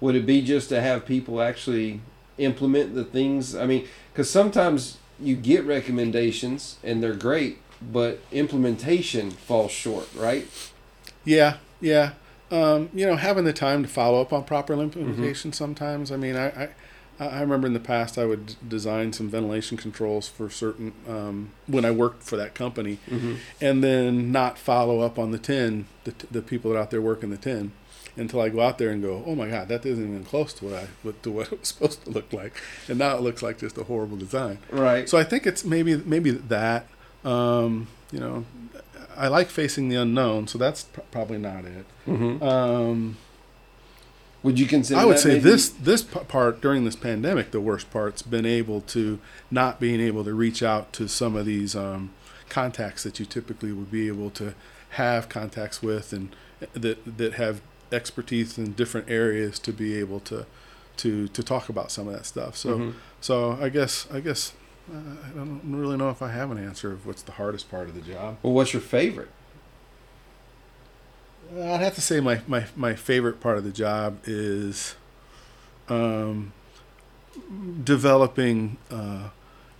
Would 0.00 0.14
it 0.14 0.26
be 0.26 0.42
just 0.42 0.68
to 0.70 0.80
have 0.80 1.04
people 1.06 1.40
actually 1.40 2.00
implement 2.38 2.94
the 2.94 3.04
things? 3.04 3.54
I 3.54 3.66
mean, 3.66 3.86
because 4.12 4.30
sometimes 4.30 4.98
you 5.20 5.36
get 5.36 5.64
recommendations 5.64 6.76
and 6.82 7.02
they're 7.02 7.14
great, 7.14 7.58
but 7.80 8.20
implementation 8.32 9.30
falls 9.30 9.70
short, 9.72 10.08
right? 10.14 10.46
Yeah, 11.24 11.56
yeah. 11.80 12.12
Um, 12.50 12.90
you 12.92 13.06
know, 13.06 13.16
having 13.16 13.44
the 13.44 13.52
time 13.52 13.82
to 13.82 13.88
follow 13.88 14.20
up 14.20 14.32
on 14.32 14.44
proper 14.44 14.72
implementation 14.74 15.52
sometimes. 15.52 16.10
I 16.10 16.16
mean, 16.16 16.34
I, 16.36 16.64
I, 16.64 16.68
I 17.26 17.40
remember 17.42 17.66
in 17.68 17.74
the 17.74 17.80
past 17.80 18.18
I 18.18 18.24
would 18.26 18.56
design 18.68 19.12
some 19.12 19.28
ventilation 19.28 19.76
controls 19.76 20.26
for 20.28 20.50
certain 20.50 20.92
um, 21.08 21.50
when 21.68 21.84
I 21.84 21.90
worked 21.92 22.24
for 22.24 22.36
that 22.36 22.54
company, 22.54 22.98
Mm-hmm. 23.08 23.34
and 23.60 23.84
then 23.84 24.32
not 24.32 24.58
follow 24.58 25.00
up 25.00 25.18
on 25.18 25.30
the 25.30 25.38
tin, 25.38 25.86
the, 26.04 26.14
the 26.30 26.42
people 26.42 26.72
that 26.72 26.76
are 26.78 26.80
out 26.82 26.90
there 26.90 27.00
working 27.00 27.30
the 27.30 27.36
tin, 27.36 27.70
until 28.16 28.40
I 28.40 28.48
go 28.48 28.60
out 28.60 28.78
there 28.78 28.90
and 28.90 29.00
go, 29.00 29.22
oh 29.24 29.36
my 29.36 29.48
God, 29.48 29.68
that 29.68 29.86
isn't 29.86 30.02
even 30.04 30.24
close 30.24 30.52
to 30.54 30.64
what 30.64 30.74
I 30.74 30.88
what, 31.04 31.22
to 31.22 31.30
what 31.30 31.46
it 31.52 31.60
was 31.60 31.68
supposed 31.68 32.04
to 32.06 32.10
look 32.10 32.32
like, 32.32 32.60
and 32.88 32.98
now 32.98 33.14
it 33.16 33.20
looks 33.22 33.42
like 33.42 33.58
just 33.58 33.78
a 33.78 33.84
horrible 33.84 34.16
design. 34.16 34.58
Right. 34.72 35.08
So 35.08 35.18
I 35.18 35.22
think 35.24 35.46
it's 35.46 35.64
maybe 35.64 35.96
maybe 35.98 36.32
that. 36.32 36.86
Um, 37.24 37.88
you 38.12 38.18
know, 38.20 38.44
I 39.16 39.28
like 39.28 39.48
facing 39.48 39.88
the 39.88 39.96
unknown, 39.96 40.46
so 40.46 40.58
that's 40.58 40.84
pr- 40.84 41.00
probably 41.10 41.38
not 41.38 41.64
it. 41.64 41.84
mm-hmm. 42.06 42.42
Um, 42.42 43.16
Would 44.42 44.58
you 44.58 44.66
consider? 44.66 44.98
I 45.00 45.04
would 45.04 45.18
say 45.18 45.30
maybe- 45.34 45.40
this 45.40 45.68
this 45.68 46.02
p- 46.02 46.20
part 46.20 46.60
during 46.62 46.84
this 46.84 46.96
pandemic, 46.96 47.50
the 47.50 47.60
worst 47.60 47.90
part's 47.90 48.22
been 48.22 48.46
able 48.46 48.80
to 48.82 49.18
not 49.50 49.78
being 49.80 50.00
able 50.00 50.24
to 50.24 50.32
reach 50.32 50.62
out 50.62 50.92
to 50.94 51.08
some 51.08 51.36
of 51.36 51.44
these 51.46 51.76
um, 51.76 52.10
contacts 52.48 53.02
that 53.02 53.20
you 53.20 53.26
typically 53.26 53.72
would 53.72 53.90
be 53.90 54.08
able 54.08 54.30
to 54.30 54.54
have 54.90 55.28
contacts 55.28 55.82
with, 55.82 56.12
and 56.14 56.34
that 56.72 57.18
that 57.18 57.34
have 57.34 57.60
expertise 57.92 58.56
in 58.56 58.72
different 58.72 59.10
areas 59.10 59.58
to 59.58 59.72
be 59.72 59.94
able 59.98 60.20
to 60.20 60.46
to 60.96 61.28
to 61.28 61.42
talk 61.42 61.68
about 61.68 61.92
some 61.92 62.08
of 62.08 62.14
that 62.14 62.24
stuff. 62.24 62.56
So 62.56 62.78
Mhm. 62.78 62.94
so 63.20 63.58
I 63.60 63.68
guess 63.68 64.06
I 64.12 64.20
guess 64.20 64.52
uh, 64.52 64.54
I 64.92 65.36
don't 65.36 65.60
really 65.64 65.96
know 65.96 66.10
if 66.10 66.22
I 66.22 66.30
have 66.32 66.50
an 66.50 66.58
answer 66.58 66.92
of 66.92 67.06
what's 67.06 67.22
the 67.22 67.32
hardest 67.32 67.70
part 67.70 67.88
of 67.88 67.94
the 67.94 68.00
job. 68.00 68.38
Well, 68.42 68.52
what's 68.52 68.72
your 68.72 68.82
favorite? 68.82 69.28
I'd 71.54 71.80
have 71.80 71.94
to 71.96 72.00
say 72.00 72.20
my, 72.20 72.40
my, 72.46 72.66
my 72.76 72.94
favorite 72.94 73.40
part 73.40 73.58
of 73.58 73.64
the 73.64 73.72
job 73.72 74.18
is 74.24 74.94
um, 75.88 76.52
developing 77.82 78.78
uh, 78.90 79.30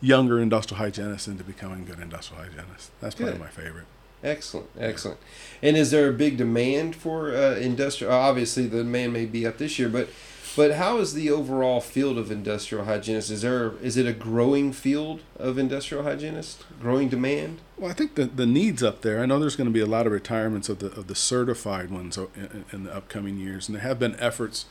younger 0.01 0.41
industrial 0.41 0.79
hygienists 0.79 1.29
into 1.29 1.45
becoming 1.45 1.85
good 1.85 2.01
industrial 2.01 2.43
hygienists. 2.43 2.91
That's 3.01 3.15
probably 3.15 3.35
Good. 3.35 3.41
my 3.41 3.49
favorite. 3.49 3.87
Excellent, 4.23 4.69
excellent. 4.79 5.19
And 5.63 5.77
is 5.77 5.91
there 5.91 6.09
a 6.09 6.13
big 6.13 6.37
demand 6.37 6.95
for 6.95 7.35
uh, 7.35 7.55
industrial? 7.55 8.13
Obviously, 8.13 8.67
the 8.67 8.79
demand 8.79 9.13
may 9.13 9.25
be 9.25 9.47
up 9.47 9.59
this 9.59 9.79
year, 9.79 9.89
but 9.89 10.09
but 10.57 10.73
how 10.73 10.99
is 10.99 11.15
the 11.15 11.31
overall 11.31 11.81
field 11.81 12.19
of 12.19 12.31
industrial 12.31 12.85
hygienists? 12.85 13.31
Is 13.31 13.43
there 13.43 13.73
is 13.83 13.97
it 13.97 14.07
a 14.07 14.13
growing 14.13 14.73
field 14.73 15.21
of 15.39 15.59
industrial 15.59 16.05
hygienists? 16.05 16.63
Growing 16.81 17.09
demand? 17.09 17.61
Well, 17.77 17.91
I 17.91 17.95
think 17.95 18.15
the, 18.15 18.27
the 18.27 18.47
needs 18.47 18.83
up 18.83 19.03
there. 19.03 19.21
I 19.21 19.27
know 19.27 19.39
there's 19.39 19.57
going 19.57 19.69
to 19.69 19.73
be 19.73 19.81
a 19.81 19.87
lot 19.87 20.07
of 20.07 20.13
retirements 20.13 20.69
of 20.69 20.81
the 20.81 20.89
of 20.93 21.07
the 21.07 21.15
certified 21.15 21.91
ones 21.91 22.17
in, 22.17 22.65
in 22.73 22.85
the 22.85 22.95
upcoming 22.95 23.39
years, 23.39 23.69
and 23.69 23.77
there 23.77 23.83
have 23.83 23.99
been 23.99 24.19
efforts 24.19 24.67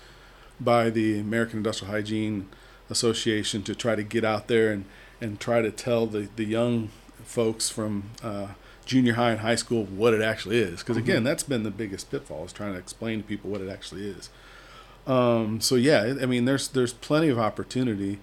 by 0.60 0.90
the 0.90 1.20
American 1.20 1.58
Industrial 1.58 1.92
Hygiene 1.92 2.50
Association 2.90 3.64
to 3.64 3.76
try 3.76 3.96
to 3.96 4.04
get 4.04 4.26
out 4.26 4.48
there 4.48 4.72
and, 4.72 4.86
and 5.22 5.40
try 5.40 5.62
to 5.62 5.72
tell 5.72 6.06
the, 6.06 6.28
the 6.36 6.44
young 6.44 6.90
folks 7.24 7.70
from 7.70 8.10
uh, 8.24 8.48
junior 8.86 9.14
high 9.14 9.32
and 9.32 9.40
high 9.42 9.56
school 9.56 9.86
what 9.86 10.14
it 10.14 10.22
actually 10.22 10.60
is. 10.60 10.80
Because 10.80 10.98
again, 10.98 11.24
that's 11.24 11.44
been 11.44 11.64
the 11.64 11.72
biggest 11.72 12.10
pitfall 12.10 12.46
is 12.46 12.52
trying 12.52 12.74
to 12.74 12.80
explain 12.80 13.22
to 13.22 13.28
people 13.28 13.50
what 13.50 13.62
it 13.62 13.70
actually 13.70 14.08
is. 14.08 14.30
Um, 15.08 15.60
so 15.62 15.76
yeah, 15.76 16.16
I 16.22 16.26
mean, 16.26 16.46
there's 16.46 16.68
there's 16.68 16.94
plenty 16.94 17.30
of 17.30 17.40
opportunity, 17.40 18.20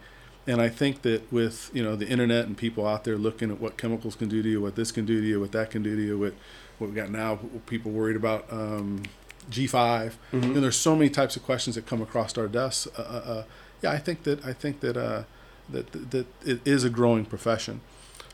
and 0.47 0.61
I 0.61 0.69
think 0.69 1.03
that 1.03 1.31
with 1.33 1.71
you 1.73 1.83
know 1.83 1.97
the 1.97 2.09
internet 2.09 2.47
and 2.47 2.57
people 2.57 2.87
out 2.87 3.05
there 3.05 3.17
looking 3.17 3.51
at 3.51 3.61
what 3.61 3.77
chemicals 3.77 4.15
can 4.15 4.29
do 4.29 4.43
to 4.43 4.49
you, 4.49 4.61
what 4.61 4.77
this 4.77 4.93
can 4.93 5.05
do 5.05 5.21
to 5.21 5.27
you, 5.27 5.41
what 5.41 5.53
that 5.53 5.71
can 5.71 5.83
do 5.83 5.97
to 5.97 6.03
you, 6.03 6.19
what 6.19 6.35
what 6.79 6.91
we 6.91 6.97
got 6.97 7.11
now, 7.11 7.39
people 7.67 7.91
worried 7.91 8.17
about 8.17 8.45
um, 8.53 9.03
G5. 9.51 10.13
Mhm. 10.33 10.43
And 10.43 10.57
there's 10.57 10.77
so 10.77 10.95
many 10.95 11.09
types 11.11 11.37
of 11.37 11.43
questions 11.43 11.77
that 11.77 11.87
come 11.87 12.03
across 12.03 12.37
our 12.37 12.49
desks. 12.49 12.87
Uh, 12.99 13.03
uh, 13.03 13.31
uh, 13.31 13.43
yeah, 13.83 13.91
I 13.91 13.99
think 13.99 14.23
that 14.25 14.45
I 14.45 14.53
think 14.53 14.81
that 14.81 14.97
uh, 14.97 15.23
that 15.71 16.11
that 16.11 16.27
it 16.45 16.61
is 16.65 16.85
a 16.85 16.91
growing 16.91 17.25
profession. 17.25 17.81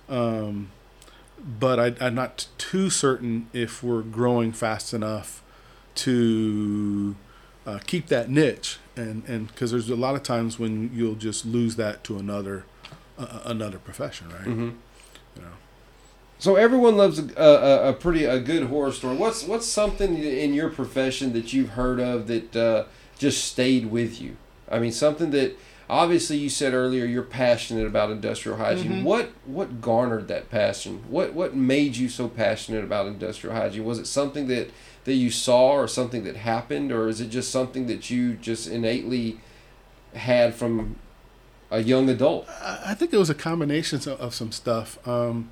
Um, 0.09 0.71
but 1.39 1.79
I, 1.81 1.95
I'm 2.05 2.15
not 2.15 2.47
too 2.59 2.91
certain 2.91 3.49
if 3.53 3.83
we're 3.83 4.03
growing 4.03 4.53
fast 4.53 4.93
enough 4.95 5.43
to 5.95 7.17
uh, 7.67 7.79
keep 7.87 8.09
that 8.09 8.29
niche, 8.29 8.79
and 8.97 9.23
and 9.27 9.49
because 9.49 9.71
there's 9.71 9.91
a 9.91 9.97
lot 9.97 10.15
of 10.15 10.23
times 10.23 10.59
when 10.59 10.91
you'll 10.95 11.15
just 11.15 11.45
lose 11.47 11.77
that 11.77 12.05
to 12.05 12.19
another 12.19 12.65
uh, 13.19 13.41
another 13.45 13.79
profession, 13.79 14.29
right? 14.31 14.41
Mm-hmm. 14.47 14.71
You 15.37 15.43
know. 15.43 15.53
So 16.39 16.57
everyone 16.57 16.97
loves 16.97 17.19
a, 17.21 17.41
a, 17.41 17.89
a 17.91 17.93
pretty 17.93 18.25
a 18.25 18.41
good 18.41 18.65
horror 18.65 18.93
story. 18.93 19.17
What's 19.17 19.45
what's 19.45 19.67
something 19.67 20.17
in 20.19 20.55
your 20.55 20.71
profession 20.71 21.33
that 21.35 21.53
you've 21.53 21.71
heard 21.71 22.01
of 22.01 22.27
that 22.27 22.57
uh, 22.57 22.85
just 23.19 23.45
stayed 23.45 23.87
with 23.87 24.21
you? 24.21 24.37
I 24.71 24.79
mean, 24.79 24.93
something 24.93 25.31
that 25.31 25.57
obviously 25.89 26.39
you 26.39 26.49
said 26.49 26.73
earlier 26.75 27.05
you're 27.05 27.23
passionate 27.23 27.87
about 27.87 28.11
industrial 28.11 28.59
hygiene. 28.59 28.93
Mhm. 28.93 29.03
What 29.05 29.31
what 29.45 29.81
garnered 29.81 30.27
that 30.29 30.51
passion? 30.51 31.05
What 31.09 31.33
what 31.33 31.55
made 31.55 31.97
you 31.97 32.09
so 32.09 32.27
passionate 32.29 32.83
about 32.83 33.07
industrial 33.07 33.55
hygiene? 33.55 33.85
Was 33.85 33.99
it 34.01 34.07
something 34.07 34.49
that 34.49 34.71
that 35.05 35.15
you 35.15 35.31
saw 35.31 35.73
or 35.73 35.89
something 35.89 36.25
that 36.25 36.37
happened, 36.37 36.93
or 36.93 37.09
is 37.09 37.21
it 37.21 37.29
just 37.29 37.51
something 37.51 37.87
that 37.87 38.11
you 38.11 38.35
just 38.35 38.69
innately 38.69 39.41
had 40.15 40.55
from 40.55 40.97
a 41.71 41.83
young 41.83 42.09
adult? 42.09 42.49
I 42.63 42.95
think 42.95 43.13
it 43.13 43.19
was 43.19 43.31
a 43.31 43.35
combination 43.35 44.01
of, 44.13 44.35
some 44.35 44.53
stuff. 44.53 44.99
Um, 45.09 45.51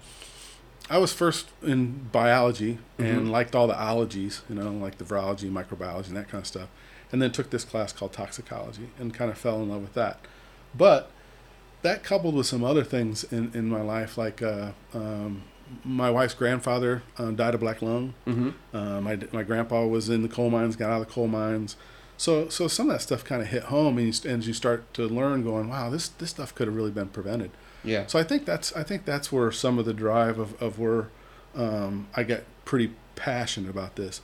I 0.89 0.99
was 0.99 1.13
first 1.13 1.49
in 1.63 2.09
biology 2.13 2.79
and 2.99 3.29
Mhm. 3.29 3.31
liked 3.31 3.55
all 3.55 3.67
the 3.67 3.81
ologies, 3.81 4.43
you 4.49 4.55
know, 4.57 4.71
like 4.73 4.99
the 4.99 5.05
virology, 5.05 5.51
microbiology, 5.51 6.09
and 6.09 6.17
that 6.17 6.29
kind 6.29 6.43
of 6.43 6.47
stuff. 6.47 6.69
And 7.13 7.21
then 7.21 7.33
took 7.33 7.51
this 7.51 7.65
class 7.65 7.93
called 7.93 8.13
toxicology 8.13 8.91
and 8.99 9.13
kind 9.15 9.31
of 9.31 9.39
fell 9.39 9.61
in 9.63 9.69
love 9.69 9.83
with 9.83 9.95
that. 9.95 10.19
But 10.77 11.11
that 11.83 12.03
coupled 12.05 12.35
with 12.35 12.47
some 12.47 12.63
other 12.63 12.85
things 12.85 13.25
in, 13.25 13.51
in 13.55 13.69
my 13.69 13.81
life, 13.81 14.17
like 14.19 14.43
uh, 14.43 14.73
um, 14.95 15.43
my 15.85 16.11
wife's 16.11 16.35
grandfather 16.35 17.03
uh, 17.19 17.31
died 17.31 17.55
of 17.55 17.61
black 17.61 17.83
lung. 17.83 18.15
Mm-hmm. 18.27 18.51
Uh, 18.77 19.01
my 19.01 19.19
my 19.33 19.43
grandpa 19.43 19.87
was 19.87 20.09
in 20.09 20.23
the 20.23 20.29
coal 20.29 20.51
mines, 20.51 20.77
got 20.77 20.91
out 20.91 21.01
of 21.01 21.09
the 21.09 21.13
coal 21.13 21.29
mines. 21.29 21.77
So 22.17 22.49
so 22.49 22.69
some 22.69 22.89
of 22.89 22.95
that 22.95 23.01
stuff 23.01 23.25
kind 23.25 23.41
of 23.41 23.49
hit 23.49 23.65
home, 23.65 23.99
and 23.99 24.07
you, 24.07 24.31
and 24.31 24.45
you 24.45 24.53
start 24.53 24.93
to 24.95 25.07
learn, 25.07 25.43
going, 25.43 25.69
wow, 25.69 25.91
this 25.91 26.09
this 26.09 26.31
stuff 26.31 26.55
could 26.55 26.67
have 26.67 26.77
really 26.77 26.91
been 26.91 27.09
prevented. 27.09 27.51
Yeah. 27.83 28.07
So 28.07 28.19
I 28.19 28.25
think 28.25 28.45
that's 28.45 28.75
I 28.75 28.83
think 28.83 29.05
that's 29.05 29.33
where 29.33 29.51
some 29.53 29.79
of 29.79 29.85
the 29.85 29.95
drive 29.95 30.39
of 30.39 30.61
of 30.63 30.79
where 30.79 31.09
um, 31.55 32.09
I 32.15 32.23
get 32.23 32.45
pretty 32.65 32.93
passionate 33.17 33.71
about 33.71 33.97
this. 33.97 34.21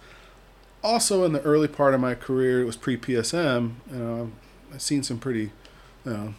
Also, 0.82 1.24
in 1.24 1.32
the 1.32 1.42
early 1.42 1.68
part 1.68 1.94
of 1.94 2.00
my 2.00 2.14
career, 2.14 2.60
it 2.60 2.64
was 2.64 2.76
pre 2.76 2.96
PSM. 2.96 3.74
You 3.90 3.96
know, 3.96 4.32
I've 4.72 4.82
seen 4.82 5.02
some 5.02 5.18
pretty 5.18 5.52
you 6.04 6.12
know, 6.12 6.34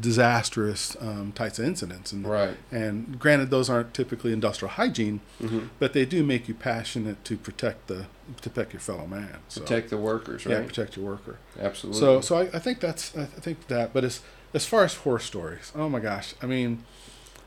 disastrous 0.00 0.96
um, 1.00 1.32
types 1.32 1.58
of 1.58 1.64
incidents. 1.64 2.12
And, 2.12 2.26
Right. 2.26 2.56
and 2.70 3.18
granted, 3.18 3.50
those 3.50 3.68
aren't 3.68 3.94
typically 3.94 4.32
industrial 4.32 4.70
hygiene, 4.72 5.20
Mhm. 5.42 5.70
but 5.78 5.92
they 5.92 6.04
do 6.04 6.22
make 6.22 6.46
you 6.48 6.54
passionate 6.54 7.24
to 7.24 7.36
protect 7.36 7.88
the 7.88 8.06
to 8.36 8.50
protect 8.50 8.74
your 8.74 8.80
fellow 8.80 9.06
man. 9.06 9.38
So, 9.48 9.62
Protect 9.62 9.88
the 9.90 9.96
workers, 9.96 10.44
right? 10.44 10.60
yeah, 10.60 10.66
protect 10.66 10.96
your 10.96 11.06
worker. 11.06 11.36
Absolutely. 11.58 11.98
So, 11.98 12.20
so 12.20 12.36
I, 12.36 12.42
I 12.52 12.58
think 12.58 12.78
that's 12.80 13.16
I 13.16 13.24
think 13.24 13.66
that. 13.68 13.92
But 13.92 14.04
as 14.04 14.20
as 14.54 14.66
far 14.66 14.84
as 14.84 14.94
horror 14.94 15.18
stories, 15.18 15.72
oh 15.74 15.88
my 15.88 15.98
gosh, 16.00 16.34
I 16.42 16.46
mean, 16.46 16.84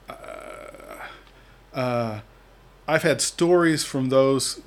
uh, 0.09 0.13
uh, 1.73 2.19
I've 2.87 3.03
had 3.03 3.21
stories 3.21 3.83
from 3.83 4.09
those. 4.09 4.59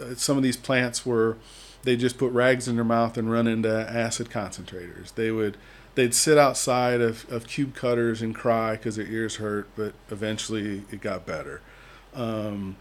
Uh, 0.00 0.14
some 0.14 0.36
of 0.36 0.42
these 0.42 0.56
plants 0.56 1.06
where 1.06 1.36
they 1.84 1.96
just 1.96 2.18
put 2.18 2.32
rags 2.32 2.66
in 2.68 2.74
their 2.76 2.84
mouth 2.84 3.16
and 3.16 3.30
run 3.30 3.46
into 3.46 3.68
acid 3.90 4.28
concentrators. 4.30 5.14
They 5.14 5.30
would 5.30 5.56
they'd 5.96 6.14
sit 6.14 6.38
outside 6.38 7.00
of, 7.00 7.30
of 7.32 7.48
cube 7.48 7.74
cutters 7.74 8.22
and 8.22 8.34
cry 8.34 8.72
because 8.72 8.96
their 8.96 9.06
ears 9.06 9.36
hurt, 9.36 9.68
but 9.74 9.94
eventually 10.10 10.84
it 10.92 11.00
got 11.00 11.26
better. 11.26 11.60
Um, 12.14 12.76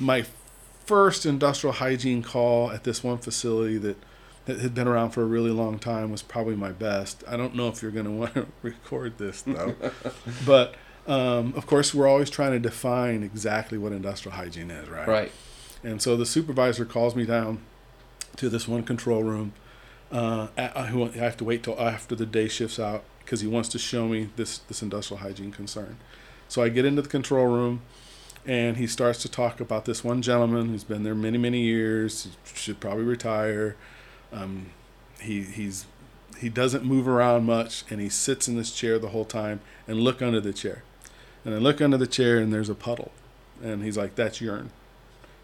my 0.00 0.24
first 0.86 1.26
industrial 1.26 1.74
hygiene 1.74 2.22
call 2.22 2.70
at 2.70 2.84
this 2.84 3.04
one 3.04 3.18
facility 3.18 3.78
that, 3.78 3.96
that 4.46 4.60
had 4.60 4.74
been 4.74 4.88
around 4.88 5.10
for 5.10 5.22
a 5.22 5.26
really 5.26 5.50
long 5.50 5.78
time 5.78 6.10
was 6.10 6.22
probably 6.22 6.56
my 6.56 6.72
best. 6.72 7.22
I 7.28 7.36
don't 7.36 7.54
know 7.54 7.68
if 7.68 7.82
you're 7.82 7.90
going 7.90 8.06
to 8.06 8.12
want 8.12 8.34
to 8.34 8.46
record 8.62 9.18
this 9.18 9.42
though, 9.42 9.74
but 10.46 10.76
um, 11.06 11.52
of 11.56 11.66
course 11.66 11.92
we're 11.92 12.08
always 12.08 12.30
trying 12.30 12.52
to 12.52 12.60
define 12.60 13.24
exactly 13.24 13.76
what 13.76 13.90
industrial 13.90 14.36
hygiene 14.36 14.70
is, 14.70 14.88
right? 14.88 15.08
right. 15.08 15.32
And 15.82 16.00
so 16.00 16.16
the 16.16 16.26
supervisor 16.26 16.84
calls 16.84 17.16
me 17.16 17.26
down 17.26 17.60
to 18.36 18.48
this 18.48 18.68
one 18.68 18.84
control 18.84 19.24
room. 19.24 19.52
Uh, 20.12 20.48
I, 20.58 20.82
have 21.14 21.38
to 21.38 21.44
wait 21.44 21.62
till 21.62 21.80
after 21.80 22.14
the 22.14 22.26
day 22.26 22.46
shifts 22.46 22.78
out 22.78 23.02
because 23.20 23.40
he 23.40 23.46
wants 23.46 23.70
to 23.70 23.78
show 23.78 24.06
me 24.06 24.28
this 24.36 24.58
this 24.58 24.82
industrial 24.82 25.22
hygiene 25.22 25.50
concern. 25.50 25.96
So 26.48 26.62
I 26.62 26.68
get 26.68 26.84
into 26.84 27.00
the 27.00 27.08
control 27.08 27.46
room, 27.46 27.80
and 28.44 28.76
he 28.76 28.86
starts 28.86 29.22
to 29.22 29.28
talk 29.30 29.58
about 29.58 29.86
this 29.86 30.04
one 30.04 30.20
gentleman 30.20 30.68
who's 30.68 30.84
been 30.84 31.02
there 31.02 31.14
many 31.14 31.38
many 31.38 31.62
years. 31.62 32.28
Should 32.44 32.78
probably 32.78 33.04
retire. 33.04 33.74
Um, 34.32 34.66
he 35.18 35.42
he's 35.44 35.86
he 36.38 36.50
doesn't 36.50 36.84
move 36.84 37.08
around 37.08 37.46
much, 37.46 37.84
and 37.88 37.98
he 37.98 38.10
sits 38.10 38.48
in 38.48 38.56
this 38.56 38.70
chair 38.70 38.98
the 38.98 39.08
whole 39.08 39.24
time. 39.24 39.60
And 39.88 40.00
look 40.00 40.20
under 40.20 40.40
the 40.40 40.52
chair, 40.52 40.84
and 41.42 41.54
I 41.54 41.58
look 41.58 41.80
under 41.80 41.96
the 41.96 42.06
chair, 42.06 42.36
and 42.36 42.52
there's 42.52 42.68
a 42.68 42.74
puddle, 42.74 43.12
and 43.62 43.82
he's 43.82 43.96
like, 43.96 44.14
"That's 44.14 44.42
urine." 44.42 44.72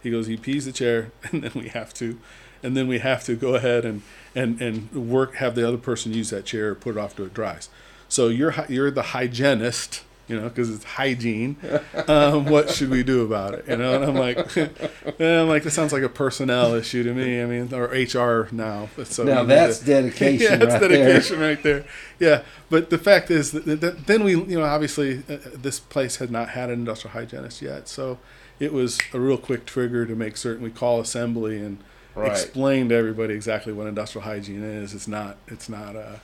He 0.03 0.11
goes, 0.11 0.27
he 0.27 0.37
pees 0.37 0.65
the 0.65 0.73
chair, 0.73 1.13
and 1.33 1.43
then 1.43 1.53
we 1.55 1.69
have 1.69 1.93
to, 1.95 2.19
and 2.63 2.77
then 2.77 2.89
we 2.89 2.99
have 2.99 3.25
to 3.25 3.37
go 3.37 3.55
ahead 3.55 3.85
and 3.85 4.03
and 4.39 4.61
and 4.61 5.11
work, 5.11 5.35
have 5.37 5.55
the 5.55 5.67
other 5.67 5.79
person 5.79 6.13
use 6.13 6.31
that 6.31 6.45
chair, 6.45 6.71
or 6.71 6.75
put 6.75 6.97
it 6.97 6.99
off 6.99 7.17
till 7.17 7.27
it 7.27 7.35
dries. 7.35 7.69
So 8.09 8.29
you're 8.29 8.55
you're 8.69 8.91
the 8.91 9.03
hygienist, 9.03 10.03
you 10.29 10.41
know, 10.41 10.49
because 10.49 10.71
it's 10.71 10.85
hygiene. 10.85 11.57
Um, 12.09 12.47
what 12.47 12.71
should 12.71 12.89
we 12.89 13.03
do 13.03 13.23
about 13.23 13.53
it? 13.53 13.67
You 13.69 13.77
know, 13.77 13.95
and 13.95 14.05
I'm 14.05 14.15
like, 14.15 14.57
and 14.57 15.21
I'm 15.21 15.47
like, 15.49 15.63
this 15.63 15.75
sounds 15.75 15.93
like 15.93 16.03
a 16.03 16.09
personnel 16.09 16.73
issue 16.73 17.03
to 17.03 17.13
me. 17.13 17.43
I 17.43 17.45
mean, 17.45 17.75
or 17.75 17.85
HR 17.89 18.49
now. 18.51 18.89
So 19.05 19.25
now 19.25 19.45
that's 19.45 19.81
to- 19.81 19.85
dedication 19.85 20.41
yeah, 20.53 20.57
that's 20.57 20.81
right 20.81 20.89
dedication 20.89 21.39
right 21.39 21.63
there. 21.63 21.85
Yeah, 22.19 22.45
but 22.71 22.89
the 22.89 22.97
fact 22.97 23.31
is 23.31 23.51
that, 23.51 23.67
that 23.67 24.07
then 24.07 24.25
we, 24.25 24.33
you 24.33 24.59
know, 24.59 24.65
obviously 24.65 25.23
uh, 25.29 25.37
this 25.53 25.79
place 25.81 26.17
had 26.17 26.31
not 26.31 26.51
had 26.51 26.71
an 26.71 26.79
industrial 26.79 27.13
hygienist 27.13 27.61
yet, 27.61 27.89
so 27.89 28.19
it 28.59 28.73
was 28.73 28.99
a 29.13 29.21
real 29.21 29.39
quick 29.39 29.67
trigger 29.67 30.07
to 30.07 30.15
make 30.15 30.39
certain 30.39 30.63
we 30.63 30.71
call 30.71 30.99
assembly 31.01 31.59
and 31.59 31.79
there. 31.79 31.85
Right. 32.19 32.33
explain 32.33 32.89
to 32.89 32.95
everybody 32.95 33.35
exactly 33.35 33.73
what 33.73 33.87
industrial 33.87 34.25
hygiene 34.25 34.63
is. 34.63 34.95
It's 34.95 35.09
not. 35.09 35.37
It's 35.47 35.69
not. 35.69 35.97
Uh, 35.97 36.17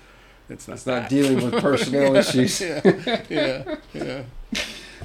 it's 0.49 0.69
not. 0.69 0.75
It's 0.75 0.87
not 0.87 1.03
that. 1.03 1.11
dealing 1.11 1.37
with 1.37 1.61
personnel 1.61 2.17
issues. 2.17 2.61
yeah, 2.61 3.27
yeah, 3.29 3.77
yeah. 3.93 4.23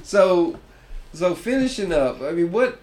So, 0.03 0.57
so 1.13 1.35
finishing 1.35 1.93
up, 1.93 2.21
I 2.21 2.31
mean, 2.31 2.51
what 2.51 2.79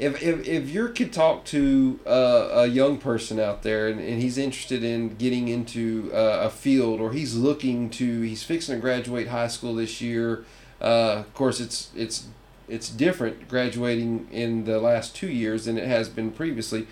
if 0.00 0.22
if, 0.22 0.48
if 0.48 0.70
you 0.70 0.88
could 0.88 1.12
talk 1.12 1.44
to 1.46 2.00
uh, 2.06 2.48
a 2.52 2.66
young 2.66 2.98
person 2.98 3.38
out 3.38 3.62
there 3.62 3.88
and, 3.88 4.00
and 4.00 4.20
he's 4.20 4.38
interested 4.38 4.82
in 4.82 5.16
getting 5.16 5.48
into 5.48 6.10
uh, 6.12 6.40
a 6.44 6.50
field 6.50 7.00
or 7.00 7.12
he's 7.12 7.36
looking 7.36 7.90
to 7.90 8.22
he's 8.22 8.42
fixing 8.42 8.74
to 8.74 8.80
graduate 8.80 9.28
high 9.28 9.48
school 9.48 9.74
this 9.74 10.00
year. 10.00 10.44
Uh, 10.80 11.16
of 11.18 11.34
course, 11.34 11.60
it's 11.60 11.90
it's 11.94 12.28
it's 12.66 12.88
different 12.88 13.46
graduating 13.48 14.26
in 14.32 14.64
the 14.64 14.80
last 14.80 15.14
two 15.14 15.28
years 15.28 15.66
than 15.66 15.76
it 15.76 15.86
has 15.86 16.08
been 16.08 16.30
previously. 16.30 16.86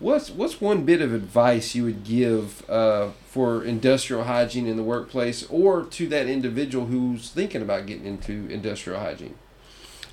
What's 0.00 0.30
what's 0.30 0.60
one 0.60 0.84
bit 0.84 1.00
of 1.00 1.12
advice 1.12 1.74
you 1.74 1.82
would 1.84 2.04
give 2.04 2.68
uh, 2.70 3.10
for 3.26 3.64
industrial 3.64 4.24
hygiene 4.24 4.66
in 4.68 4.76
the 4.76 4.82
workplace, 4.84 5.44
or 5.50 5.82
to 5.84 6.06
that 6.08 6.28
individual 6.28 6.86
who's 6.86 7.30
thinking 7.30 7.62
about 7.62 7.86
getting 7.86 8.06
into 8.06 8.46
industrial 8.48 9.00
hygiene? 9.00 9.34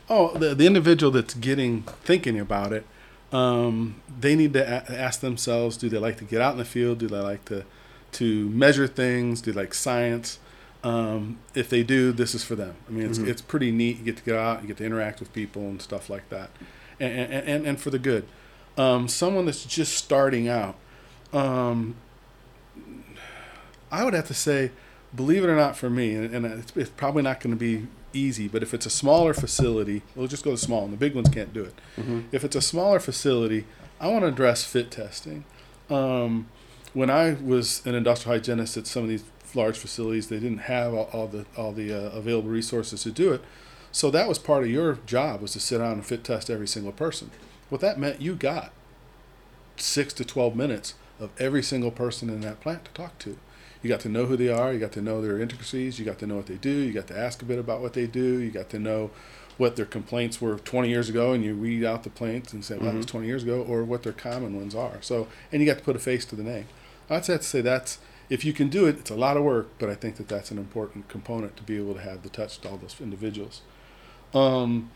Oh, 0.09 0.35
the 0.37 0.55
the 0.55 0.65
individual 0.65 1.11
that's 1.11 1.35
getting 1.35 1.83
thinking 2.03 2.39
about 2.39 2.73
it, 2.73 2.85
um, 3.31 4.01
they 4.19 4.35
need 4.35 4.53
to 4.53 4.61
a- 4.63 4.91
ask 4.91 5.19
themselves: 5.19 5.77
Do 5.77 5.87
they 5.87 5.99
like 5.99 6.17
to 6.17 6.23
get 6.23 6.41
out 6.41 6.53
in 6.53 6.57
the 6.57 6.65
field? 6.65 6.97
Do 6.97 7.07
they 7.07 7.19
like 7.19 7.45
to 7.45 7.63
to 8.13 8.49
measure 8.49 8.87
things? 8.87 9.39
Do 9.41 9.51
they 9.51 9.61
like 9.61 9.73
science? 9.75 10.39
Um, 10.83 11.37
if 11.55 11.69
they 11.69 11.83
do, 11.83 12.11
this 12.11 12.33
is 12.35 12.43
for 12.43 12.55
them. 12.55 12.75
I 12.87 12.91
mean, 12.91 13.07
it's 13.09 13.19
Mhm. 13.19 13.27
it's 13.27 13.41
pretty 13.41 13.71
neat. 13.71 13.99
You 13.99 14.05
get 14.05 14.17
to 14.17 14.23
get 14.23 14.35
out, 14.35 14.61
you 14.63 14.67
get 14.67 14.77
to 14.77 14.85
interact 14.85 15.19
with 15.19 15.31
people 15.31 15.63
and 15.63 15.79
stuff 15.79 16.09
like 16.09 16.27
that, 16.29 16.49
and 16.99 17.11
and 17.31 17.47
and, 17.47 17.65
and 17.67 17.79
for 17.79 17.91
the 17.91 17.99
good. 17.99 18.25
Um, 18.77 19.07
someone 19.07 19.45
that's 19.45 19.65
just 19.65 19.93
starting 19.93 20.47
out, 20.47 20.75
um, 21.31 21.95
I 23.91 24.03
would 24.03 24.13
have 24.13 24.27
to 24.27 24.33
say, 24.33 24.71
believe 25.15 25.43
it 25.43 25.47
or 25.47 25.55
not, 25.55 25.77
for 25.77 25.89
me, 25.89 26.13
and, 26.15 26.33
and 26.33 26.45
it's, 26.45 26.75
it's 26.75 26.89
probably 26.89 27.23
not 27.23 27.39
going 27.39 27.55
to 27.55 27.59
be 27.59 27.87
easy, 28.13 28.47
but 28.47 28.63
if 28.63 28.73
it's 28.73 28.85
a 28.85 28.89
smaller 28.89 29.33
facility, 29.33 30.01
we'll 30.15 30.27
just 30.27 30.43
go 30.43 30.51
to 30.51 30.57
small, 30.57 30.83
and 30.83 30.93
the 30.93 30.97
big 30.97 31.15
ones 31.15 31.29
can't 31.29 31.53
do 31.53 31.63
it. 31.63 31.75
Mm-hmm. 31.97 32.21
If 32.31 32.43
it's 32.43 32.55
a 32.55 32.61
smaller 32.61 32.99
facility, 32.99 33.65
I 33.99 34.07
want 34.07 34.23
to 34.23 34.27
address 34.27 34.63
fit 34.63 34.91
testing. 34.91 35.45
Um, 35.89 36.47
when 36.93 37.09
I 37.09 37.33
was 37.33 37.85
an 37.85 37.95
industrial 37.95 38.37
hygienist 38.37 38.77
at 38.77 38.87
some 38.87 39.03
of 39.03 39.09
these 39.09 39.23
large 39.53 39.77
facilities, 39.77 40.27
they 40.27 40.39
didn't 40.39 40.59
have 40.59 40.93
all, 40.93 41.09
all 41.13 41.27
the 41.27 41.45
all 41.55 41.71
the 41.71 41.93
uh, 41.93 42.09
available 42.11 42.49
resources 42.49 43.03
to 43.03 43.11
do 43.11 43.31
it. 43.33 43.41
So 43.91 44.11
that 44.11 44.27
was 44.27 44.39
part 44.39 44.63
of 44.63 44.69
your 44.69 44.99
job 45.05 45.41
was 45.41 45.53
to 45.53 45.59
sit 45.59 45.77
down 45.77 45.93
and 45.93 46.05
fit 46.05 46.23
test 46.23 46.49
every 46.49 46.67
single 46.67 46.91
person. 46.91 47.31
What 47.69 47.81
that 47.81 47.99
meant, 47.99 48.21
you 48.21 48.35
got 48.35 48.71
six 49.77 50.13
to 50.13 50.25
twelve 50.25 50.55
minutes 50.55 50.93
of 51.19 51.31
every 51.39 51.63
single 51.63 51.91
person 51.91 52.29
in 52.29 52.41
that 52.41 52.61
plant 52.61 52.85
to 52.85 52.91
talk 52.91 53.17
to. 53.19 53.37
You 53.81 53.89
got 53.89 53.99
to 54.01 54.09
know 54.09 54.25
who 54.25 54.35
they 54.37 54.49
are. 54.49 54.73
You 54.73 54.79
got 54.79 54.91
to 54.93 55.01
know 55.01 55.21
their 55.21 55.39
intricacies. 55.39 55.99
You 55.99 56.05
got 56.05 56.19
to 56.19 56.27
know 56.27 56.35
what 56.37 56.47
they 56.47 56.55
do. 56.55 56.69
You 56.71 56.91
got 56.93 57.07
to 57.07 57.17
ask 57.17 57.41
a 57.41 57.45
bit 57.45 57.59
about 57.59 57.81
what 57.81 57.93
they 57.93 58.07
do. 58.07 58.39
You 58.39 58.49
got 58.51 58.69
to 58.71 58.79
know 58.79 59.11
what 59.57 59.75
their 59.75 59.85
complaints 59.85 60.41
were 60.41 60.57
20 60.57 60.89
years 60.89 61.07
ago, 61.07 61.31
and 61.31 61.43
you 61.43 61.53
read 61.53 61.83
out 61.83 62.03
the 62.03 62.09
complaints 62.09 62.51
and 62.51 62.65
say, 62.65 62.75
"Well, 62.77 62.91
that 62.91 62.95
was 62.97 63.05
Mhm. 63.05 63.09
20 63.09 63.27
years 63.27 63.43
ago," 63.43 63.61
or 63.61 63.83
what 63.83 64.03
their 64.03 64.11
common 64.13 64.55
ones 64.57 64.75
are. 64.75 64.97
So, 65.01 65.27
and 65.51 65.61
you 65.61 65.65
got 65.67 65.77
to 65.77 65.83
put 65.83 65.95
a 65.95 65.99
face 65.99 66.25
to 66.25 66.35
the 66.35 66.43
name. 66.43 66.65
I'd 67.09 67.25
have 67.25 67.39
to 67.39 67.43
say 67.43 67.61
that's 67.61 67.99
if 68.27 68.43
you 68.43 68.53
can 68.53 68.69
do 68.69 68.87
it, 68.87 68.97
it's 68.97 69.11
a 69.11 69.15
lot 69.15 69.37
of 69.37 69.43
work, 69.43 69.67
but 69.77 69.87
I 69.87 69.93
think 69.95 70.15
that 70.17 70.27
that's 70.27 70.49
an 70.49 70.57
important 70.57 71.07
component 71.09 71.55
to 71.57 71.63
be 71.63 71.77
able 71.77 71.93
to 71.93 72.01
have 72.01 72.23
the 72.23 72.29
touch 72.29 72.59
to 72.61 72.69
all 72.69 72.77
those 72.77 72.95
individuals. 72.99 73.61
Um, 74.33 74.89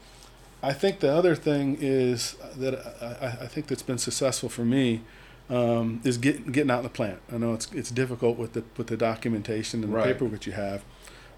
I 0.61 0.73
think 0.73 0.99
the 0.99 1.11
other 1.11 1.35
thing 1.35 1.77
is 1.79 2.35
that 2.57 2.75
I, 3.01 3.43
I- 3.45 3.47
think 3.47 3.67
that's 3.67 3.81
been 3.83 3.97
successful 3.97 4.49
for 4.49 4.65
me 4.65 5.01
um, 5.49 6.01
is 6.03 6.17
get, 6.17 6.51
getting 6.51 6.69
out 6.69 6.79
in 6.79 6.83
the 6.83 6.89
plant. 6.89 7.19
I 7.31 7.37
know 7.37 7.53
it's 7.53 7.71
it's 7.73 7.89
difficult 7.91 8.37
with 8.37 8.53
the 8.53 8.63
with 8.77 8.87
the 8.87 8.97
documentation 8.97 9.83
and 9.83 9.91
the 9.93 9.97
Right. 9.97 10.05
paperwork 10.05 10.33
that 10.33 10.45
you 10.45 10.53
have, 10.53 10.83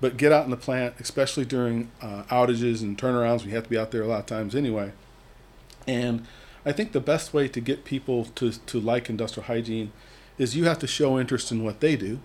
but 0.01 0.17
get 0.17 0.31
out 0.31 0.45
in 0.45 0.51
the 0.51 0.57
plant, 0.57 0.95
especially 0.99 1.45
during 1.45 1.91
uh, 2.01 2.23
outages 2.23 2.81
and 2.81 2.97
turnarounds. 2.97 3.45
We 3.45 3.51
have 3.51 3.63
to 3.63 3.69
be 3.69 3.77
out 3.77 3.91
there 3.91 4.01
a 4.01 4.07
lot 4.07 4.19
of 4.21 4.25
times 4.25 4.55
anyway. 4.55 4.91
And 5.87 6.25
I 6.65 6.71
think 6.71 6.91
the 6.91 6.99
best 6.99 7.33
way 7.33 7.47
to 7.47 7.61
get 7.61 7.85
people 7.85 8.25
to 8.35 8.51
to 8.51 8.79
like 8.79 9.09
industrial 9.09 9.45
hygiene 9.47 9.91
is 10.37 10.55
you 10.55 10.65
have 10.65 10.79
to 10.79 10.87
show 10.87 11.19
interest 11.19 11.51
in 11.51 11.63
what 11.63 11.79
they 11.79 11.95
do. 11.95 12.19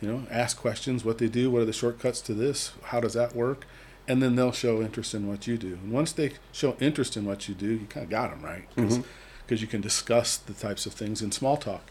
You 0.00 0.08
know, 0.08 0.26
ask 0.30 0.56
questions, 0.56 1.04
what 1.04 1.18
they 1.18 1.28
do, 1.28 1.50
what 1.50 1.62
are 1.62 1.64
the 1.64 1.72
shortcuts 1.72 2.20
to 2.22 2.34
this, 2.34 2.72
how 2.84 2.98
does 3.00 3.12
that 3.14 3.36
work, 3.36 3.66
and 4.12 4.22
then 4.22 4.36
they'll 4.36 4.52
show 4.52 4.82
interest 4.82 5.14
in 5.14 5.26
what 5.26 5.46
you 5.46 5.56
do. 5.56 5.78
And 5.82 5.90
once 5.90 6.12
they 6.12 6.32
show 6.52 6.76
interest 6.80 7.16
in 7.16 7.24
what 7.24 7.48
you 7.48 7.54
do, 7.54 7.68
you 7.68 7.86
kind 7.88 8.04
of 8.04 8.10
got 8.10 8.28
them 8.30 8.42
right 8.44 8.64
because 8.76 8.98
Mhm. 8.98 9.60
you 9.62 9.66
can 9.66 9.80
discuss 9.80 10.36
the 10.36 10.52
types 10.52 10.84
of 10.84 10.92
things 10.92 11.22
in 11.22 11.32
small 11.32 11.56
talk. 11.56 11.84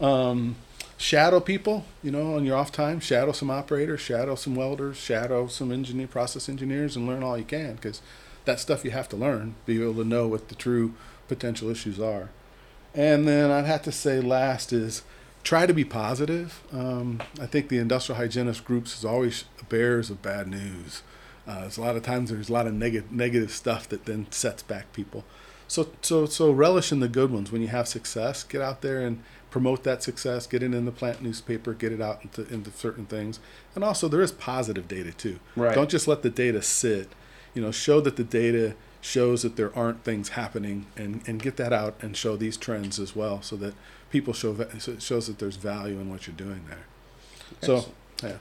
Um, 0.00 0.56
shadow 0.96 1.38
people, 1.38 1.84
you 2.02 2.10
know, 2.10 2.34
on 2.34 2.44
your 2.44 2.56
off 2.56 2.72
time. 2.72 2.98
Shadow 2.98 3.30
some 3.30 3.48
operators, 3.48 4.00
shadow 4.00 4.34
some 4.34 4.56
welders, 4.56 4.96
shadow 4.96 5.46
some 5.46 5.70
engineer, 5.70 6.08
process 6.08 6.48
engineers, 6.48 6.96
and 6.96 7.06
learn 7.06 7.22
all 7.22 7.38
you 7.38 7.44
can 7.44 7.74
because 7.76 8.00
that 8.44 8.58
stuff 8.58 8.84
you 8.84 8.90
have 8.90 9.08
to 9.10 9.16
learn. 9.16 9.54
Be 9.64 9.80
able 9.80 9.94
to 10.02 10.04
know 10.04 10.26
what 10.26 10.48
the 10.48 10.56
true 10.56 10.94
potential 11.28 11.70
issues 11.70 12.00
are. 12.00 12.30
And 12.92 13.28
then 13.28 13.52
I'd 13.52 13.66
have 13.66 13.82
to 13.82 13.92
say 13.92 14.20
last 14.20 14.72
is 14.72 15.02
try 15.44 15.66
to 15.66 15.72
be 15.72 15.84
positive. 15.84 16.60
Um, 16.72 17.20
I 17.40 17.46
think 17.46 17.68
the 17.68 17.78
industrial 17.78 18.16
hygienist 18.18 18.64
groups 18.64 18.98
is 18.98 19.04
always 19.04 19.44
bears 19.68 20.10
of 20.10 20.20
bad 20.22 20.48
news. 20.48 21.02
Uh, 21.46 21.62
there's 21.62 21.76
a 21.76 21.80
lot 21.80 21.96
of 21.96 22.02
times 22.02 22.30
there's 22.30 22.48
a 22.48 22.52
lot 22.52 22.66
of 22.66 22.74
negative 22.74 23.10
negative 23.10 23.50
stuff 23.50 23.88
that 23.88 24.04
then 24.04 24.26
sets 24.30 24.62
back 24.62 24.92
people. 24.92 25.24
So 25.68 25.88
so 26.02 26.26
so 26.26 26.50
relish 26.50 26.92
in 26.92 27.00
the 27.00 27.08
good 27.08 27.30
ones. 27.30 27.50
When 27.50 27.62
you 27.62 27.68
have 27.68 27.88
success, 27.88 28.44
get 28.44 28.60
out 28.60 28.82
there 28.82 29.00
and 29.04 29.22
promote 29.50 29.84
that 29.84 30.02
success. 30.02 30.46
Get 30.46 30.62
it 30.62 30.74
in 30.74 30.84
the 30.84 30.92
plant 30.92 31.22
newspaper. 31.22 31.72
Get 31.74 31.92
it 31.92 32.00
out 32.00 32.22
into 32.22 32.46
into 32.52 32.70
certain 32.70 33.06
things. 33.06 33.40
And 33.74 33.82
also 33.82 34.08
there 34.08 34.22
is 34.22 34.32
positive 34.32 34.86
data 34.86 35.12
too. 35.12 35.40
Right. 35.56 35.74
Don't 35.74 35.90
just 35.90 36.06
let 36.06 36.22
the 36.22 36.30
data 36.30 36.62
sit. 36.62 37.08
You 37.54 37.62
know, 37.62 37.70
show 37.70 38.00
that 38.00 38.16
the 38.16 38.24
data 38.24 38.74
shows 39.00 39.42
that 39.42 39.56
there 39.56 39.76
aren't 39.76 40.04
things 40.04 40.30
happening, 40.30 40.86
and 40.96 41.22
and 41.26 41.42
get 41.42 41.56
that 41.56 41.72
out 41.72 41.96
and 42.00 42.16
show 42.16 42.36
these 42.36 42.56
trends 42.56 42.98
as 42.98 43.16
well, 43.16 43.42
so 43.42 43.56
that 43.56 43.74
people 44.10 44.32
show 44.32 44.54
so 44.78 44.92
it 44.92 45.02
shows 45.02 45.26
that 45.26 45.38
there's 45.38 45.56
value 45.56 45.98
in 45.98 46.10
what 46.10 46.26
you're 46.26 46.36
doing 46.36 46.64
there. 46.68 46.86
So 47.60 47.92
yeah. 48.22 48.36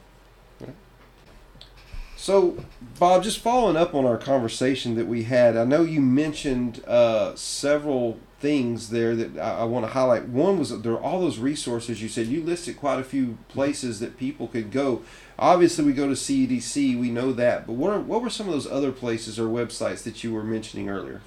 So, 2.22 2.56
Bob, 3.00 3.24
just 3.24 3.40
following 3.40 3.76
up 3.76 3.96
on 3.96 4.06
our 4.06 4.16
conversation 4.16 4.94
that 4.94 5.08
we 5.08 5.24
had, 5.24 5.58
I 5.58 5.64
know 5.64 5.82
you 5.82 6.00
mentioned 6.00 6.84
uh, 6.86 7.34
several 7.34 8.20
things 8.40 8.92
there 8.92 9.16
that 9.16 9.40
I, 9.40 9.62
I 9.62 9.64
want 9.64 9.88
to 9.88 9.92
highlight. 9.92 10.28
One 10.28 10.60
was 10.60 10.82
there 10.84 10.92
are 10.92 11.02
all 11.02 11.22
those 11.22 11.40
resources 11.40 12.00
you 12.00 12.08
said. 12.08 12.28
You 12.28 12.44
listed 12.44 12.78
quite 12.78 13.00
a 13.00 13.04
few 13.04 13.40
places 13.48 14.00
that 14.02 14.20
people 14.20 14.48
could 14.48 14.70
go. 14.70 15.02
Obviously, 15.40 15.84
we 15.84 15.94
go 15.94 16.10
to 16.10 16.14
CDC, 16.14 17.00
we 17.00 17.10
know 17.10 17.34
that. 17.34 17.66
But 17.66 17.74
what 17.74 17.92
are, 17.92 18.00
what 18.00 18.22
were 18.22 18.30
some 18.30 18.46
of 18.46 18.54
those 18.54 18.68
other 18.68 18.92
places 18.92 19.40
or 19.40 19.48
websites 19.48 20.04
that 20.04 20.24
you 20.24 20.32
were 20.32 20.44
mentioning 20.44 20.90
earlier? 20.90 21.22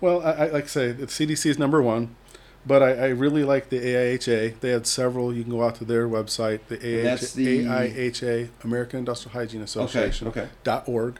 Well, 0.00 0.20
I, 0.20 0.32
I 0.32 0.46
like 0.48 0.64
I 0.64 0.66
say, 0.66 0.94
CDC 0.94 1.46
is 1.46 1.60
number 1.60 1.80
one, 1.80 2.16
but 2.66 2.82
I, 2.82 2.90
I 2.92 3.06
really 3.08 3.42
like 3.44 3.70
the 3.70 3.78
AIHA. 3.80 4.60
They 4.60 4.70
had 4.70 4.86
several. 4.86 5.32
You 5.34 5.42
can 5.42 5.50
go 5.52 5.62
out 5.64 5.76
to 5.76 5.84
their 5.84 6.08
website, 6.08 6.60
the, 6.68 6.76
AIHA, 6.78 7.34
the- 7.34 7.64
AIHA, 7.64 8.48
American 8.64 8.98
Industrial 9.00 9.32
Hygiene 9.32 9.60
Okay, 9.60 9.64
Association. 9.64 10.28
okay. 10.28 10.48
dot 10.64 10.86
org, 10.88 11.18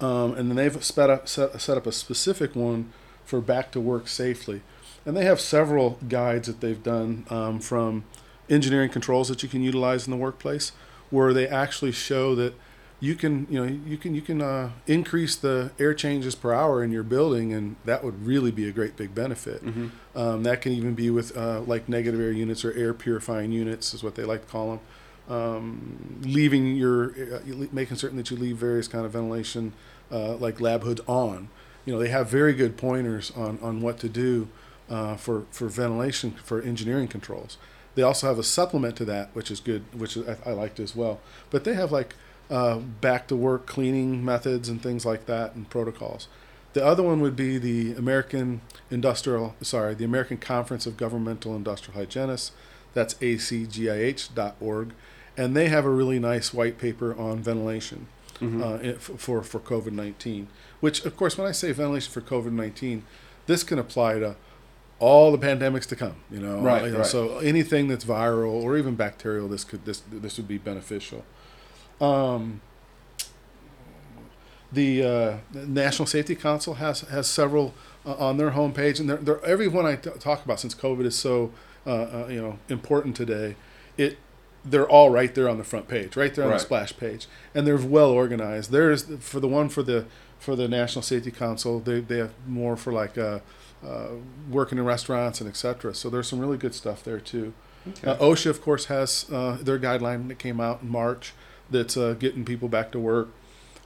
um, 0.00 0.34
and 0.34 0.48
then 0.50 0.56
they've 0.56 0.82
set 0.84 1.10
up 1.10 1.28
set, 1.28 1.60
set 1.60 1.76
up 1.76 1.86
a 1.86 1.92
specific 1.92 2.54
one 2.56 2.92
for 3.24 3.40
back 3.40 3.70
to 3.72 3.80
work 3.80 4.08
safely, 4.08 4.62
and 5.04 5.16
they 5.16 5.24
have 5.24 5.40
several 5.40 5.98
guides 6.08 6.46
that 6.48 6.60
they've 6.60 6.82
done 6.82 7.26
um, 7.30 7.60
from 7.60 8.04
engineering 8.48 8.88
controls 8.88 9.28
that 9.28 9.42
you 9.42 9.48
can 9.48 9.62
utilize 9.62 10.06
in 10.06 10.10
the 10.10 10.16
workplace, 10.16 10.72
where 11.10 11.34
they 11.34 11.46
actually 11.46 11.92
show 11.92 12.34
that 12.34 12.54
you 13.00 13.14
can 13.14 13.46
you 13.48 13.64
know 13.64 13.80
you 13.86 13.96
can 13.96 14.14
you 14.14 14.22
can 14.22 14.42
uh, 14.42 14.70
increase 14.86 15.36
the 15.36 15.70
air 15.78 15.94
changes 15.94 16.34
per 16.34 16.52
hour 16.52 16.82
in 16.82 16.90
your 16.90 17.04
building, 17.04 17.52
and 17.52 17.76
that 17.84 18.02
would 18.02 18.26
really 18.26 18.50
be 18.50 18.68
a 18.68 18.72
great 18.72 18.96
big 18.96 19.14
benefit. 19.14 19.64
Mm-hmm. 19.64 20.18
Um, 20.18 20.42
that 20.42 20.60
can 20.62 20.72
even 20.72 20.94
be 20.94 21.10
with 21.10 21.36
uh, 21.36 21.60
like 21.60 21.88
negative 21.88 22.20
air 22.20 22.32
units 22.32 22.64
or 22.64 22.72
air 22.72 22.92
purifying 22.94 23.52
units, 23.52 23.94
is 23.94 24.02
what 24.02 24.16
they 24.16 24.24
like 24.24 24.46
to 24.46 24.52
call 24.52 24.70
them. 24.70 24.80
Um, 25.28 26.20
leaving 26.22 26.74
your, 26.74 27.10
uh, 27.10 27.66
making 27.70 27.98
certain 27.98 28.16
that 28.16 28.30
you 28.30 28.36
leave 28.38 28.56
various 28.56 28.88
kind 28.88 29.04
of 29.04 29.12
ventilation, 29.12 29.74
uh, 30.10 30.36
like 30.36 30.58
lab 30.58 30.82
hoods 30.82 31.02
on. 31.06 31.50
You 31.84 31.92
know, 31.92 31.98
they 31.98 32.08
have 32.08 32.30
very 32.30 32.54
good 32.54 32.78
pointers 32.78 33.30
on, 33.36 33.58
on 33.60 33.82
what 33.82 33.98
to 33.98 34.08
do 34.08 34.48
uh, 34.90 35.16
for 35.16 35.44
for 35.50 35.68
ventilation 35.68 36.32
for 36.42 36.60
engineering 36.62 37.08
controls. 37.08 37.58
They 37.94 38.02
also 38.02 38.26
have 38.26 38.38
a 38.38 38.44
supplement 38.44 38.96
to 38.96 39.04
that, 39.04 39.30
which 39.34 39.50
is 39.50 39.60
good, 39.60 39.82
which 39.92 40.16
I, 40.16 40.36
I 40.46 40.52
liked 40.52 40.80
as 40.80 40.96
well. 40.96 41.20
But 41.50 41.64
they 41.64 41.74
have 41.74 41.92
like 41.92 42.14
uh, 42.50 42.78
back 42.78 43.26
to 43.28 43.36
work 43.36 43.66
cleaning 43.66 44.24
methods 44.24 44.68
and 44.68 44.82
things 44.82 45.04
like 45.04 45.26
that 45.26 45.54
and 45.54 45.68
protocols. 45.70 46.28
The 46.74 46.84
other 46.84 47.02
one 47.02 47.20
would 47.20 47.34
be 47.36 47.58
the 47.58 47.92
American 47.94 48.60
Industrial, 48.90 49.54
sorry, 49.62 49.94
the 49.94 50.04
American 50.04 50.36
Conference 50.36 50.86
of 50.86 50.96
Governmental 50.96 51.56
Industrial 51.56 51.98
Hygienists. 51.98 52.52
That's 52.94 53.14
acgih.org, 53.14 54.90
and 55.36 55.56
they 55.56 55.68
have 55.68 55.84
a 55.84 55.90
really 55.90 56.18
nice 56.18 56.52
white 56.52 56.78
paper 56.78 57.16
on 57.18 57.42
ventilation 57.42 58.06
Mhm. 58.40 58.94
uh, 58.94 58.98
for 58.98 59.42
for 59.42 59.58
COVID 59.60 59.92
nineteen. 59.92 60.48
Which, 60.80 61.04
of 61.04 61.16
course, 61.16 61.36
when 61.36 61.46
I 61.48 61.52
say 61.52 61.72
ventilation 61.72 62.12
for 62.12 62.20
COVID 62.20 62.52
nineteen, 62.52 63.02
this 63.46 63.62
can 63.64 63.78
apply 63.78 64.20
to 64.20 64.36
all 65.00 65.32
the 65.32 65.38
pandemics 65.38 65.86
to 65.86 65.96
come. 65.96 66.16
You 66.30 66.40
know, 66.40 66.60
Right, 66.60 66.84
You 66.84 66.90
know, 66.92 66.98
right. 66.98 67.06
So 67.06 67.38
anything 67.38 67.88
that's 67.88 68.04
viral 68.04 68.50
or 68.62 68.76
even 68.76 68.94
bacterial, 68.94 69.48
this 69.48 69.64
could 69.64 69.84
this 69.84 70.02
this 70.10 70.36
would 70.36 70.48
be 70.48 70.58
beneficial. 70.58 71.24
Um, 72.00 72.60
the 74.72 75.02
uh, 75.02 75.36
the 75.52 75.66
National 75.66 76.06
Safety 76.06 76.34
Council 76.34 76.74
has 76.74 77.00
has 77.02 77.26
several 77.26 77.74
uh, 78.04 78.14
on 78.14 78.36
their 78.36 78.50
homepage, 78.50 79.00
and 79.00 79.08
they're, 79.08 79.16
they're 79.16 79.44
everyone 79.44 79.86
I 79.86 79.96
t- 79.96 80.10
talk 80.20 80.44
about 80.44 80.60
since 80.60 80.74
COVID 80.74 81.06
is 81.06 81.16
so 81.16 81.52
uh, 81.86 81.90
uh, 81.90 82.26
you 82.30 82.40
know 82.40 82.58
important 82.68 83.16
today. 83.16 83.56
It 83.96 84.18
they're 84.64 84.88
all 84.88 85.08
right 85.10 85.34
there 85.34 85.48
on 85.48 85.56
the 85.56 85.64
front 85.64 85.88
page, 85.88 86.16
right 86.16 86.34
there 86.34 86.44
on 86.44 86.50
Right. 86.50 86.58
the 86.58 86.64
splash 86.64 86.96
page, 86.96 87.26
and 87.54 87.66
they're 87.66 87.78
well 87.78 88.10
organized. 88.10 88.70
There's 88.70 89.04
for 89.20 89.40
the 89.40 89.48
one 89.48 89.68
for 89.70 89.82
the 89.82 90.04
for 90.38 90.54
the 90.54 90.68
National 90.68 91.02
Safety 91.02 91.30
Council, 91.30 91.80
they 91.80 92.00
they 92.00 92.18
have 92.18 92.32
more 92.46 92.76
for 92.76 92.92
like 92.92 93.16
uh, 93.16 93.38
uh, 93.84 94.08
working 94.50 94.76
in 94.76 94.84
restaurants 94.84 95.40
and 95.40 95.48
etc. 95.48 95.94
So 95.94 96.10
there's 96.10 96.28
some 96.28 96.40
really 96.40 96.58
good 96.58 96.74
stuff 96.74 97.02
there 97.02 97.20
too. 97.20 97.54
Okay. 97.88 98.06
Uh, 98.10 98.16
OSHA, 98.16 98.50
of 98.50 98.60
course, 98.60 98.86
has 98.86 99.24
uh, 99.32 99.56
their 99.62 99.78
guideline 99.78 100.28
that 100.28 100.38
came 100.38 100.60
out 100.60 100.82
in 100.82 100.90
March 100.90 101.32
that's 101.70 101.96
uh, 101.96 102.14
getting 102.18 102.44
people 102.44 102.68
back 102.68 102.92
to 102.92 102.98
work. 102.98 103.28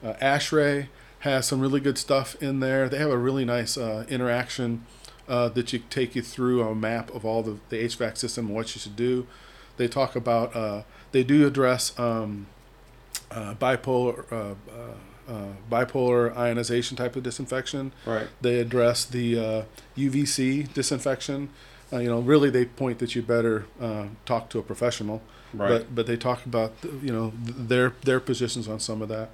Uh, 0.04 0.14
ASHRAE 0.20 0.88
has 1.20 1.46
some 1.46 1.60
really 1.60 1.80
good 1.80 1.98
stuff 1.98 2.40
in 2.42 2.60
there. 2.60 2.88
They 2.88 2.98
have 2.98 3.10
a 3.10 3.18
really 3.18 3.44
nice 3.44 3.78
uh, 3.78 4.04
interaction 4.08 4.84
uh, 5.28 5.48
that 5.50 5.72
you 5.72 5.80
take 5.90 6.16
you 6.16 6.22
through 6.22 6.62
a 6.62 6.74
map 6.74 7.14
of 7.14 7.24
all 7.24 7.42
the, 7.42 7.58
the 7.68 7.76
HVAC 7.84 8.18
system 8.18 8.46
and 8.46 8.54
what 8.54 8.74
you 8.74 8.80
should 8.80 8.96
do. 8.96 9.26
They 9.76 9.88
talk 9.88 10.16
about, 10.16 10.54
uh, 10.54 10.82
they 11.12 11.22
do 11.22 11.46
address 11.46 11.98
um, 11.98 12.46
uh, 13.30 13.54
bipolar. 13.54 14.30
Uh, 14.30 14.54
uh, 14.70 14.94
uh, 15.28 15.52
bipolar 15.70 16.36
ionization 16.36 16.96
type 16.96 17.14
of 17.14 17.22
disinfection. 17.22 17.92
right. 18.06 18.26
They 18.40 18.58
address 18.58 19.04
the 19.04 19.38
uh, 19.38 19.62
UVC 19.96 20.72
disinfection. 20.74 21.48
Uh, 21.92 21.98
you 21.98 22.08
know, 22.08 22.18
really, 22.20 22.50
they 22.50 22.64
point 22.64 22.98
that 22.98 23.14
you 23.14 23.22
better 23.22 23.66
uh, 23.80 24.06
talk 24.26 24.50
to 24.50 24.58
a 24.58 24.62
professional. 24.62 25.22
Right. 25.54 25.68
But 25.68 25.94
but 25.94 26.06
they 26.06 26.16
talk 26.16 26.46
about 26.46 26.72
you 26.82 27.12
know 27.12 27.32
their 27.36 27.94
their 28.02 28.20
positions 28.20 28.68
on 28.68 28.80
some 28.80 29.02
of 29.02 29.08
that. 29.08 29.30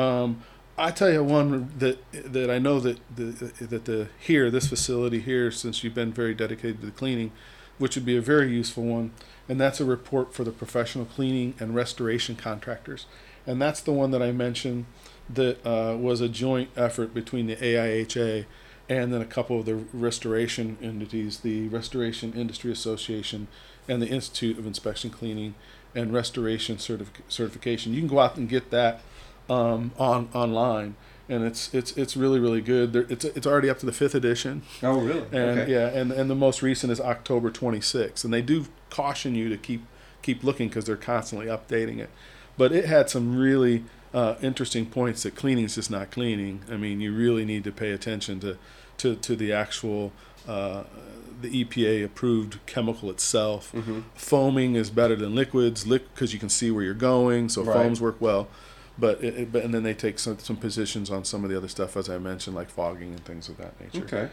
Um, 0.00 0.42
I 0.76 0.90
tell 0.90 1.10
you 1.10 1.22
one 1.22 1.72
that 1.78 1.98
that 2.12 2.50
I 2.50 2.58
know 2.58 2.80
that 2.80 2.98
the 3.14 3.52
that 3.60 3.84
the 3.84 4.08
here 4.18 4.50
this 4.50 4.68
facility 4.68 5.20
here 5.20 5.50
since 5.50 5.84
you've 5.84 5.94
been 5.94 6.12
very 6.12 6.34
dedicated 6.34 6.80
to 6.80 6.86
the 6.86 6.92
cleaning, 6.92 7.32
which 7.78 7.94
would 7.94 8.04
be 8.04 8.16
a 8.16 8.22
very 8.22 8.50
useful 8.50 8.84
one, 8.84 9.12
and 9.48 9.60
that's 9.60 9.80
a 9.80 9.84
report 9.84 10.34
for 10.34 10.44
the 10.44 10.50
professional 10.50 11.04
cleaning 11.04 11.54
and 11.60 11.74
restoration 11.74 12.34
contractors, 12.34 13.06
and 13.46 13.62
that's 13.62 13.80
the 13.80 13.92
one 13.92 14.10
that 14.10 14.22
I 14.22 14.32
mentioned 14.32 14.86
that 15.28 15.64
uh, 15.66 15.96
was 15.96 16.20
a 16.20 16.28
joint 16.28 16.70
effort 16.76 17.14
between 17.14 17.46
the 17.46 17.56
AIHA 17.56 18.46
and 18.88 19.12
then 19.12 19.22
a 19.22 19.26
couple 19.26 19.60
of 19.60 19.66
the 19.66 19.76
restoration 19.92 20.76
entities, 20.82 21.40
the 21.40 21.68
Restoration 21.68 22.34
Industry 22.34 22.70
Association 22.70 23.48
and 23.88 24.00
the 24.00 24.08
Institute 24.08 24.58
of 24.58 24.66
Inspection 24.66 25.10
Cleaning 25.10 25.54
and 25.94 26.12
Restoration 26.12 26.76
certific- 26.76 27.22
Certification. 27.28 27.92
You 27.94 28.00
can 28.00 28.08
go 28.08 28.18
out 28.18 28.36
and 28.36 28.48
get 28.48 28.70
that 28.70 29.00
um, 29.48 29.92
on 29.98 30.28
online, 30.34 30.96
and 31.28 31.44
it's 31.44 31.72
it's 31.74 31.96
it's 31.96 32.16
really 32.16 32.40
really 32.40 32.60
good. 32.60 32.92
There, 32.92 33.06
it's 33.08 33.24
it's 33.24 33.46
already 33.46 33.68
up 33.70 33.78
to 33.80 33.86
the 33.86 33.92
fifth 33.92 34.14
edition, 34.14 34.62
Oh, 34.82 35.00
really? 35.00 35.22
and 35.32 35.60
okay. 35.60 35.70
yeah, 35.72 35.88
and 35.88 36.10
and 36.12 36.30
the 36.30 36.34
most 36.34 36.62
recent 36.62 36.90
is 36.92 37.00
October 37.00 37.50
26th, 37.50 38.24
and 38.24 38.32
they 38.32 38.42
do 38.42 38.66
caution 38.90 39.34
you 39.34 39.48
to 39.48 39.56
keep 39.56 39.84
keep 40.22 40.42
looking 40.42 40.68
because 40.68 40.86
they're 40.86 40.96
constantly 40.96 41.46
updating 41.46 41.98
it. 41.98 42.10
But 42.56 42.72
it 42.72 42.86
had 42.86 43.10
some 43.10 43.36
really 43.36 43.84
uh, 44.14 44.36
interesting 44.40 44.86
points 44.86 45.24
that 45.24 45.34
cleaning 45.34 45.64
is 45.64 45.74
just 45.74 45.90
not 45.90 46.10
cleaning. 46.10 46.62
I 46.70 46.76
mean, 46.76 47.00
you 47.00 47.12
really 47.14 47.44
need 47.44 47.64
to 47.64 47.72
pay 47.72 47.90
attention 47.90 48.40
to 48.40 48.56
to 48.98 49.14
to 49.16 49.36
the 49.36 49.52
actual. 49.52 50.12
Uh, 50.48 50.84
the 51.40 51.64
EPA 51.64 52.04
approved 52.04 52.64
chemical 52.66 53.10
itself. 53.10 53.70
hmm 53.72 54.00
Foaming 54.14 54.76
is 54.76 54.88
better 54.90 55.16
than 55.16 55.34
liquids, 55.34 55.84
because 55.84 56.32
you 56.32 56.38
can 56.38 56.48
see 56.48 56.70
where 56.70 56.82
you're 56.84 56.94
going, 56.94 57.48
so 57.48 57.62
Right. 57.62 57.74
foams 57.74 58.00
work 58.00 58.16
well. 58.20 58.48
But 58.96 59.22
it, 59.24 59.34
it, 59.34 59.52
but 59.52 59.64
and 59.64 59.74
then 59.74 59.82
they 59.82 59.94
take 59.94 60.18
some 60.20 60.38
some 60.38 60.56
positions 60.56 61.10
on 61.10 61.24
some 61.24 61.42
of 61.44 61.50
the 61.50 61.56
other 61.56 61.68
stuff 61.68 61.96
as 61.96 62.08
I 62.08 62.18
mentioned, 62.18 62.54
like 62.54 62.70
fogging 62.70 63.08
and 63.10 63.24
things 63.24 63.48
of 63.48 63.56
that 63.56 63.74
nature. 63.80 64.04
Okay. 64.04 64.28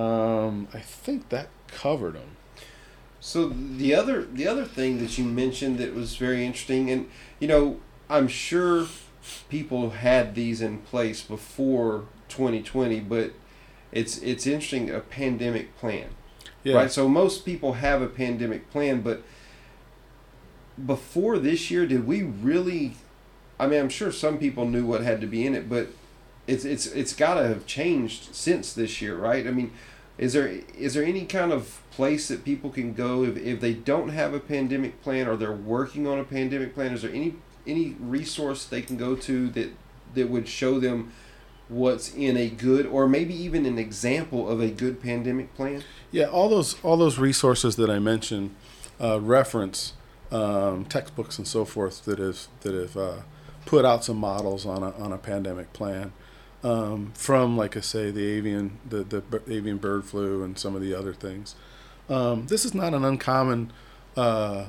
Um, 0.00 0.68
I 0.72 0.78
think 0.80 1.28
that 1.30 1.48
covered 1.68 2.14
them. 2.14 2.36
So 3.20 3.48
the 3.48 3.94
other 3.94 4.22
the 4.24 4.46
other 4.46 4.64
thing 4.64 4.98
that 4.98 5.18
you 5.18 5.24
mentioned 5.24 5.78
that 5.78 5.94
was 5.94 6.16
very 6.16 6.44
interesting, 6.46 6.90
and 6.90 7.08
you 7.40 7.48
know, 7.48 7.80
I'm 8.08 8.28
sure 8.28 8.86
people 9.48 9.90
had 9.90 10.34
these 10.34 10.60
in 10.60 10.78
place 10.78 11.22
before 11.22 12.04
2020, 12.28 13.00
but 13.00 13.32
it's 13.94 14.18
it's 14.18 14.46
interesting 14.46 14.90
a 14.90 15.00
pandemic 15.00 15.74
plan, 15.78 16.08
Yeah. 16.64 16.74
right? 16.74 16.90
So 16.90 17.08
most 17.08 17.46
people 17.46 17.74
have 17.74 18.02
a 18.02 18.08
pandemic 18.08 18.70
plan, 18.70 19.00
but 19.00 19.22
before 20.84 21.38
this 21.38 21.70
year, 21.70 21.86
did 21.86 22.06
we 22.06 22.22
really? 22.22 22.96
I 23.58 23.68
mean, 23.68 23.80
I'm 23.80 23.88
sure 23.88 24.10
some 24.10 24.38
people 24.38 24.66
knew 24.66 24.84
what 24.84 25.02
had 25.02 25.20
to 25.20 25.26
be 25.26 25.46
in 25.46 25.54
it, 25.54 25.68
but 25.68 25.88
it's 26.46 26.64
it's 26.64 26.86
it's 26.86 27.14
got 27.14 27.34
to 27.34 27.46
have 27.46 27.66
changed 27.66 28.34
since 28.34 28.72
this 28.72 29.00
year, 29.00 29.16
right? 29.16 29.46
I 29.46 29.52
mean, 29.52 29.70
is 30.18 30.32
there 30.32 30.48
is 30.76 30.94
there 30.94 31.04
any 31.04 31.24
kind 31.24 31.52
of 31.52 31.80
place 31.92 32.26
that 32.28 32.44
people 32.44 32.70
can 32.70 32.92
go 32.92 33.22
if, 33.22 33.36
if 33.36 33.60
they 33.60 33.72
don't 33.72 34.08
have 34.08 34.34
a 34.34 34.40
pandemic 34.40 35.00
plan 35.02 35.28
or 35.28 35.36
they're 35.36 35.52
working 35.52 36.08
on 36.08 36.18
a 36.18 36.24
pandemic 36.24 36.74
plan? 36.74 36.92
Is 36.92 37.02
there 37.02 37.12
any 37.12 37.36
any 37.64 37.96
resource 38.00 38.66
they 38.66 38.82
can 38.82 38.96
go 38.96 39.14
to 39.14 39.48
that 39.50 39.70
that 40.14 40.28
would 40.28 40.48
show 40.48 40.80
them 40.80 41.12
what's 41.68 42.12
in 42.14 42.36
a 42.36 42.48
good 42.48 42.86
or 42.86 43.08
maybe 43.08 43.34
even 43.34 43.66
an 43.66 43.78
example 43.78 44.48
of 44.48 44.60
a 44.60 44.68
good 44.68 45.02
pandemic 45.02 45.54
plan? 45.54 45.82
Yeah, 46.10 46.26
all 46.26 46.48
those 46.48 46.76
all 46.82 46.96
those 46.96 47.18
resources 47.18 47.76
that 47.76 47.90
I 47.90 47.98
mentioned 47.98 48.54
uh, 49.00 49.20
reference 49.20 49.94
um, 50.30 50.84
textbooks 50.86 51.38
and 51.38 51.46
so 51.46 51.64
forth 51.64 52.04
that 52.04 52.18
have 52.18 52.46
that 52.60 52.74
have 52.74 52.96
uh, 52.96 53.16
put 53.66 53.84
out 53.84 54.04
some 54.04 54.16
models 54.16 54.66
on 54.66 54.82
a 54.82 54.90
on 54.92 55.12
a 55.12 55.18
pandemic 55.18 55.72
plan. 55.72 56.12
Um, 56.62 57.12
from 57.14 57.58
like 57.58 57.76
I 57.76 57.80
say 57.80 58.10
the 58.10 58.24
avian 58.24 58.78
the, 58.88 59.04
the 59.04 59.22
avian 59.48 59.76
bird 59.76 60.04
flu 60.04 60.42
and 60.42 60.58
some 60.58 60.74
of 60.74 60.80
the 60.80 60.94
other 60.94 61.12
things. 61.12 61.54
Um, 62.08 62.46
this 62.46 62.64
is 62.64 62.74
not 62.74 62.94
an 62.94 63.04
uncommon 63.04 63.72
uh, 64.16 64.66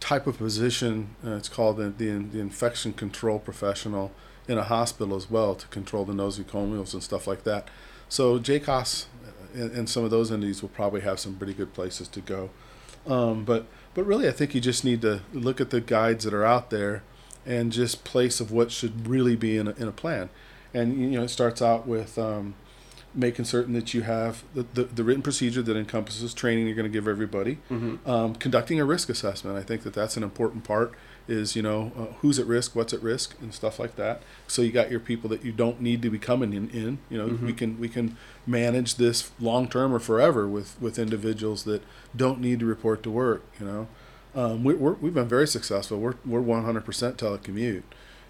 type 0.00 0.26
of 0.26 0.38
position. 0.38 1.16
Uh, 1.24 1.36
it's 1.36 1.48
called 1.48 1.78
the, 1.78 1.88
the, 1.88 2.10
the 2.10 2.40
infection 2.40 2.92
control 2.92 3.38
professional 3.38 4.12
in 4.48 4.58
a 4.58 4.64
hospital 4.64 5.16
as 5.16 5.30
well 5.30 5.54
to 5.54 5.66
control 5.68 6.04
the 6.04 6.12
nosocomials 6.12 6.92
and 6.92 7.02
stuff 7.02 7.26
like 7.26 7.44
that. 7.44 7.68
So 8.08 8.38
JCAHOS 8.38 9.06
uh, 9.06 9.62
and, 9.62 9.70
and, 9.72 9.88
some 9.88 10.04
of 10.04 10.10
those 10.10 10.30
entities 10.30 10.60
will 10.60 10.68
probably 10.68 11.00
have 11.00 11.18
some 11.18 11.36
pretty 11.36 11.54
good 11.54 11.72
places 11.72 12.08
to 12.08 12.20
go. 12.20 12.50
Um, 13.06 13.44
but 13.44 13.66
but 13.94 14.04
really, 14.04 14.28
I 14.28 14.32
think 14.32 14.54
you 14.54 14.60
just 14.60 14.84
need 14.84 15.02
to 15.02 15.20
look 15.32 15.60
at 15.60 15.70
the 15.70 15.80
guides 15.80 16.24
that 16.24 16.34
are 16.34 16.44
out 16.44 16.70
there 16.70 17.02
and 17.46 17.70
just 17.72 18.04
place 18.04 18.40
of 18.40 18.50
what 18.50 18.72
should 18.72 19.06
really 19.06 19.36
be 19.36 19.56
in 19.56 19.68
a, 19.68 19.72
in 19.72 19.88
a 19.88 19.92
plan. 19.92 20.30
And 20.72 20.98
you 20.98 21.18
know, 21.18 21.24
it 21.24 21.28
starts 21.28 21.62
out 21.62 21.86
with 21.86 22.18
um, 22.18 22.54
making 23.14 23.44
certain 23.44 23.72
that 23.74 23.94
you 23.94 24.02
have 24.02 24.42
the, 24.54 24.66
the, 24.74 24.84
the, 24.84 25.04
written 25.04 25.22
procedure 25.22 25.62
that 25.62 25.76
encompasses 25.76 26.34
training 26.34 26.66
you're 26.66 26.74
going 26.74 26.90
to 26.90 26.92
give 26.92 27.06
everybody 27.06 27.58
mm-hmm. 27.70 28.08
um, 28.08 28.34
conducting 28.34 28.80
a 28.80 28.84
risk 28.84 29.08
assessment 29.08 29.56
i 29.56 29.62
think 29.62 29.82
that 29.82 29.94
that's 29.94 30.16
an 30.16 30.22
important 30.22 30.64
part 30.64 30.92
is 31.26 31.56
you 31.56 31.62
know 31.62 31.92
uh, 31.96 32.14
who's 32.20 32.38
at 32.38 32.46
risk 32.46 32.76
what's 32.76 32.92
at 32.92 33.02
risk 33.02 33.34
and 33.40 33.54
stuff 33.54 33.78
like 33.78 33.96
that. 33.96 34.22
So 34.46 34.62
you 34.62 34.72
got 34.72 34.90
your 34.90 35.00
people 35.00 35.30
that 35.30 35.44
you 35.44 35.52
don't 35.52 35.80
need 35.80 36.02
to 36.02 36.10
be 36.10 36.18
coming 36.18 36.52
in, 36.52 36.70
in 36.70 36.98
you 37.08 37.18
know 37.18 37.28
mm-hmm. 37.28 37.46
we 37.46 37.52
can 37.52 37.80
we 37.80 37.88
can 37.88 38.16
manage 38.46 38.96
this 38.96 39.30
long 39.40 39.68
term 39.68 39.94
or 39.94 39.98
forever 39.98 40.46
with 40.46 40.80
with 40.80 40.98
individuals 40.98 41.64
that 41.64 41.82
don't 42.14 42.40
need 42.40 42.60
to 42.60 42.66
report 42.66 43.02
to 43.04 43.10
work 43.10 43.44
you 43.58 43.66
know. 43.66 43.88
Um, 44.36 44.64
we, 44.64 44.74
we 44.74 45.06
have 45.06 45.14
been 45.14 45.28
very 45.28 45.46
successful. 45.46 46.00
We're, 46.00 46.16
we're 46.26 46.40
100% 46.40 46.82
telecommute 46.82 47.84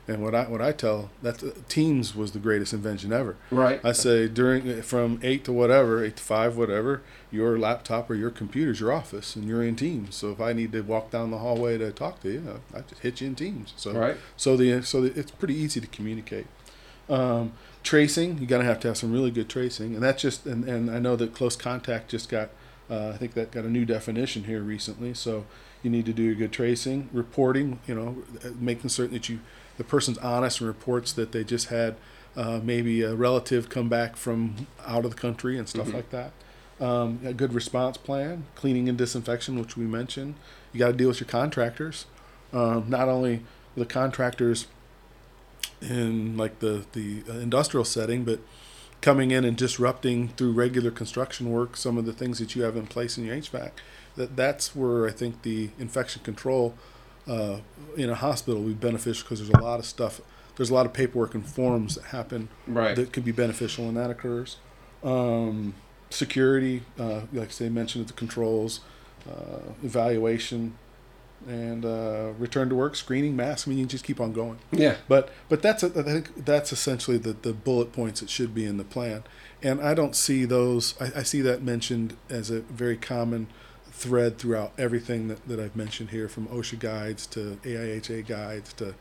and 0.07 0.23
what 0.23 0.35
I 0.35 0.45
what 0.45 0.61
I 0.61 0.73
tell 0.73 1.11
that 1.23 1.43
uh, 1.43 1.51
Teams 1.69 2.15
was 2.15 2.33
the 2.33 2.39
greatest 2.39 2.73
invention 2.73 3.13
ever. 3.13 3.37
Right. 3.51 3.81
I 3.85 3.93
say 3.93 4.29
during 4.29 4.83
from 4.83 5.19
eight 5.23 5.45
to 5.45 5.53
whatever, 5.53 6.05
eight 6.05 6.17
to 6.17 6.23
five, 6.23 6.57
whatever, 6.57 7.03
your 7.31 7.59
laptop 7.59 8.11
or 8.11 8.15
your 8.15 8.31
computer's 8.31 8.81
your 8.81 8.93
office, 8.93 9.35
and 9.35 9.47
you're 9.47 9.63
in 9.63 9.77
Teams. 9.77 10.15
So 10.15 10.31
if 10.31 10.41
I 10.41 10.53
need 10.53 10.73
to 10.73 10.83
walk 10.83 11.11
down 11.11 11.31
the 11.31 11.39
hallway 11.39 11.79
to 11.79 11.91
talk 11.91 12.21
to 12.23 12.31
you, 12.31 12.61
I 12.75 12.81
just 12.81 13.01
hit 13.01 13.21
you 13.21 13.29
in 13.29 13.35
Teams. 13.35 13.73
So 13.77 13.93
right. 13.93 14.17
So 14.37 14.57
the 14.57 14.83
so 14.83 15.01
the, 15.01 15.19
it's 15.19 15.31
pretty 15.31 15.55
easy 15.55 15.81
to 15.81 15.87
communicate. 15.87 16.47
Um, 17.09 17.53
tracing, 17.83 18.39
you're 18.39 18.47
gonna 18.47 18.65
have 18.65 18.81
to 18.81 18.89
have 18.89 18.97
some 18.97 19.13
really 19.13 19.31
good 19.31 19.49
tracing, 19.49 19.95
and 19.95 20.03
that's 20.03 20.21
just 20.21 20.47
and, 20.47 20.65
and 20.65 20.91
I 20.91 20.99
know 20.99 21.17
that 21.17 21.35
close 21.35 21.57
contact 21.57 22.11
just 22.11 22.29
got 22.29 22.51
uh, 22.91 23.11
I 23.15 23.17
think 23.17 23.33
that 23.35 23.51
got 23.51 23.65
a 23.65 23.71
new 23.71 23.85
definition 23.85 24.45
here 24.45 24.61
recently. 24.61 25.15
So 25.15 25.47
you 25.83 25.91
need 25.91 26.07
to 26.07 26.13
do 26.13 26.35
good 26.35 26.53
tracing, 26.53 27.09
reporting. 27.13 27.81
You 27.87 27.95
know, 27.95 28.17
making 28.59 28.91
certain 28.91 29.15
that 29.15 29.29
you 29.29 29.41
the 29.77 29.85
person's 29.85 30.19
honest 30.19 30.61
and 30.61 30.69
reports 30.69 31.13
that 31.13 31.33
they 31.33 31.45
just 31.45 31.69
had 31.69 31.97
uh, 32.37 32.61
maybe 32.63 33.03
a 33.03 33.15
relative 33.15 33.69
come 33.69 33.89
back 33.89 34.17
from 34.17 34.67
out 34.87 35.05
of 35.05 35.11
the 35.11 35.17
country 35.17 35.59
and 35.59 35.69
stuff 35.69 35.87
mm-hmm. 35.87 35.97
like 35.97 36.11
that. 36.11 36.33
Um, 36.81 37.21
a 37.25 37.33
good 37.33 37.53
response 37.53 37.97
plan, 37.97 38.47
cleaning 38.57 38.89
and 38.89 38.99
disinfection, 38.99 39.59
which 39.61 39.77
we 39.77 39.85
mentioned. 39.85 40.35
You 40.73 40.81
got 40.81 40.89
to 40.89 40.93
deal 40.95 41.09
with 41.09 41.21
your 41.21 41.29
contractors. 41.29 42.07
Um, 42.53 42.87
not 42.89 43.09
only 43.09 43.43
the 43.77 43.87
contractors 43.87 44.67
in 45.81 46.37
like 46.37 46.59
the 46.59 46.85
the 46.93 47.23
industrial 47.41 47.85
setting, 47.85 48.25
but 48.25 48.41
coming 49.01 49.31
in 49.31 49.45
and 49.45 49.57
disrupting 49.57 50.29
through 50.29 50.53
regular 50.53 50.91
construction 50.91 51.51
work 51.51 51.77
some 51.77 51.99
of 51.99 52.07
the 52.07 52.13
things 52.13 52.39
that 52.39 52.57
you 52.57 52.63
have 52.63 52.77
in 52.77 52.87
place 52.87 53.19
in 53.19 53.25
your 53.25 53.37
HVAC. 53.37 53.71
That 54.17 54.37
that's 54.37 54.75
where 54.75 55.07
I 55.07 55.11
think 55.11 55.43
the 55.43 55.71
infection 55.79 56.23
control 56.23 56.75
uh, 57.29 57.59
in 57.97 58.11
a 58.11 58.15
hospital 58.15 58.61
would 58.63 58.81
be 58.81 58.87
beneficial 58.87 59.25
because 59.25 59.41
there's 59.41 59.51
a 59.51 59.65
lot 59.65 59.79
of 59.79 59.87
stuff. 59.87 60.21
There's 60.57 60.71
a 60.71 60.75
lot 60.75 60.87
of 60.87 60.93
paperwork 60.93 61.35
and 61.35 61.45
forms 61.45 61.97
that 61.97 62.07
happen 62.07 62.49
right. 62.67 62.95
that 62.95 63.13
could 63.13 63.25
be 63.25 63.33
beneficial 63.33 63.87
when 63.87 63.95
that 63.95 64.11
occurs. 64.11 64.57
Um, 65.03 65.75
security, 66.11 66.83
uh, 66.99 67.23
like 67.33 67.55
they 67.57 67.69
mentioned, 67.69 68.07
the 68.07 68.13
controls, 68.13 68.81
uh, 69.29 69.73
evaluation, 69.83 70.77
and 71.47 71.85
uh, 71.85 72.33
return 72.39 72.69
to 72.69 72.75
work, 72.75 72.97
screening, 72.97 73.37
masks. 73.37 73.67
I 73.67 73.71
mean, 73.71 73.79
you 73.79 73.87
just 73.87 74.05
keep 74.05 74.21
on 74.21 74.33
going. 74.33 74.59
Yeah. 74.71 74.97
But 75.09 75.31
but 75.49 75.61
that's 75.61 75.83
a, 75.83 75.87
I 75.87 76.03
think 76.03 76.45
that's 76.45 76.73
essentially 76.73 77.19
the 77.19 77.33
the 77.33 77.53
bullet 77.53 77.93
points 77.93 78.21
that 78.21 78.31
should 78.31 78.55
be 78.55 78.65
in 78.65 78.77
the 78.77 78.85
plan, 78.85 79.25
and 79.63 79.81
I 79.81 79.95
don't 79.95 80.15
see 80.17 80.45
those. 80.45 80.95
I, 81.01 81.21
I 81.21 81.23
see 81.23 81.41
that 81.43 81.63
mentioned 81.63 82.17
as 82.31 82.51
a 82.51 82.61
very 82.61 82.97
common 82.97 83.49
thread 83.95 84.39
throughout 84.39 84.73
everything 84.77 85.29
that, 85.29 85.47
that 85.49 85.61
I've 85.61 85.77
mentioned 85.77 86.11
here, 86.11 86.29
from 86.29 86.49
OSHA 86.49 86.81
guides 86.81 87.27
to 87.29 87.59
AIHA 87.63 88.27
guides 88.27 88.73
to 88.75 88.95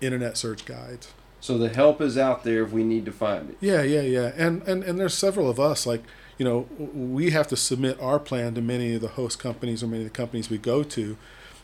internet 0.00 0.36
search 0.36 0.64
guides. 0.64 1.12
So 1.40 1.56
the 1.56 1.68
help 1.68 2.00
is 2.00 2.18
out 2.18 2.42
there 2.42 2.62
if 2.62 2.72
we 2.72 2.84
need 2.84 3.04
to 3.04 3.12
find 3.12 3.50
it. 3.50 3.56
Yeah, 3.60 3.82
yeah, 3.82 4.00
yeah. 4.00 4.32
And 4.36 4.62
and 4.62 4.82
and 4.82 4.98
there's 4.98 5.14
several 5.14 5.48
of 5.48 5.60
us 5.60 5.86
like 5.86 6.02
you 6.36 6.44
know 6.44 6.66
we 6.78 7.30
have 7.30 7.46
to 7.48 7.56
submit 7.56 8.00
our 8.00 8.18
plan 8.18 8.54
to 8.54 8.62
many 8.62 8.94
of 8.94 9.00
the 9.00 9.08
host 9.08 9.38
companies 9.38 9.82
or 9.82 9.86
many 9.86 10.04
of 10.04 10.10
the 10.10 10.16
companies 10.16 10.50
we 10.50 10.58
go 10.58 10.82
to, 10.82 11.16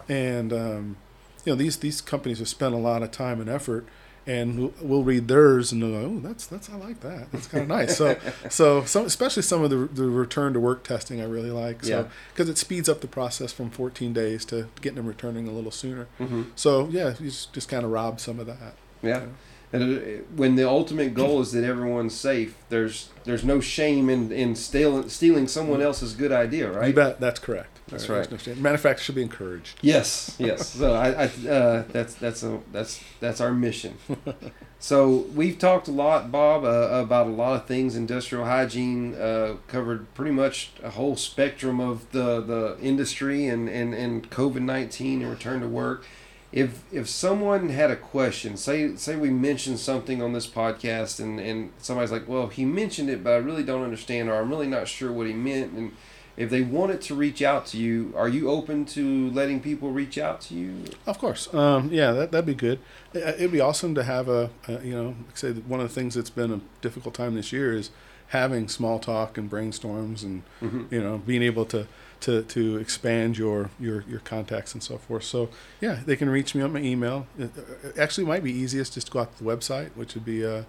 and 0.08 0.52
um, 0.52 0.96
you 1.44 1.52
know 1.52 1.56
these 1.56 1.78
these 1.78 2.00
companies 2.00 2.38
have 2.38 2.48
spent 2.48 2.74
a 2.74 2.78
lot 2.78 3.02
of 3.02 3.10
time 3.10 3.40
and 3.40 3.48
effort 3.48 3.86
and 4.30 4.72
we'll 4.80 5.02
read 5.02 5.26
theirs 5.26 5.72
and 5.72 5.82
go, 5.82 5.88
oh, 5.88 6.20
that's 6.20 6.46
that's 6.46 6.70
I 6.70 6.76
like 6.76 7.00
that. 7.00 7.32
That's 7.32 7.48
kind 7.48 7.62
of 7.62 7.68
nice. 7.68 7.96
So 7.96 8.16
so 8.48 8.84
some, 8.84 9.04
especially 9.06 9.42
some 9.42 9.64
of 9.64 9.70
the 9.70 9.76
the 9.76 10.08
return 10.08 10.52
to 10.52 10.60
work 10.60 10.84
testing 10.84 11.20
I 11.20 11.24
really 11.24 11.50
like. 11.50 11.84
So 11.84 12.08
because 12.32 12.46
yeah. 12.46 12.52
it 12.52 12.58
speeds 12.58 12.88
up 12.88 13.00
the 13.00 13.08
process 13.08 13.52
from 13.52 13.70
14 13.70 14.12
days 14.12 14.44
to 14.46 14.68
getting 14.80 14.96
them 14.96 15.06
returning 15.06 15.48
a 15.48 15.50
little 15.50 15.72
sooner. 15.72 16.06
Mm-hmm. 16.20 16.42
So 16.54 16.88
yeah, 16.90 17.14
you 17.18 17.26
just, 17.26 17.52
just 17.52 17.68
kind 17.68 17.84
of 17.84 17.90
rob 17.90 18.20
some 18.20 18.38
of 18.38 18.46
that. 18.46 18.74
Yeah. 19.02 19.20
You 19.20 19.26
know? 19.26 19.32
And 19.72 20.24
when 20.36 20.56
the 20.56 20.68
ultimate 20.68 21.14
goal 21.14 21.40
is 21.40 21.52
that 21.52 21.62
everyone's 21.62 22.14
safe, 22.14 22.56
there's 22.70 23.10
there's 23.24 23.44
no 23.44 23.60
shame 23.60 24.10
in 24.10 24.32
in 24.32 24.56
stealing 24.56 25.08
stealing 25.08 25.46
someone 25.46 25.80
else's 25.80 26.14
good 26.14 26.32
idea, 26.32 26.70
right? 26.70 26.88
You 26.88 26.94
bet. 26.94 27.20
That's 27.20 27.38
correct. 27.38 27.80
That's 27.90 28.08
right. 28.08 28.46
No 28.46 28.54
Matter 28.56 28.74
of 28.74 28.80
fact, 28.80 29.00
should 29.00 29.14
be 29.14 29.22
encouraged. 29.22 29.78
Yes, 29.82 30.36
yes. 30.38 30.70
so 30.70 30.94
I, 30.94 31.24
I 31.24 31.48
uh, 31.48 31.84
that's 31.88 32.14
that's 32.14 32.42
a 32.42 32.60
that's 32.72 33.02
that's 33.20 33.40
our 33.40 33.52
mission. 33.52 33.96
so 34.78 35.26
we've 35.34 35.58
talked 35.58 35.88
a 35.88 35.92
lot, 35.92 36.30
Bob, 36.30 36.64
uh, 36.64 37.02
about 37.02 37.26
a 37.26 37.30
lot 37.30 37.54
of 37.54 37.66
things. 37.66 37.96
Industrial 37.96 38.44
hygiene 38.44 39.14
uh, 39.14 39.56
covered 39.66 40.12
pretty 40.14 40.30
much 40.30 40.70
a 40.82 40.90
whole 40.90 41.16
spectrum 41.16 41.80
of 41.80 42.10
the 42.12 42.40
the 42.40 42.76
industry 42.80 43.46
and 43.46 43.68
and 43.68 43.92
and 43.94 44.30
COVID 44.30 44.62
nineteen 44.62 45.22
and 45.22 45.30
return 45.30 45.60
to 45.60 45.68
work. 45.68 46.06
If 46.52 46.82
if 46.92 47.08
someone 47.08 47.68
had 47.68 47.90
a 47.90 47.96
question, 47.96 48.56
say 48.56 48.96
say 48.96 49.16
we 49.16 49.30
mentioned 49.30 49.78
something 49.78 50.20
on 50.22 50.32
this 50.32 50.46
podcast, 50.46 51.20
and 51.20 51.38
and 51.38 51.72
somebody's 51.78 52.10
like, 52.10 52.26
well, 52.26 52.48
he 52.48 52.64
mentioned 52.64 53.08
it, 53.08 53.22
but 53.22 53.34
I 53.34 53.36
really 53.36 53.62
don't 53.62 53.84
understand, 53.84 54.28
or 54.28 54.34
I'm 54.34 54.50
really 54.50 54.66
not 54.66 54.88
sure 54.88 55.12
what 55.12 55.26
he 55.26 55.32
meant, 55.32 55.72
and 55.72 55.92
if 56.36 56.48
they 56.48 56.62
wanted 56.62 57.02
to 57.02 57.14
reach 57.14 57.42
out 57.42 57.66
to 57.66 57.76
you, 57.76 58.14
are 58.16 58.28
you 58.28 58.48
open 58.48 58.86
to 58.86 59.30
letting 59.30 59.60
people 59.60 59.90
reach 59.90 60.16
out 60.16 60.40
to 60.42 60.54
you? 60.54 60.84
Of 61.06 61.18
course. 61.18 61.52
Um, 61.52 61.90
yeah, 61.92 62.12
that, 62.12 62.32
that'd 62.32 62.46
be 62.46 62.54
good. 62.54 62.78
It'd 63.12 63.52
be 63.52 63.60
awesome 63.60 63.94
to 63.94 64.04
have 64.04 64.28
a, 64.28 64.48
a 64.66 64.80
you 64.82 64.94
know, 64.94 65.16
like 65.26 65.36
say 65.36 65.52
one 65.52 65.80
of 65.80 65.88
the 65.88 65.94
things 65.94 66.14
that's 66.14 66.30
been 66.30 66.52
a 66.52 66.60
difficult 66.80 67.14
time 67.14 67.34
this 67.34 67.52
year 67.52 67.74
is 67.74 67.90
having 68.28 68.68
small 68.68 68.98
talk 68.98 69.36
and 69.36 69.50
brainstorms 69.50 70.22
and, 70.22 70.42
mm-hmm. 70.62 70.84
you 70.90 71.02
know, 71.02 71.18
being 71.18 71.42
able 71.42 71.66
to, 71.66 71.86
to, 72.20 72.42
to 72.42 72.76
expand 72.76 73.38
your, 73.38 73.70
your, 73.78 74.04
your 74.08 74.20
contacts 74.20 74.74
and 74.74 74.82
so 74.82 74.98
forth. 74.98 75.24
So 75.24 75.48
yeah, 75.80 76.00
they 76.04 76.16
can 76.16 76.28
reach 76.28 76.54
me 76.54 76.62
on 76.62 76.72
my 76.72 76.80
email. 76.80 77.26
It, 77.38 77.50
actually 77.98 78.26
might 78.26 78.44
be 78.44 78.52
easiest 78.52 78.94
just 78.94 79.08
to 79.08 79.12
go 79.12 79.20
out 79.20 79.36
to 79.36 79.44
the 79.44 79.50
website, 79.50 79.90
which 79.94 80.14
would 80.14 80.24
be 80.24 80.44
uh, 80.44 80.64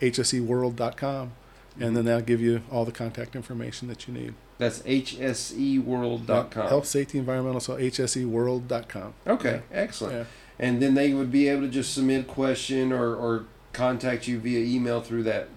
hseworld.com 0.00 1.32
and 1.80 1.96
then 1.96 2.04
that'll 2.04 2.22
give 2.22 2.40
you 2.40 2.62
all 2.70 2.84
the 2.84 2.92
contact 2.92 3.34
information 3.34 3.88
that 3.88 4.06
you 4.06 4.14
need. 4.14 4.34
That's 4.58 4.80
hseworld.com. 4.80 6.68
Health, 6.68 6.86
safety, 6.86 7.18
environmental, 7.18 7.60
so 7.60 7.76
hseworld.com. 7.76 9.14
Okay, 9.26 9.62
yeah. 9.70 9.76
excellent. 9.76 10.14
Yeah. 10.14 10.24
And 10.58 10.80
then 10.80 10.94
they 10.94 11.12
would 11.12 11.32
be 11.32 11.48
able 11.48 11.62
to 11.62 11.68
just 11.68 11.92
submit 11.92 12.20
a 12.20 12.24
question 12.24 12.92
or, 12.92 13.16
or 13.16 13.46
contact 13.72 14.28
you 14.28 14.38
via 14.38 14.60
email 14.60 15.00
through 15.00 15.24
that. 15.24 15.48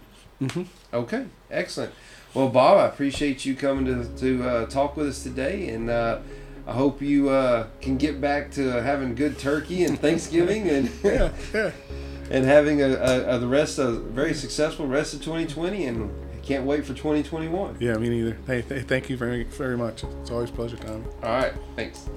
Mm-hmm. 0.42 0.64
Okay, 0.94 1.28
excellent. 1.52 1.94
Well, 2.38 2.50
Bob, 2.50 2.78
I 2.78 2.86
appreciate 2.86 3.46
you 3.46 3.56
coming 3.56 3.86
to, 3.86 4.16
to 4.20 4.48
uh, 4.48 4.66
talk 4.68 4.96
with 4.96 5.08
us 5.08 5.24
today, 5.24 5.70
and 5.70 5.90
uh, 5.90 6.20
I 6.68 6.74
hope 6.74 7.02
you 7.02 7.30
uh, 7.32 7.66
can 7.82 7.98
get 7.98 8.22
back 8.22 8.52
to 8.52 8.74
having 8.74 9.16
good 9.16 9.40
turkey 9.40 9.86
and 9.86 10.00
Thanksgiving 10.08 10.70
and 10.70 10.92
yeah, 11.04 11.32
yeah. 11.52 11.72
and 12.30 12.46
having 12.46 12.84
a, 12.84 12.90
a, 12.90 13.38
a, 13.38 13.40
the 13.40 13.48
rest 13.48 13.80
of 13.80 14.04
very 14.12 14.36
successful 14.36 14.86
rest 14.86 15.16
of 15.16 15.24
2020 15.24 15.88
and 15.88 16.12
can't 16.44 16.64
wait 16.64 16.86
for 16.86 16.94
2021. 16.94 17.78
Yeah, 17.80 17.98
me 17.98 18.08
neither. 18.08 18.38
Hey, 18.46 18.62
hey 18.62 18.82
thank 18.82 19.10
you 19.10 19.18
very, 19.18 19.46
very 19.46 19.76
much. 19.76 20.04
It's 20.04 20.30
always 20.30 20.52
a 20.52 20.54
pleasure, 20.54 20.78
Tom. 20.78 21.06
All 21.24 21.32
right. 21.32 21.54
Thanks. 21.76 22.08